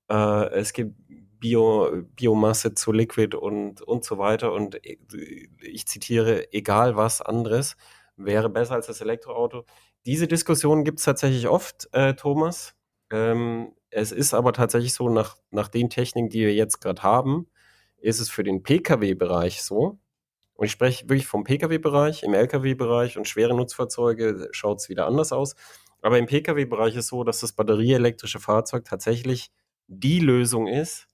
äh, 0.09 0.49
es 0.53 0.73
gibt 0.73 0.95
Bio, 1.39 2.03
Biomasse 2.15 2.73
zu 2.73 2.91
Liquid 2.91 3.35
und, 3.37 3.81
und 3.83 4.03
so 4.05 4.17
weiter. 4.17 4.53
Und 4.53 4.83
äh, 4.85 4.97
ich 5.61 5.85
zitiere, 5.87 6.51
egal 6.51 6.95
was 6.95 7.21
anderes 7.21 7.75
wäre 8.25 8.49
besser 8.49 8.75
als 8.75 8.87
das 8.87 9.01
Elektroauto. 9.01 9.65
Diese 10.05 10.27
Diskussion 10.27 10.83
gibt 10.83 10.99
es 10.99 11.05
tatsächlich 11.05 11.47
oft, 11.47 11.89
äh, 11.93 12.13
Thomas. 12.13 12.75
Ähm, 13.11 13.73
es 13.89 14.11
ist 14.11 14.33
aber 14.33 14.53
tatsächlich 14.53 14.93
so, 14.93 15.09
nach, 15.09 15.37
nach 15.51 15.67
den 15.67 15.89
Techniken, 15.89 16.29
die 16.29 16.41
wir 16.41 16.53
jetzt 16.53 16.79
gerade 16.79 17.03
haben, 17.03 17.47
ist 17.97 18.19
es 18.19 18.29
für 18.29 18.43
den 18.43 18.63
Pkw-Bereich 18.63 19.61
so. 19.61 19.99
Und 20.53 20.65
ich 20.65 20.71
spreche 20.71 21.09
wirklich 21.09 21.27
vom 21.27 21.43
Pkw-Bereich, 21.43 22.23
im 22.23 22.33
Lkw-Bereich 22.33 23.17
und 23.17 23.27
schwere 23.27 23.55
Nutzfahrzeuge 23.55 24.47
schaut 24.51 24.79
es 24.79 24.89
wieder 24.89 25.07
anders 25.07 25.31
aus. 25.31 25.55
Aber 26.01 26.17
im 26.17 26.25
Pkw-Bereich 26.25 26.95
ist 26.95 27.07
so, 27.07 27.23
dass 27.23 27.39
das 27.39 27.53
batterieelektrische 27.53 28.39
Fahrzeug 28.39 28.85
tatsächlich 28.85 29.51
die 29.87 30.19
Lösung 30.19 30.67
ist, 30.67 31.07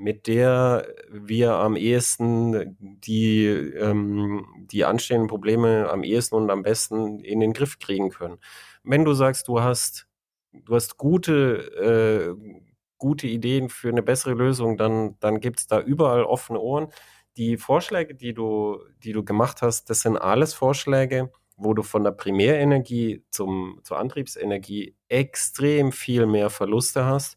mit 0.00 0.26
der 0.26 0.86
wir 1.10 1.52
am 1.56 1.76
ehesten 1.76 2.76
die, 2.80 3.46
ähm, 3.46 4.46
die 4.72 4.84
anstehenden 4.86 5.28
Probleme 5.28 5.90
am 5.90 6.02
ehesten 6.04 6.36
und 6.36 6.50
am 6.50 6.62
besten 6.62 7.20
in 7.20 7.40
den 7.40 7.52
Griff 7.52 7.78
kriegen 7.78 8.08
können. 8.08 8.38
Wenn 8.82 9.04
du 9.04 9.12
sagst, 9.12 9.46
du 9.46 9.60
hast, 9.60 10.08
du 10.52 10.74
hast 10.74 10.96
gute, 10.96 12.34
äh, 12.34 12.60
gute 12.96 13.26
Ideen 13.26 13.68
für 13.68 13.90
eine 13.90 14.02
bessere 14.02 14.32
Lösung, 14.32 14.78
dann, 14.78 15.16
dann 15.20 15.38
gibt 15.38 15.60
es 15.60 15.66
da 15.66 15.80
überall 15.80 16.24
offene 16.24 16.60
Ohren. 16.60 16.88
Die 17.36 17.58
Vorschläge, 17.58 18.14
die 18.14 18.32
du, 18.32 18.78
die 19.04 19.12
du 19.12 19.22
gemacht 19.22 19.60
hast, 19.60 19.90
das 19.90 20.00
sind 20.00 20.16
alles 20.16 20.54
Vorschläge, 20.54 21.30
wo 21.56 21.74
du 21.74 21.82
von 21.82 22.04
der 22.04 22.12
Primärenergie 22.12 23.22
zum, 23.28 23.80
zur 23.82 23.98
Antriebsenergie 23.98 24.96
extrem 25.08 25.92
viel 25.92 26.24
mehr 26.24 26.48
Verluste 26.48 27.04
hast 27.04 27.36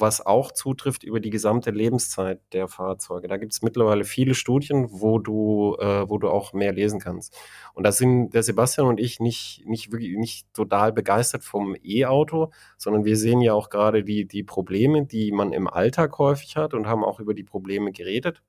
was 0.00 0.24
auch 0.24 0.50
zutrifft 0.50 1.04
über 1.04 1.20
die 1.20 1.30
gesamte 1.30 1.70
Lebenszeit 1.70 2.40
der 2.52 2.66
Fahrzeuge. 2.66 3.28
Da 3.28 3.36
gibt 3.36 3.52
es 3.52 3.62
mittlerweile 3.62 4.04
viele 4.04 4.34
Studien, 4.34 4.88
wo 4.90 5.20
du, 5.20 5.76
äh, 5.78 6.08
wo 6.08 6.18
du 6.18 6.28
auch 6.28 6.52
mehr 6.52 6.72
lesen 6.72 6.98
kannst. 6.98 7.38
Und 7.74 7.84
da 7.84 7.92
sind 7.92 8.30
der 8.30 8.42
Sebastian 8.42 8.88
und 8.88 8.98
ich 8.98 9.20
nicht, 9.20 9.62
nicht 9.66 9.92
wirklich 9.92 10.16
nicht 10.16 10.52
total 10.52 10.92
begeistert 10.92 11.44
vom 11.44 11.76
E-Auto, 11.84 12.50
sondern 12.76 13.04
wir 13.04 13.16
sehen 13.16 13.40
ja 13.40 13.54
auch 13.54 13.70
gerade 13.70 14.02
die, 14.02 14.26
die 14.26 14.42
Probleme, 14.42 15.06
die 15.06 15.30
man 15.30 15.52
im 15.52 15.68
Alltag 15.68 16.18
häufig 16.18 16.56
hat 16.56 16.74
und 16.74 16.88
haben 16.88 17.04
auch 17.04 17.20
über 17.20 17.32
die 17.32 17.44
Probleme 17.44 17.92
geredet 17.92 18.42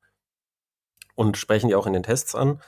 und 1.14 1.38
sprechen 1.38 1.68
die 1.68 1.76
auch 1.76 1.86
in 1.86 1.94
den 1.94 2.04
Tests 2.04 2.34
an. 2.34 2.60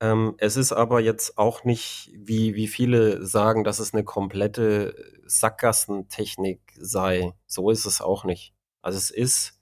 Ähm, 0.00 0.34
es 0.38 0.56
ist 0.56 0.72
aber 0.72 1.00
jetzt 1.00 1.38
auch 1.38 1.64
nicht, 1.64 2.10
wie, 2.14 2.54
wie 2.54 2.68
viele 2.68 3.24
sagen, 3.24 3.64
dass 3.64 3.78
es 3.78 3.94
eine 3.94 4.04
komplette 4.04 4.94
Sackgassentechnik 5.24 6.60
sei. 6.78 7.32
So 7.46 7.70
ist 7.70 7.86
es 7.86 8.00
auch 8.00 8.24
nicht. 8.24 8.54
Also 8.82 8.98
es 8.98 9.10
ist, 9.10 9.60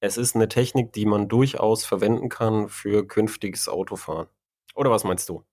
es 0.00 0.16
ist 0.16 0.36
eine 0.36 0.48
Technik, 0.48 0.92
die 0.92 1.06
man 1.06 1.28
durchaus 1.28 1.84
verwenden 1.84 2.28
kann 2.28 2.68
für 2.68 3.06
künftiges 3.06 3.68
Autofahren. 3.68 4.28
Oder 4.74 4.90
was 4.90 5.02
meinst 5.02 5.28
du? 5.28 5.44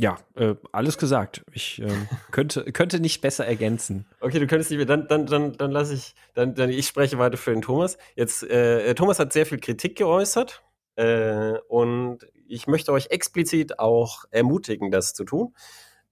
Ja, 0.00 0.18
äh, 0.34 0.54
alles 0.72 0.98
gesagt. 0.98 1.42
Ich 1.52 1.80
äh, 1.80 1.88
könnte, 2.32 2.72
könnte 2.72 2.98
nicht 3.00 3.20
besser 3.20 3.46
ergänzen. 3.46 4.06
Okay, 4.20 4.40
du 4.40 4.46
könntest 4.46 4.70
nicht 4.70 4.78
mehr, 4.78 4.86
dann, 4.86 5.06
dann, 5.08 5.26
dann, 5.26 5.52
dann 5.56 5.70
lasse 5.70 5.94
ich, 5.94 6.14
dann, 6.34 6.54
dann 6.54 6.70
ich 6.70 6.86
spreche 6.86 7.18
weiter 7.18 7.36
für 7.36 7.52
den 7.52 7.62
Thomas. 7.62 7.98
Jetzt, 8.16 8.42
äh, 8.44 8.94
Thomas 8.94 9.18
hat 9.20 9.32
sehr 9.32 9.46
viel 9.46 9.58
Kritik 9.58 9.96
geäußert. 9.96 10.62
Äh, 10.96 11.58
und 11.68 12.26
ich 12.48 12.66
möchte 12.66 12.92
euch 12.92 13.08
explizit 13.10 13.78
auch 13.78 14.24
ermutigen, 14.30 14.90
das 14.90 15.14
zu 15.14 15.24
tun. 15.24 15.54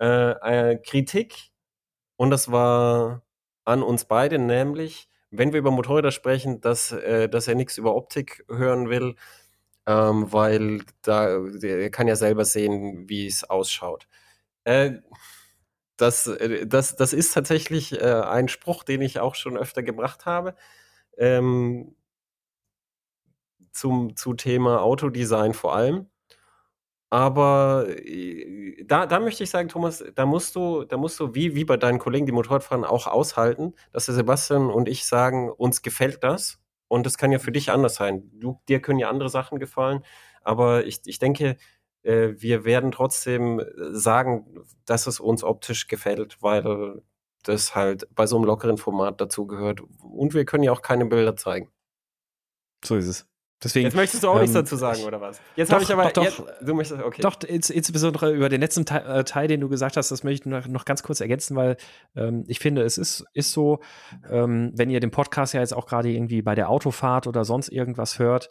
Äh, 0.00 0.72
äh, 0.72 0.76
Kritik, 0.78 1.50
und 2.16 2.30
das 2.30 2.50
war 2.52 3.22
an 3.64 3.82
uns 3.82 4.06
beide, 4.06 4.38
nämlich, 4.38 5.08
wenn 5.30 5.52
wir 5.52 5.60
über 5.60 5.70
Motorräder 5.70 6.12
sprechen, 6.12 6.60
dass, 6.60 6.92
äh, 6.92 7.28
dass 7.28 7.48
er 7.48 7.54
nichts 7.56 7.78
über 7.78 7.94
Optik 7.94 8.44
hören 8.48 8.90
will, 8.90 9.16
ähm, 9.86 10.32
weil 10.32 10.82
da, 11.02 11.38
er 11.62 11.90
kann 11.90 12.08
ja 12.08 12.16
selber 12.16 12.44
sehen, 12.44 13.08
wie 13.08 13.26
es 13.26 13.44
ausschaut. 13.44 14.08
Äh, 14.64 15.00
das, 15.96 16.26
äh, 16.26 16.66
das, 16.66 16.96
das 16.96 17.12
ist 17.12 17.32
tatsächlich 17.34 18.00
äh, 18.00 18.04
ein 18.04 18.48
Spruch, 18.48 18.84
den 18.84 19.02
ich 19.02 19.20
auch 19.20 19.34
schon 19.34 19.56
öfter 19.56 19.82
gebracht 19.82 20.26
habe. 20.26 20.54
Ähm, 21.18 21.96
zum, 23.72 24.16
zu 24.16 24.34
Thema 24.34 24.82
Autodesign 24.82 25.54
vor 25.54 25.74
allem. 25.76 26.08
Aber 27.10 27.86
äh, 27.88 28.84
da, 28.84 29.06
da 29.06 29.20
möchte 29.20 29.44
ich 29.44 29.50
sagen, 29.50 29.68
Thomas, 29.68 30.04
da 30.14 30.26
musst 30.26 30.56
du, 30.56 30.84
da 30.84 30.96
musst 30.96 31.20
du, 31.20 31.34
wie, 31.34 31.54
wie 31.54 31.64
bei 31.64 31.76
deinen 31.76 31.98
Kollegen, 31.98 32.26
die 32.26 32.32
Motorradfahren, 32.32 32.84
auch 32.84 33.06
aushalten, 33.06 33.74
dass 33.92 34.06
der 34.06 34.14
Sebastian 34.14 34.70
und 34.70 34.88
ich 34.88 35.06
sagen, 35.06 35.50
uns 35.50 35.82
gefällt 35.82 36.24
das. 36.24 36.58
Und 36.88 37.06
das 37.06 37.18
kann 37.18 37.32
ja 37.32 37.38
für 37.38 37.52
dich 37.52 37.70
anders 37.70 37.96
sein. 37.96 38.30
Du, 38.34 38.60
dir 38.68 38.80
können 38.80 38.98
ja 38.98 39.08
andere 39.08 39.28
Sachen 39.28 39.58
gefallen. 39.58 40.04
Aber 40.42 40.86
ich, 40.86 41.00
ich 41.06 41.18
denke, 41.18 41.56
äh, 42.02 42.34
wir 42.36 42.64
werden 42.64 42.92
trotzdem 42.92 43.62
sagen, 43.92 44.64
dass 44.84 45.06
es 45.06 45.20
uns 45.20 45.42
optisch 45.44 45.88
gefällt, 45.88 46.42
weil 46.42 47.02
das 47.42 47.74
halt 47.74 48.08
bei 48.14 48.26
so 48.26 48.36
einem 48.36 48.44
lockeren 48.46 48.78
Format 48.78 49.20
dazugehört. 49.20 49.80
Und 50.02 50.34
wir 50.34 50.44
können 50.44 50.64
ja 50.64 50.72
auch 50.72 50.82
keine 50.82 51.06
Bilder 51.06 51.36
zeigen. 51.36 51.70
So 52.84 52.96
ist 52.96 53.06
es. 53.08 53.26
Deswegen, 53.64 53.86
jetzt 53.86 53.96
möchtest 53.96 54.22
du 54.22 54.28
auch 54.28 54.34
ähm, 54.34 54.42
nichts 54.42 54.54
dazu 54.54 54.76
sagen, 54.76 55.04
oder 55.04 55.20
was? 55.20 55.40
Jetzt 55.56 55.72
habe 55.72 55.82
ich 55.82 55.90
aber. 55.90 56.10
Doch, 56.10 56.24
jetzt, 56.24 56.42
du 56.60 56.74
möchtest, 56.74 57.02
okay. 57.02 57.22
Doch, 57.22 57.40
ins, 57.42 57.70
insbesondere 57.70 58.32
über 58.32 58.50
den 58.50 58.60
letzten 58.60 58.84
Teil, 58.84 59.06
äh, 59.06 59.24
Teil, 59.24 59.48
den 59.48 59.60
du 59.60 59.68
gesagt 59.70 59.96
hast, 59.96 60.10
das 60.10 60.24
möchte 60.24 60.42
ich 60.42 60.52
noch, 60.52 60.68
noch 60.68 60.84
ganz 60.84 61.02
kurz 61.02 61.20
ergänzen, 61.20 61.56
weil 61.56 61.78
ähm, 62.14 62.44
ich 62.48 62.58
finde, 62.58 62.82
es 62.82 62.98
ist, 62.98 63.24
ist 63.32 63.52
so, 63.52 63.80
ähm, 64.30 64.72
wenn 64.74 64.90
ihr 64.90 65.00
den 65.00 65.10
Podcast 65.10 65.54
ja 65.54 65.60
jetzt 65.60 65.74
auch 65.74 65.86
gerade 65.86 66.10
irgendwie 66.10 66.42
bei 66.42 66.54
der 66.54 66.68
Autofahrt 66.68 67.26
oder 67.26 67.46
sonst 67.46 67.68
irgendwas 67.68 68.18
hört, 68.18 68.50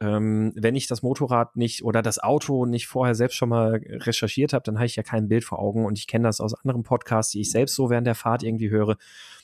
ähm, 0.00 0.52
wenn 0.56 0.76
ich 0.76 0.86
das 0.86 1.02
Motorrad 1.02 1.56
nicht 1.56 1.84
oder 1.84 2.00
das 2.00 2.18
Auto 2.18 2.64
nicht 2.64 2.86
vorher 2.86 3.14
selbst 3.14 3.34
schon 3.34 3.50
mal 3.50 3.80
recherchiert 3.84 4.54
habe, 4.54 4.62
dann 4.62 4.76
habe 4.76 4.86
ich 4.86 4.96
ja 4.96 5.02
kein 5.02 5.28
Bild 5.28 5.44
vor 5.44 5.58
Augen 5.58 5.84
und 5.84 5.98
ich 5.98 6.06
kenne 6.06 6.26
das 6.26 6.40
aus 6.40 6.54
anderen 6.54 6.84
Podcasts, 6.84 7.32
die 7.32 7.40
ich 7.40 7.50
selbst 7.50 7.74
so 7.74 7.90
während 7.90 8.06
der 8.06 8.14
Fahrt 8.14 8.42
irgendwie 8.42 8.70
höre, 8.70 8.96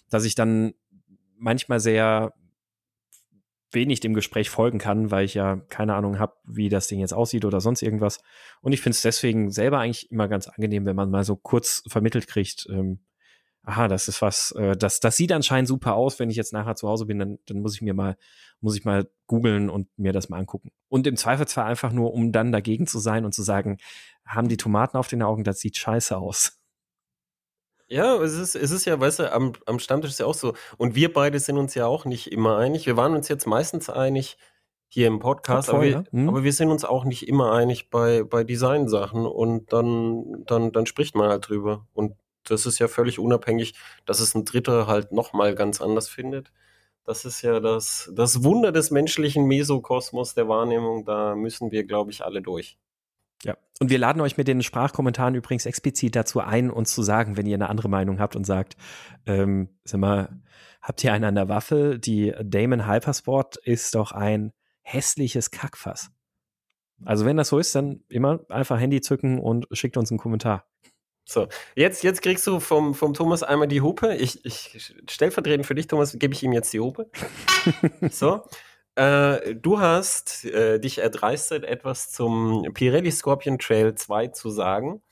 dass 0.09 0.25
ich 0.25 0.35
dann 0.35 0.73
manchmal 1.37 1.81
sehr 1.81 2.33
wenig 3.75 4.01
dem 4.01 4.15
Gespräch 4.15 4.51
folgen 4.51 4.79
kann, 4.79 5.11
weil 5.11 5.25
ich 5.25 5.35
ja 5.35 5.57
keine 5.69 5.95
Ahnung 5.95 6.19
habe, 6.19 6.35
wie 6.45 6.69
das 6.69 6.89
Ding 6.89 7.01
jetzt 7.01 7.15
aussieht 7.15 7.45
oder 7.45 7.61
sonst 7.61 7.83
irgendwas. 7.83 8.21
Und 8.61 8.73
ich 8.73 8.81
finde 8.81 8.97
es 8.97 9.03
deswegen 9.03 9.51
selber 9.51 9.79
eigentlich 9.81 10.11
immer 10.11 10.29
ganz 10.29 10.49
angenehm, 10.49 10.87
wenn 10.87 10.97
man 10.97 11.11
mal 11.11 11.25
so 11.25 11.37
kurz 11.37 11.83
vermittelt 11.89 12.27
kriegt, 12.27 12.67
ähm, 12.71 13.01
aha, 13.65 13.89
das 13.89 14.09
ist 14.09 14.23
was, 14.23 14.53
äh, 14.53 14.77
das, 14.77 15.01
das 15.01 15.17
sieht 15.17 15.33
anscheinend 15.33 15.69
super 15.69 15.95
aus. 15.95 16.19
Wenn 16.19 16.31
ich 16.31 16.37
jetzt 16.37 16.53
nachher 16.53 16.77
zu 16.77 16.89
Hause 16.89 17.07
bin, 17.07 17.19
dann, 17.19 17.39
dann 17.47 17.61
muss 17.61 17.75
ich 17.75 17.83
mir 17.83 17.95
mal, 17.95 18.17
muss 18.61 18.77
ich 18.77 18.85
mal 18.85 19.09
googeln 19.27 19.71
und 19.71 19.89
mir 19.97 20.13
das 20.13 20.29
mal 20.29 20.39
angucken. 20.39 20.71
Und 20.89 21.07
im 21.07 21.17
Zweifelsfall 21.17 21.65
einfach 21.65 21.93
nur, 21.93 22.13
um 22.13 22.31
dann 22.31 22.53
dagegen 22.53 22.87
zu 22.87 22.99
sein 22.99 23.25
und 23.25 23.35
zu 23.35 23.43
sagen, 23.43 23.79
haben 24.27 24.49
die 24.49 24.57
Tomaten 24.57 24.97
auf 24.97 25.09
den 25.09 25.23
Augen, 25.23 25.45
das 25.45 25.61
sieht 25.61 25.77
scheiße 25.77 26.17
aus. 26.17 26.59
Ja, 27.89 28.17
es 28.17 28.33
ist, 28.35 28.55
es 28.55 28.71
ist 28.71 28.87
ja, 28.87 28.99
weißt 28.99 29.21
du, 29.21 29.33
am, 29.33 29.53
am 29.67 29.79
Stammtisch 29.79 30.13
ist 30.13 30.21
ja 30.21 30.27
auch 30.27 30.35
so. 30.35 30.55
Und 30.79 30.95
wir 30.95 31.13
beide 31.13 31.39
sind 31.39 31.59
uns 31.59 31.75
ja 31.75 31.87
auch 31.87 32.05
nicht 32.05 32.33
immer 32.33 32.57
einig. 32.57 32.87
Wir 32.87 32.97
waren 32.97 33.15
uns 33.15 33.29
jetzt 33.29 33.47
meistens 33.47 33.91
einig 33.91 34.39
hier 34.89 35.09
im 35.09 35.19
Podcast, 35.19 35.71
voll, 35.71 35.77
aber, 35.77 35.85
wir, 35.85 36.05
hm. 36.11 36.29
aber 36.29 36.45
wir 36.45 36.53
sind 36.53 36.71
uns 36.71 36.85
auch 36.85 37.05
nicht 37.05 37.29
immer 37.29 37.53
einig 37.53 37.91
bei, 37.91 38.23
bei 38.23 38.45
Designsachen 38.45 39.27
und 39.27 39.73
dann, 39.73 40.45
dann, 40.47 40.73
dann 40.73 40.87
spricht 40.87 41.15
man 41.15 41.29
halt 41.29 41.49
drüber. 41.49 41.87
Und 41.93 42.15
das 42.45 42.65
ist 42.65 42.79
ja 42.79 42.89
völlig 42.89 43.19
unabhängig, 43.19 43.75
dass 44.07 44.21
es 44.21 44.35
ein 44.35 44.45
Dritter 44.45 44.87
halt 44.87 45.13
nochmal 45.13 45.55
ganz 45.55 45.81
anders 45.81 46.09
findet. 46.09 46.53
Das 47.05 47.25
ist 47.25 47.43
ja 47.43 47.61
das, 47.61 48.11
das 48.15 48.45
Wunder 48.45 48.73
des 48.73 48.91
menschlichen 48.91 49.47
Mesokosmos 49.47 50.35
der 50.35 50.49
Wahrnehmung. 50.49 51.05
Da 51.05 51.35
müssen 51.35 51.71
wir, 51.71 51.85
glaube 51.85 52.13
ich, 52.13 52.25
alle 52.25 52.41
durch. 52.41 52.79
Ja, 53.45 53.57
und 53.81 53.91
wir 53.91 53.99
laden 53.99 54.23
euch 54.23 54.37
mit 54.37 54.49
den 54.49 54.63
Sprachkommentaren 54.63 55.35
übrigens 55.35 55.67
explizit 55.67 56.17
dazu 56.17 56.41
ein, 56.41 56.71
uns 56.71 56.95
zu 56.95 57.03
sagen, 57.03 57.37
wenn 57.37 57.47
ihr 57.47 57.57
eine 57.57 57.69
andere 57.69 57.89
Meinung 57.89 58.19
habt 58.19 58.37
und 58.37 58.45
sagt, 58.45 58.77
ähm, 59.27 59.69
sag 59.85 60.01
mal, 60.01 60.41
habt 60.81 61.05
ihr 61.05 61.13
einen 61.13 61.25
an 61.25 61.35
der 61.35 61.49
Waffe? 61.49 61.99
Die 61.99 62.33
Damon 62.43 62.89
Hypersport 62.89 63.57
ist 63.57 63.95
doch 63.95 64.13
ein 64.13 64.53
hässliches 64.83 65.51
Kackfass. 65.51 66.11
Also 67.05 67.27
wenn 67.27 67.37
das 67.37 67.49
so 67.49 67.59
ist, 67.59 67.75
dann 67.75 68.03
immer 68.09 68.41
einfach 68.49 68.79
Handy 68.79 69.01
zücken 69.01 69.39
und 69.39 69.67
schickt 69.73 69.97
uns 69.97 70.11
einen 70.11 70.19
Kommentar. 70.19 70.67
So, 71.27 71.49
jetzt, 71.75 72.05
jetzt 72.05 72.21
kriegst 72.21 72.47
du 72.47 72.61
vom, 72.61 72.95
vom 72.95 73.15
Thomas 73.15 73.43
einmal 73.43 73.67
die 73.67 73.81
Hupe. 73.81 74.15
Ich, 74.15 74.45
ich 74.45 74.95
stellvertretend 75.09 75.67
für 75.67 75.75
dich, 75.75 75.87
Thomas, 75.87 76.19
gebe 76.19 76.35
ich 76.35 76.43
ihm 76.43 76.53
jetzt 76.53 76.73
die 76.73 76.81
Hupe. 76.81 77.11
so. 78.11 78.43
Äh, 78.97 79.57
du 79.57 79.81
hast 79.81 80.45
äh, 80.45 80.79
dich 80.79 80.99
erdreistet, 80.99 81.65
etwas 81.65 82.11
zum 82.11 82.65
Pirelli 82.75 83.11
Scorpion 83.11 83.59
Trail 83.59 83.95
2 83.95 84.29
zu 84.29 84.51
sagen. 84.51 85.03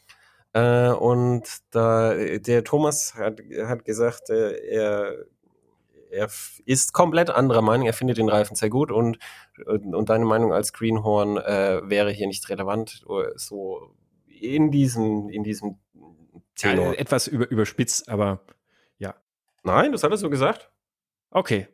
Äh, 0.52 0.90
und 0.90 1.44
da, 1.70 2.14
der 2.14 2.64
Thomas 2.64 3.14
hat, 3.14 3.40
hat 3.64 3.84
gesagt, 3.84 4.30
äh, 4.30 4.52
er, 4.68 5.26
er 6.10 6.28
ist 6.66 6.92
komplett 6.92 7.30
anderer 7.30 7.62
Meinung. 7.62 7.86
Er 7.86 7.94
findet 7.94 8.18
den 8.18 8.28
Reifen 8.28 8.54
sehr 8.54 8.70
gut 8.70 8.92
und, 8.92 9.18
und 9.66 10.08
deine 10.08 10.26
Meinung 10.26 10.52
als 10.52 10.72
Greenhorn 10.72 11.38
äh, 11.38 11.80
wäre 11.84 12.10
hier 12.12 12.26
nicht 12.26 12.48
relevant. 12.50 13.02
So 13.36 13.94
in 14.26 14.70
diesem, 14.70 15.28
in 15.30 15.42
diesem 15.42 15.78
Tenor. 16.54 16.92
Ja, 16.92 16.92
etwas 16.94 17.26
über, 17.26 17.50
überspitzt, 17.50 18.08
aber 18.08 18.44
ja. 18.98 19.14
Nein, 19.62 19.92
das 19.92 20.02
hat 20.02 20.10
er 20.10 20.18
so 20.18 20.30
gesagt. 20.30 20.70
Okay. 21.30 21.68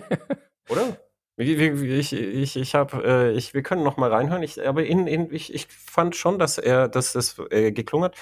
Oder? 0.68 0.96
Ich, 1.36 2.12
ich, 2.12 2.56
ich 2.56 2.74
habe, 2.74 3.02
äh, 3.04 3.32
ich, 3.32 3.54
wir 3.54 3.62
können 3.62 3.82
noch 3.82 3.96
mal 3.96 4.12
reinhören. 4.12 4.42
Ich, 4.42 4.66
aber 4.66 4.84
in, 4.84 5.06
in, 5.06 5.32
ich, 5.32 5.52
ich 5.54 5.66
fand 5.66 6.14
schon, 6.14 6.38
dass 6.38 6.58
er, 6.58 6.88
dass 6.88 7.12
das 7.12 7.40
äh, 7.50 7.72
geklungen 7.72 8.06
hat, 8.06 8.16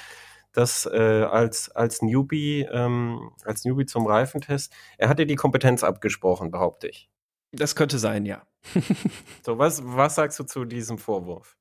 dass 0.53 0.87
äh, 0.87 1.27
als 1.31 1.71
als 1.71 2.03
Newbie, 2.03 2.67
ähm, 2.71 3.33
als 3.45 3.65
Newbie 3.65 3.87
zum 3.87 4.07
Reifentest, 4.07 4.73
er 4.97 5.09
hatte 5.09 5.27
die 5.27 5.37
Kompetenz 5.37 5.83
abgesprochen, 5.83 6.51
behaupte 6.51 6.89
ich. 6.89 7.11
Das 7.53 7.75
könnte 7.75 7.99
sein, 7.99 8.27
ja. 8.27 8.47
so, 9.45 9.59
was, 9.59 9.83
was 9.85 10.15
sagst 10.15 10.39
du 10.39 10.45
zu 10.45 10.65
diesem 10.65 10.99
Vorwurf? 10.99 11.57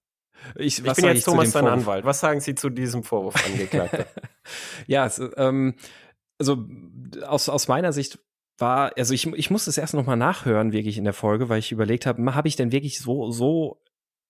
Ich, 0.56 0.86
ich 0.86 0.94
bin 0.94 1.06
jetzt 1.06 1.26
Thomas, 1.26 1.52
dein 1.52 1.68
Anwalt. 1.68 2.06
Was 2.06 2.20
sagen 2.20 2.40
Sie 2.40 2.56
zu 2.56 2.70
diesem 2.70 3.04
Vorwurf, 3.04 3.36
Angeklagter? 3.46 4.06
ja, 4.88 5.04
also, 5.04 5.36
ähm, 5.36 5.76
also 6.38 6.66
aus, 7.26 7.50
aus 7.50 7.68
meiner 7.68 7.92
Sicht 7.92 8.20
war, 8.60 8.92
also 8.98 9.14
ich, 9.14 9.28
ich 9.28 9.50
muss 9.50 9.68
es 9.68 9.78
erst 9.78 9.94
nochmal 9.94 10.18
nachhören, 10.18 10.72
wirklich 10.72 10.98
in 10.98 11.04
der 11.04 11.14
Folge, 11.14 11.50
weil 11.50 11.60
ich 11.60 11.72
überlegt 11.72 12.06
habe, 12.06 12.36
habe 12.36 12.48
ich 12.48 12.56
denn 12.56 12.72
wirklich 12.72 13.00
so, 13.00 13.32
so, 13.32 13.82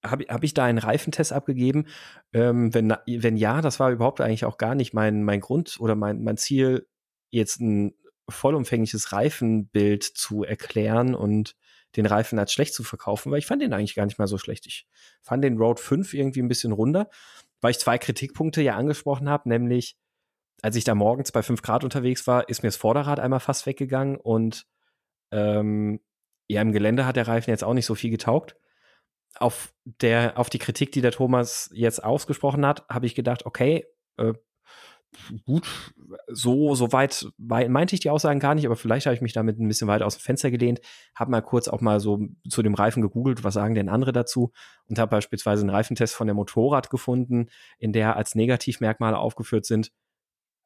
habe 0.04 0.26
hab 0.30 0.44
ich 0.44 0.54
da 0.54 0.66
einen 0.66 0.78
Reifentest 0.78 1.34
abgegeben? 1.34 1.88
Ähm, 2.34 2.74
wenn, 2.74 2.94
wenn 3.06 3.38
ja, 3.38 3.62
das 3.62 3.80
war 3.80 3.92
überhaupt 3.92 4.22
eigentlich 4.22 4.46
auch 4.46 4.58
gar 4.58 4.76
nicht 4.76 4.94
mein, 4.94 5.24
mein 5.24 5.42
Grund 5.42 5.78
oder 5.80 5.96
mein, 5.96 6.24
mein 6.24 6.38
Ziel, 6.38 6.88
jetzt 7.32 7.60
ein 7.60 7.94
vollumfängliches 8.30 9.12
Reifenbild 9.12 10.04
zu 10.04 10.44
erklären 10.44 11.16
und 11.16 11.56
den 11.96 12.06
Reifen 12.06 12.38
als 12.38 12.54
schlecht 12.54 12.74
zu 12.74 12.84
verkaufen, 12.84 13.32
weil 13.32 13.40
ich 13.40 13.48
fand 13.48 13.62
den 13.62 13.74
eigentlich 13.74 13.96
gar 13.96 14.06
nicht 14.06 14.20
mal 14.20 14.28
so 14.28 14.38
schlecht. 14.38 14.68
Ich 14.68 14.88
fand 15.22 15.44
den 15.44 15.58
Road 15.58 15.80
5 15.80 16.14
irgendwie 16.14 16.42
ein 16.42 16.48
bisschen 16.48 16.72
runder, 16.72 17.10
weil 17.62 17.72
ich 17.72 17.80
zwei 17.80 17.98
Kritikpunkte 17.98 18.62
ja 18.62 18.76
angesprochen 18.76 19.28
habe, 19.28 19.50
nämlich 19.50 19.98
als 20.62 20.76
ich 20.76 20.84
da 20.84 20.96
morgens 20.96 21.32
bei 21.32 21.42
5 21.42 21.62
Grad 21.62 21.84
unterwegs 21.84 22.28
war, 22.28 22.50
ist 22.50 22.64
mir 22.64 22.68
das 22.68 22.76
Vorderrad 22.76 23.20
einmal 23.20 23.40
fast 23.40 23.66
weggegangen 23.66 24.18
und 24.18 24.66
ähm, 25.32 26.00
ja, 26.48 26.62
im 26.62 26.72
Gelände 26.72 27.06
hat 27.06 27.16
der 27.16 27.28
Reifen 27.28 27.52
jetzt 27.52 27.64
auch 27.64 27.74
nicht 27.74 27.86
so 27.86 27.96
viel 27.96 28.10
getaugt. 28.10 28.56
Auf, 29.36 29.74
der, 29.84 30.38
auf 30.40 30.50
die 30.50 30.58
Kritik, 30.58 30.92
die 30.92 31.02
der 31.02 31.12
Thomas 31.12 31.70
jetzt 31.74 32.04
ausgesprochen 32.04 32.66
hat, 32.66 32.88
habe 32.90 33.06
ich 33.06 33.14
gedacht, 33.14 33.46
okay, 33.46 33.86
äh, 34.18 34.34
gut, 35.46 35.68
so, 36.28 36.76
so 36.76 36.92
weit, 36.92 37.32
weit 37.38 37.70
meinte 37.70 37.96
ich 37.96 38.00
die 38.00 38.10
Aussagen 38.10 38.40
gar 38.40 38.56
nicht, 38.56 38.66
aber 38.66 38.76
vielleicht 38.76 39.06
habe 39.06 39.16
ich 39.16 39.22
mich 39.22 39.34
damit 39.34 39.60
ein 39.60 39.68
bisschen 39.68 39.88
weit 39.88 40.02
aus 40.02 40.18
dem 40.18 40.22
Fenster 40.22 40.52
gelehnt, 40.52 40.82
habe 41.16 41.32
mal 41.32 41.42
kurz 41.42 41.68
auch 41.68 41.82
mal 41.82 42.00
so 42.00 42.20
zu 42.50 42.64
dem 42.64 42.74
Reifen 42.74 43.02
gegoogelt, 43.02 43.44
was 43.44 43.54
sagen 43.54 43.76
denn 43.76 43.90
andere 43.90 44.12
dazu 44.12 44.52
und 44.86 45.00
habe 45.00 45.12
beispielsweise 45.12 45.62
einen 45.62 45.70
Reifentest 45.70 46.16
von 46.16 46.28
der 46.28 46.36
Motorrad 46.36 46.90
gefunden, 46.90 47.50
in 47.78 47.94
der 47.94 48.16
als 48.16 48.36
Negativmerkmale 48.36 49.18
aufgeführt 49.18 49.66
sind, 49.66 49.92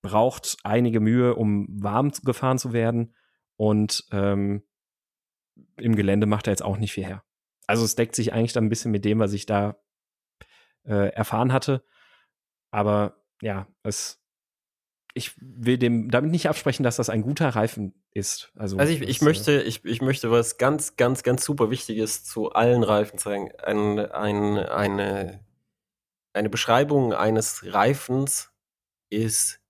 braucht 0.04 0.58
einige 0.64 1.00
Mühe, 1.00 1.34
um 1.34 1.66
warm 1.82 2.12
gefahren 2.24 2.60
zu 2.60 2.74
werden. 2.74 3.16
Und 3.56 4.06
ähm, 4.12 4.62
im 5.78 5.96
Gelände 5.96 6.28
macht 6.28 6.48
er 6.48 6.52
jetzt 6.52 6.64
auch 6.64 6.78
nicht 6.78 6.94
viel 6.94 7.06
her. 7.06 7.24
Also 7.66 7.84
es 7.84 7.96
deckt 7.96 8.14
sich 8.14 8.34
eigentlich 8.34 8.54
dann 8.54 8.66
ein 8.66 8.70
bisschen 8.70 8.92
mit 8.92 9.06
dem, 9.06 9.20
was 9.20 9.34
ich 9.34 9.48
da 9.48 9.78
äh, 10.86 11.10
erfahren 11.14 11.54
hatte. 11.54 11.84
Aber 12.70 13.24
ja, 13.42 13.68
es, 13.84 14.22
ich 15.14 15.32
will 15.40 15.78
dem 15.78 16.10
damit 16.12 16.32
nicht 16.32 16.50
absprechen, 16.50 16.84
dass 16.84 16.98
das 16.98 17.10
ein 17.10 17.22
guter 17.22 17.50
Reifen 17.50 18.04
ist. 18.12 18.52
Also, 18.56 18.78
also 18.78 18.92
ich, 18.92 19.02
ich 19.02 19.22
äh, 19.22 19.26
möchte, 19.26 19.62
ich, 19.62 19.86
ich 19.86 20.02
möchte 20.02 20.32
was 20.32 20.58
ganz, 20.58 20.98
ganz, 20.98 21.24
ganz 21.24 21.46
super 21.46 21.70
Wichtiges 21.70 22.26
zu 22.26 22.52
allen 22.52 22.84
Reifen 22.84 23.18
zeigen. 23.18 23.52
Ein, 23.64 24.00
ein, 24.00 24.58
eine, 24.58 25.46
eine 26.34 26.50
Beschreibung 26.50 27.14
eines 27.14 27.74
Reifens 27.74 28.52
ist 29.10 29.63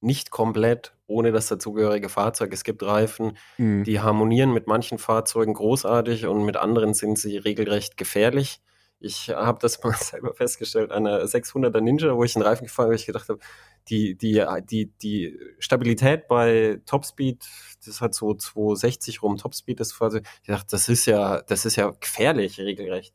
nicht 0.00 0.30
komplett 0.30 0.94
ohne 1.06 1.32
das 1.32 1.48
dazugehörige 1.48 2.08
Fahrzeug. 2.08 2.52
Es 2.52 2.64
gibt 2.64 2.82
Reifen, 2.82 3.36
mhm. 3.56 3.82
die 3.84 4.00
harmonieren 4.00 4.52
mit 4.52 4.66
manchen 4.66 4.98
Fahrzeugen 4.98 5.54
großartig 5.54 6.26
und 6.26 6.44
mit 6.44 6.56
anderen 6.56 6.94
sind 6.94 7.18
sie 7.18 7.38
regelrecht 7.38 7.96
gefährlich. 7.96 8.60
Ich 9.00 9.30
habe 9.30 9.58
das 9.60 9.82
mal 9.84 9.94
selber 9.94 10.34
festgestellt, 10.34 10.92
eine 10.92 11.24
600er 11.24 11.80
Ninja, 11.80 12.14
wo 12.16 12.24
ich 12.24 12.36
einen 12.36 12.44
Reifen 12.44 12.66
gefahren 12.66 12.86
habe, 12.86 12.96
ich 12.96 13.06
gedacht 13.06 13.28
habe, 13.28 13.40
die, 13.88 14.16
die, 14.16 14.44
die, 14.70 14.92
die 15.02 15.38
Stabilität 15.58 16.28
bei 16.28 16.80
Topspeed, 16.84 17.46
das 17.86 18.00
hat 18.00 18.14
so 18.14 18.34
260 18.34 19.22
rum 19.22 19.38
Topspeed, 19.38 19.80
das 19.80 19.92
Fahrzeug, 19.92 20.26
ich 20.42 20.48
dachte, 20.48 20.66
das 20.70 20.88
ist 20.88 21.06
ja, 21.06 21.40
das 21.42 21.64
ist 21.64 21.76
ja 21.76 21.90
gefährlich 21.98 22.60
regelrecht. 22.60 23.14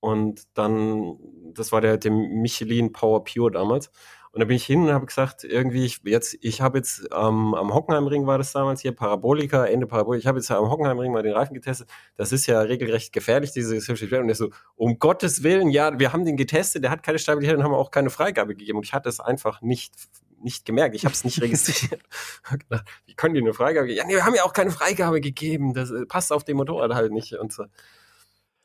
Und 0.00 0.42
dann, 0.54 1.16
das 1.54 1.70
war 1.70 1.80
der, 1.80 1.96
der 1.96 2.10
Michelin 2.10 2.92
Power 2.92 3.22
Pure 3.22 3.52
damals. 3.52 3.90
Und 4.32 4.40
da 4.40 4.46
bin 4.46 4.56
ich 4.56 4.64
hin 4.64 4.82
und 4.84 4.92
habe 4.94 5.04
gesagt, 5.04 5.44
irgendwie, 5.44 5.84
ich, 5.84 6.00
jetzt, 6.04 6.36
ich 6.40 6.62
habe 6.62 6.78
jetzt 6.78 7.02
ähm, 7.14 7.54
am 7.54 7.74
Hockenheimring 7.74 8.26
war 8.26 8.38
das 8.38 8.52
damals 8.52 8.80
hier, 8.80 8.92
Parabolika, 8.92 9.66
Ende 9.66 9.86
Parabolika, 9.86 10.20
ich 10.20 10.26
habe 10.26 10.38
jetzt 10.38 10.50
am 10.50 10.70
Hockenheimring 10.70 11.12
mal 11.12 11.22
den 11.22 11.34
Reifen 11.34 11.52
getestet. 11.52 11.86
Das 12.16 12.32
ist 12.32 12.46
ja 12.46 12.60
regelrecht 12.62 13.12
gefährlich, 13.12 13.52
diese 13.52 13.78
Stabilität. 13.82 14.20
Und 14.20 14.30
er 14.30 14.34
so, 14.34 14.48
um 14.74 14.98
Gottes 14.98 15.42
Willen, 15.42 15.68
ja, 15.68 15.98
wir 15.98 16.14
haben 16.14 16.24
den 16.24 16.38
getestet, 16.38 16.82
der 16.82 16.90
hat 16.90 17.02
keine 17.02 17.18
Stabilität 17.18 17.58
und 17.58 17.62
haben 17.62 17.74
auch 17.74 17.90
keine 17.90 18.08
Freigabe 18.08 18.54
gegeben. 18.54 18.78
Und 18.78 18.84
ich 18.86 18.94
hatte 18.94 19.10
es 19.10 19.20
einfach 19.20 19.60
nicht, 19.60 19.92
nicht 20.40 20.64
gemerkt. 20.64 20.94
Ich 20.94 21.04
habe 21.04 21.12
es 21.12 21.24
nicht 21.24 21.38
registriert. 21.42 22.00
Wie 23.04 23.14
können 23.14 23.34
die 23.34 23.40
eine 23.42 23.52
Freigabe 23.52 23.86
geben? 23.88 23.98
Ja, 23.98 24.06
nee, 24.06 24.14
wir 24.14 24.24
haben 24.24 24.34
ja 24.34 24.44
auch 24.44 24.54
keine 24.54 24.70
Freigabe 24.70 25.20
gegeben. 25.20 25.74
Das 25.74 25.90
äh, 25.90 26.06
passt 26.06 26.32
auf 26.32 26.44
dem 26.44 26.56
Motorrad 26.56 26.94
halt 26.94 27.12
nicht 27.12 27.34
und 27.34 27.52
so. 27.52 27.66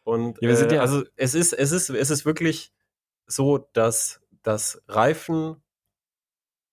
Und 0.05 0.41
Ja, 0.41 0.49
äh, 0.49 0.75
ja- 0.75 0.79
also 0.81 1.03
es 1.17 1.35
ist, 1.35 1.51
es 1.51 1.73
ist, 1.73 1.89
es 1.89 2.09
ist 2.09 2.25
wirklich 2.25 2.71
so, 3.27 3.67
dass, 3.73 4.21
dass 4.47 4.81
Reifen 4.87 5.61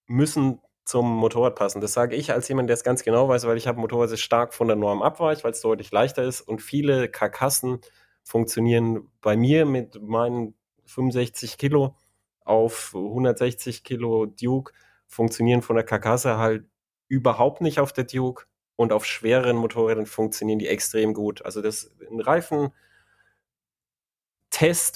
müssen 0.06 0.60
zum 0.84 1.10
Motorrad 1.10 1.56
passen. 1.56 1.80
Das 1.80 1.92
sage 1.92 2.14
ich 2.14 2.32
als 2.32 2.46
jemand, 2.48 2.68
der 2.68 2.74
es 2.74 2.84
ganz 2.84 3.02
genau 3.02 3.28
weiß, 3.28 3.46
weil 3.46 3.56
ich 3.56 3.66
habe 3.66 3.78
ein 3.78 3.80
Motorrad, 3.80 4.12
das 4.12 4.20
stark 4.20 4.54
von 4.54 4.68
der 4.68 4.76
Norm 4.76 5.02
abweicht, 5.02 5.42
weil 5.42 5.50
es 5.50 5.60
deutlich 5.60 5.90
leichter 5.90 6.22
ist 6.22 6.40
und 6.40 6.62
viele 6.62 7.08
Karkassen 7.08 7.80
funktionieren 8.22 9.10
bei 9.20 9.36
mir 9.36 9.66
mit 9.66 10.00
meinen 10.00 10.54
65 10.84 11.58
Kilo 11.58 11.96
auf 12.44 12.92
160 12.94 13.82
Kilo 13.82 14.26
Duke 14.26 14.72
funktionieren 15.08 15.62
von 15.62 15.74
der 15.76 15.84
Karkasse 15.84 16.38
halt 16.38 16.66
überhaupt 17.08 17.60
nicht 17.60 17.80
auf 17.80 17.92
der 17.92 18.04
Duke 18.04 18.44
und 18.76 18.92
auf 18.92 19.04
schwereren 19.04 19.56
Motorrädern 19.56 20.06
funktionieren 20.06 20.60
die 20.60 20.68
extrem 20.68 21.12
gut. 21.12 21.44
Also 21.44 21.60
das 21.60 21.90
ein 22.08 22.20
Reifentest 22.20 22.74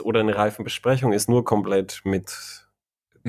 oder 0.03 0.21
eine 0.21 0.37
Reifenbesprechung 0.37 1.13
ist 1.13 1.29
nur 1.29 1.45
komplett 1.45 2.03
mit 2.05 2.68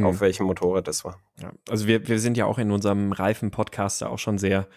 Mhm. 0.01 0.07
auf 0.07 0.21
welchem 0.21 0.45
Motorrad 0.45 0.87
das 0.87 1.05
war. 1.05 1.19
Ja, 1.41 1.51
also 1.69 1.87
wir, 1.87 2.07
wir 2.07 2.19
sind 2.19 2.37
ja 2.37 2.45
auch 2.45 2.57
in 2.57 2.71
unserem 2.71 3.11
Reifen-Podcast 3.11 4.01
da 4.01 4.07
auch 4.07 4.19
schon 4.19 4.37
sehr 4.37 4.67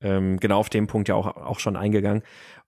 ähm, 0.00 0.38
genau 0.38 0.58
auf 0.58 0.70
den 0.70 0.86
Punkt 0.86 1.08
ja 1.08 1.14
auch, 1.14 1.26
auch 1.26 1.58
schon 1.58 1.76
eingegangen. 1.76 2.22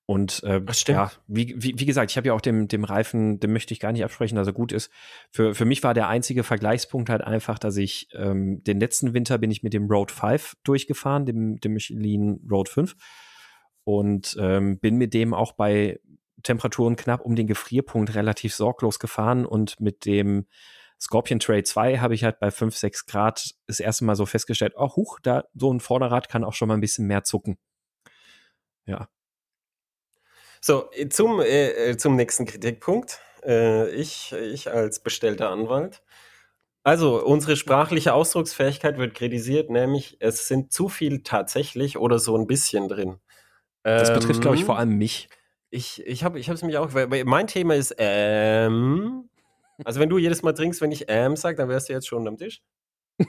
Und 0.09 0.44
äh, 0.44 0.62
ja, 0.86 1.11
wie, 1.26 1.54
wie, 1.59 1.74
wie 1.76 1.84
gesagt, 1.84 2.12
ich 2.12 2.16
habe 2.16 2.28
ja 2.28 2.34
auch 2.34 2.40
dem, 2.40 2.68
dem 2.68 2.84
Reifen, 2.84 3.40
dem 3.40 3.52
möchte 3.52 3.74
ich 3.74 3.80
gar 3.80 3.90
nicht 3.90 4.04
absprechen, 4.04 4.36
dass 4.36 4.46
er 4.46 4.52
gut 4.52 4.70
ist. 4.70 4.88
Für, 5.32 5.52
für 5.52 5.64
mich 5.64 5.82
war 5.82 5.94
der 5.94 6.09
einzige 6.09 6.44
Vergleichspunkt 6.44 7.11
halt 7.11 7.22
einfach, 7.22 7.59
dass 7.59 7.76
ich 7.76 8.09
ähm, 8.12 8.62
den 8.62 8.78
letzten 8.78 9.14
Winter 9.14 9.36
bin 9.38 9.50
ich 9.50 9.64
mit 9.64 9.72
dem 9.72 9.90
Road 9.90 10.12
5 10.12 10.54
durchgefahren, 10.62 11.26
dem, 11.26 11.59
dem 11.59 11.72
Michelin 11.72 12.40
Road 12.48 12.68
5. 12.68 12.94
Und 13.82 14.36
ähm, 14.38 14.78
bin 14.78 14.96
mit 14.96 15.12
dem 15.12 15.34
auch 15.34 15.52
bei 15.52 15.98
Temperaturen 16.44 16.94
knapp 16.94 17.22
um 17.22 17.34
den 17.34 17.48
Gefrierpunkt 17.48 18.14
relativ 18.14 18.54
sorglos 18.54 19.00
gefahren 19.00 19.44
und 19.44 19.80
mit 19.80 20.04
dem 20.04 20.46
Scorpion 21.01 21.40
Trail 21.40 21.62
2 21.62 21.99
habe 21.99 22.14
ich 22.14 22.24
halt 22.24 22.40
bei 22.40 22.51
5, 22.51 22.76
6 22.76 23.07
Grad 23.07 23.55
das 23.66 23.80
erste 23.80 24.05
Mal 24.05 24.16
so 24.16 24.26
festgestellt, 24.26 24.74
oh, 24.76 24.97
huch, 24.97 25.18
da 25.22 25.44
so 25.55 25.72
ein 25.72 25.80
Vorderrad 25.80 26.28
kann 26.28 26.44
auch 26.44 26.55
schon 26.55 26.68
mal 26.68 26.74
ein 26.74 26.80
bisschen 26.80 27.07
mehr 27.07 27.24
zucken. 27.24 27.59
Ja. 28.86 29.09
So, 30.61 30.90
äh, 30.92 31.09
zum, 31.09 31.40
äh, 31.40 31.90
äh, 31.90 31.97
zum 31.97 32.16
nächsten 32.16 32.47
Kritikpunkt. 32.47 33.20
Äh, 33.44 33.90
ich, 33.90 34.32
ich 34.32 34.70
als 34.70 35.01
bestellter 35.01 35.51
Anwalt. 35.51 36.03
Also, 36.82 37.24
unsere 37.24 37.57
sprachliche 37.57 38.14
Ausdrucksfähigkeit 38.14 38.97
wird 38.97 39.14
kritisiert, 39.14 39.70
nämlich 39.70 40.16
es 40.20 40.49
sind 40.49 40.72
zu 40.72 40.88
viel 40.88 41.22
tatsächlich 41.24 41.99
oder 41.99 42.18
so 42.18 42.36
ein 42.36 42.47
bisschen 42.47 42.88
drin. 42.88 43.18
Das 43.82 44.12
betrifft, 44.12 44.40
glaube 44.40 44.57
ich, 44.57 44.62
Ähm, 44.62 44.66
vor 44.66 44.78
allem 44.78 44.97
mich. 44.97 45.28
Ich, 45.70 46.05
ich 46.05 46.24
habe 46.24 46.38
es 46.40 46.62
mich 46.62 46.78
auch, 46.78 46.94
weil, 46.94 47.11
weil 47.11 47.24
mein 47.24 47.47
Thema 47.47 47.74
ist 47.74 47.94
ähm. 47.99 49.28
Also 49.85 50.01
wenn 50.01 50.09
du 50.09 50.18
jedes 50.18 50.43
Mal 50.43 50.53
trinkst, 50.53 50.81
wenn 50.81 50.93
ich 50.93 51.05
ähm 51.09 51.37
sag, 51.37 51.57
dann 51.57 51.68
wärst 51.68 51.89
du 51.89 51.93
jetzt 51.93 52.07
schon 52.07 52.27
am 52.27 52.37
Tisch. 52.37 52.62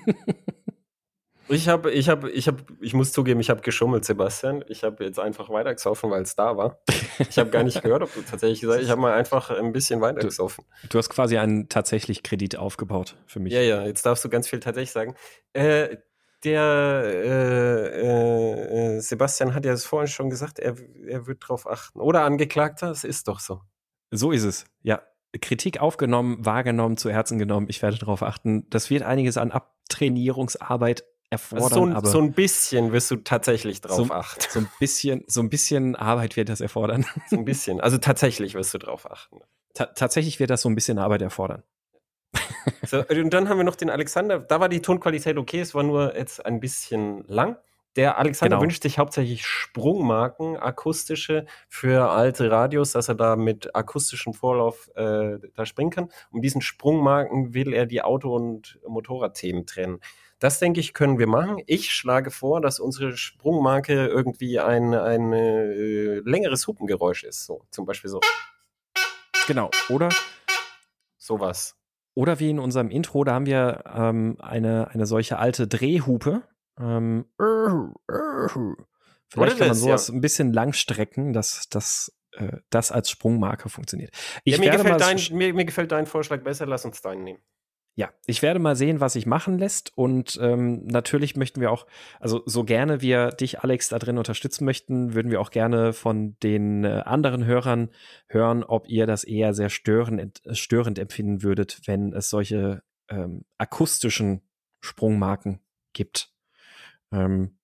Ich 1.50 1.70
habe, 1.70 1.92
ich 1.92 2.10
habe, 2.10 2.30
ich 2.30 2.48
habe, 2.48 2.58
ich 2.82 2.94
muss 2.94 3.14
zugeben, 3.14 3.40
ich 3.40 3.50
habe 3.50 3.62
geschummelt, 3.62 4.04
Sebastian. 4.04 4.66
Ich 4.68 4.84
habe 4.84 5.06
jetzt 5.06 5.18
einfach 5.18 5.50
weitergesoffen, 5.50 6.12
weil 6.12 6.24
es 6.24 6.36
da 6.36 6.58
war. 6.58 6.82
Ich 7.20 7.38
habe 7.38 7.50
gar 7.50 7.64
nicht 7.64 7.82
gehört, 7.82 8.04
ob 8.04 8.14
du 8.14 8.22
tatsächlich 8.22 8.60
gesagt 8.60 8.80
hast. 8.80 8.86
Ich 8.86 8.92
habe 8.92 9.00
mal 9.00 9.14
einfach 9.14 9.50
ein 9.50 9.72
bisschen 9.72 10.02
weitergesoffen. 10.02 10.66
Du 10.90 10.98
hast 10.98 11.10
quasi 11.10 11.38
einen 11.38 11.70
tatsächlich 11.70 12.22
Kredit 12.24 12.58
aufgebaut 12.58 13.16
für 13.28 13.40
mich. 13.40 13.54
Ja, 13.54 13.62
ja, 13.62 13.86
jetzt 13.86 14.06
darfst 14.06 14.26
du 14.26 14.30
ganz 14.30 14.50
viel 14.50 14.60
tatsächlich 14.60 14.92
sagen. 14.92 15.16
Äh, 15.54 15.98
der 16.44 17.04
äh, 17.06 18.02
äh, 18.02 18.98
äh, 18.98 19.00
Sebastian 19.00 19.56
hat 19.56 19.66
ja 19.66 19.72
das 19.72 19.86
vorhin 19.86 20.08
schon 20.08 20.30
gesagt, 20.30 20.60
er, 20.60 20.76
er 21.08 21.28
wird 21.28 21.48
drauf 21.48 21.66
achten. 21.66 22.00
Oder 22.00 22.24
Angeklagter, 22.24 22.92
es 22.92 23.04
ist 23.04 23.28
doch 23.28 23.40
so. 23.40 23.62
So 24.12 24.32
ist 24.32 24.44
es. 24.44 24.66
Ja. 24.84 25.02
Kritik 25.42 25.80
aufgenommen, 25.80 26.46
wahrgenommen, 26.46 26.98
zu 26.98 27.12
Herzen 27.12 27.38
genommen. 27.40 27.68
Ich 27.70 27.82
werde 27.82 27.98
darauf 27.98 28.24
achten. 28.24 28.68
Das 28.70 28.90
wird 28.90 29.04
einiges 29.04 29.38
an 29.38 29.52
Abtrainierungsarbeit 29.52 31.04
erfordern, 31.30 31.70
so, 31.70 31.86
ein, 31.86 31.94
aber 31.94 32.08
so 32.08 32.20
ein 32.22 32.32
bisschen 32.32 32.94
wirst 32.94 33.12
du 33.12 33.18
tatsächlich 33.18 33.82
drauf 33.82 34.08
So- 34.08 34.14
achten. 34.14 34.46
so 34.50 34.60
ein 34.60 34.70
bisschen, 34.80 35.24
so 35.28 35.42
ein 35.42 35.50
bisschen 35.50 35.96
Arbeit 35.98 36.38
wird 36.38 36.48
das 36.50 36.62
erfordern. 36.62 37.06
So 37.30 37.36
ein 37.38 37.44
bisschen. 37.46 37.82
Also 37.82 37.98
tatsächlich 37.98 38.54
wirst 38.56 38.74
du 38.74 38.78
drauf 38.78 39.10
achten. 39.10 39.42
Ta 39.74 39.88
tatsächlich 39.88 40.40
wird 40.40 40.50
das 40.50 40.62
so 40.62 40.70
ein 40.70 40.76
bisschen 40.76 40.98
Arbeit 41.00 41.22
erfordern. 41.22 41.64
So, 42.86 43.04
und 43.08 43.34
dann 43.34 43.50
haben 43.50 43.58
wir 43.58 43.64
noch 43.64 43.76
den 43.76 43.90
Alexander. 43.90 44.40
Da 44.40 44.60
war 44.60 44.70
die 44.70 44.82
Tonqualität 44.82 45.38
okay, 45.38 45.60
es 45.60 45.76
war 45.76 45.84
nur 45.84 46.16
jetzt 46.16 46.46
ein 46.46 46.60
bisschen 46.60 47.24
lang. 47.28 47.58
Der 47.98 48.18
Alexander 48.18 48.56
Genau. 48.56 48.62
wünscht 48.64 48.84
sich 48.84 49.00
hauptsächlich 49.00 49.46
Sprungmarken, 49.46 50.56
akustische 50.56 51.46
für 51.68 52.10
alte 52.12 52.50
Radios, 52.52 52.92
dass 52.94 53.10
er 53.10 53.16
da 53.16 53.36
mit 53.36 53.76
akustischem 53.76 54.34
Vorlauf 54.34 54.90
äh, 54.96 55.40
da 55.56 55.66
springen 55.66 55.90
kann. 55.90 56.10
Um 56.32 56.42
diesen 56.42 56.62
Sprungmarken 56.62 57.54
will 57.56 57.74
er 57.74 57.86
die 57.88 58.02
Auto- 58.04 58.36
und 58.36 58.80
Motorradthemen 58.88 59.66
trennen. 59.66 60.00
Das 60.40 60.60
denke 60.60 60.80
ich, 60.80 60.94
können 60.94 61.18
wir 61.18 61.26
machen. 61.26 61.58
Ich 61.66 61.90
schlage 61.90 62.30
vor, 62.30 62.62
dass 62.62 62.80
unsere 62.80 63.18
Sprungmarke 63.18 64.06
irgendwie 64.06 64.60
ein, 64.60 64.94
ein 64.94 65.34
äh, 65.34 66.20
längeres 66.20 66.68
Hupengeräusch 66.68 67.24
ist. 67.24 67.46
So, 67.48 67.64
zum 67.72 67.88
Beispiel 67.88 68.12
so. 68.12 68.20
Genau. 69.48 69.72
Oder, 69.90 70.10
Sowas. 71.18 71.76
oder 72.14 72.40
wie 72.40 72.52
in 72.52 72.60
unserem 72.60 72.92
Intro, 72.92 73.24
da 73.24 73.34
haben 73.34 73.48
wir 73.48 73.84
ähm, 73.92 74.38
eine, 74.40 74.90
eine 74.92 75.08
solche 75.08 75.40
alte 75.40 75.68
Drehhupe. 75.68 76.44
Ähm, 76.80 77.26
vielleicht 77.38 79.34
kann 79.34 79.60
man 79.60 79.68
das, 79.70 79.80
sowas 79.80 80.08
ja. 80.08 80.14
ein 80.14 80.22
bisschen 80.22 80.54
langstrecken, 80.54 81.34
dass, 81.34 81.68
dass 81.70 82.16
äh, 82.34 82.58
das 82.70 82.92
als 82.92 83.10
Sprungmarke 83.10 83.70
funktioniert. 83.70 84.16
Ich 84.44 84.54
Ja, 84.54 84.60
mir, 84.60 84.72
gefällt 84.72 85.02
dein, 85.02 85.38
mir, 85.38 85.54
mir 85.54 85.66
gefällt 85.66 85.92
dein 85.92 86.06
Vorschlag 86.06 86.44
besser, 86.44 86.66
lass 86.66 86.86
uns 86.86 87.02
deinen 87.02 87.24
nehmen. 87.24 87.40
Ja, 87.98 88.12
ich 88.28 88.44
werde 88.44 88.60
mal 88.60 88.76
sehen, 88.76 89.00
was 89.00 89.14
sich 89.14 89.26
machen 89.26 89.58
lässt. 89.58 89.92
Und 89.98 90.38
ähm, 90.40 90.86
natürlich 90.86 91.36
möchten 91.36 91.62
wir 91.62 91.72
auch, 91.72 91.88
also 92.20 92.44
so 92.46 92.64
gerne 92.64 93.02
wir 93.02 93.30
dich, 93.30 93.62
Alex, 93.62 93.90
da 93.90 93.98
drin 93.98 94.20
unterstützen 94.20 94.66
möchten, 94.66 95.16
würden 95.16 95.32
wir 95.32 95.42
auch 95.42 95.50
gerne 95.50 95.94
von 95.94 96.38
den 96.44 96.84
äh, 96.84 97.02
anderen 97.06 97.46
Hörern 97.46 97.90
hören, 98.28 98.64
ob 98.64 98.88
ihr 98.88 99.08
das 99.08 99.24
eher 99.24 99.56
sehr 99.56 99.70
störend, 99.70 100.46
äh, 100.46 100.54
störend 100.54 101.00
empfinden 101.00 101.42
würdet, 101.42 101.82
wenn 101.88 102.14
es 102.14 102.30
solche 102.30 102.84
ähm, 103.10 103.46
akustischen 103.58 104.48
Sprungmarken 104.80 105.60
gibt. 105.94 106.32
Ähm, 107.12 107.58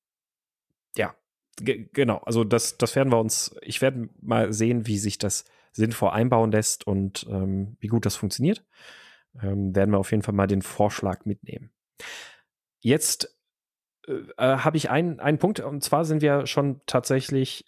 ja, 0.96 1.16
ge- 1.58 1.90
genau. 1.94 2.18
Also 2.20 2.44
das, 2.44 2.78
das 2.78 2.96
werden 2.96 3.12
wir 3.12 3.20
uns, 3.20 3.56
ich 3.62 3.82
werde 3.82 4.10
mal 4.22 4.54
sehen, 4.54 4.88
wie 4.88 4.98
sich 4.98 5.18
das 5.18 5.46
sinnvoll 5.72 6.10
einbauen 6.12 6.52
lässt 6.52 6.86
und 6.86 7.26
ähm, 7.30 7.78
wie 7.80 7.88
gut 7.88 8.06
das 8.06 8.16
funktioniert 8.16 8.64
ähm, 9.42 9.76
werden 9.76 9.92
wir 9.92 9.98
auf 9.98 10.12
jeden 10.12 10.24
Fall 10.24 10.36
mal 10.36 10.48
den 10.48 10.62
Vorschlag 10.62 11.26
mitnehmen. 11.26 11.72
Jetzt 12.82 13.36
äh, 14.08 14.12
äh, 14.38 14.58
habe 14.58 14.78
ich 14.78 14.90
einen, 14.90 15.20
einen 15.20 15.40
Punkt, 15.40 15.60
und 15.60 15.84
zwar 15.84 16.06
sind 16.06 16.22
wir 16.22 16.46
schon 16.46 16.82
tatsächlich. 16.86 17.66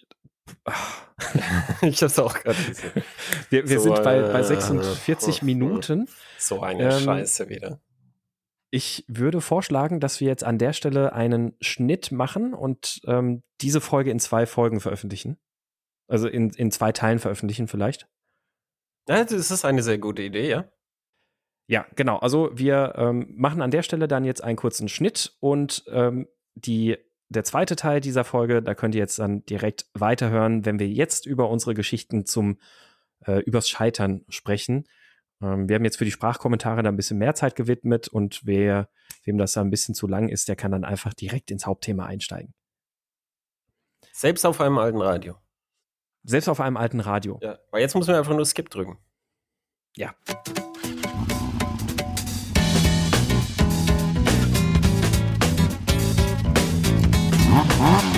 ich 1.82 2.04
hab's 2.04 2.20
auch 2.20 2.36
gerade 2.36 2.62
gesehen. 2.64 2.92
wir 3.50 3.68
wir 3.68 3.80
So, 3.80 3.84
sind 3.96 4.04
bei, 4.04 4.20
äh, 4.20 4.32
bei 4.32 4.44
46 4.44 5.42
Minuten. 5.42 6.08
So 6.38 6.62
eine 6.62 6.84
Ähm, 6.94 7.00
Scheiße 7.04 7.50
wieder. 7.50 7.80
Ich 8.72 9.06
würde 9.08 9.42
vorschlagen, 9.42 10.00
dass 10.00 10.20
wir 10.20 10.28
jetzt 10.28 10.44
an 10.44 10.58
der 10.58 10.74
Stelle 10.74 11.14
einen 11.14 11.56
Schnitt 11.62 12.12
machen 12.12 12.54
und 12.54 13.02
ähm, 13.06 13.44
diese 13.62 13.80
Folge 13.80 14.12
in 14.12 14.20
zwei 14.20 14.46
Folgen 14.46 14.80
veröffentlichen. 14.80 15.38
Also 16.08 16.28
in, 16.28 16.50
in 16.52 16.72
zwei 16.72 16.92
Teilen 16.92 17.20
veröffentlichen 17.20 17.68
vielleicht. 17.68 18.08
Ja, 19.08 19.24
das 19.24 19.52
ist 19.52 19.66
eine 19.66 19.84
sehr 19.84 19.98
gute 19.98 20.24
Idee, 20.24 20.50
ja. 20.50 20.70
Ja, 21.68 21.86
genau. 21.96 22.18
Also 22.18 22.52
wir 22.54 22.94
ähm, 22.96 23.34
machen 23.36 23.62
an 23.62 23.72
der 23.72 23.82
Stelle 23.82 24.08
dann 24.08 24.24
jetzt 24.24 24.44
einen 24.44 24.56
kurzen 24.56 24.88
Schnitt 24.88 25.36
und 25.40 25.84
ähm, 25.88 26.28
die, 26.54 26.98
der 27.30 27.44
zweite 27.44 27.76
Teil 27.76 28.02
dieser 28.02 28.24
Folge, 28.24 28.62
da 28.62 28.76
könnt 28.76 28.94
ihr 28.94 29.02
jetzt 29.02 29.18
dann 29.18 29.46
direkt 29.46 29.88
weiterhören, 29.94 30.66
wenn 30.66 30.80
wir 30.80 30.88
jetzt 30.88 31.26
über 31.26 31.50
unsere 31.50 31.74
Geschichten 31.74 32.26
zum 32.26 32.60
äh, 33.26 33.40
übers 33.40 33.68
Scheitern 33.68 34.26
sprechen. 34.30 34.86
Ähm, 35.42 35.68
wir 35.68 35.76
haben 35.76 35.86
jetzt 35.86 35.98
für 35.98 36.06
die 36.06 36.12
Sprachkommentare 36.12 36.84
da 36.84 36.90
ein 36.90 36.96
bisschen 36.96 37.18
mehr 37.18 37.36
Zeit 37.36 37.56
gewidmet 37.56 38.08
und 38.08 38.42
wer, 38.46 38.90
wem 39.24 39.38
das 39.38 39.54
da 39.54 39.62
ein 39.62 39.70
bisschen 39.70 39.96
zu 39.96 40.08
lang 40.08 40.30
ist, 40.30 40.48
der 40.48 40.56
kann 40.56 40.72
dann 40.72 40.84
einfach 40.84 41.14
direkt 41.14 41.52
ins 41.52 41.66
Hauptthema 41.66 42.06
einsteigen. 42.06 42.54
Selbst 44.14 44.46
auf 44.46 44.62
einem 44.62 44.78
alten 44.78 45.02
Radio. 45.02 45.36
Selbst 46.24 46.48
auf 46.48 46.60
einem 46.60 46.78
alten 46.78 47.00
Radio. 47.00 47.40
Ja, 47.42 47.60
weil 47.72 47.82
jetzt 47.82 47.96
muss 47.96 48.08
man 48.08 48.16
einfach 48.16 48.34
nur 48.34 48.46
Skip 48.46 48.70
drücken. 48.70 48.98
Ja. 49.96 50.16
Ah. 57.78 58.15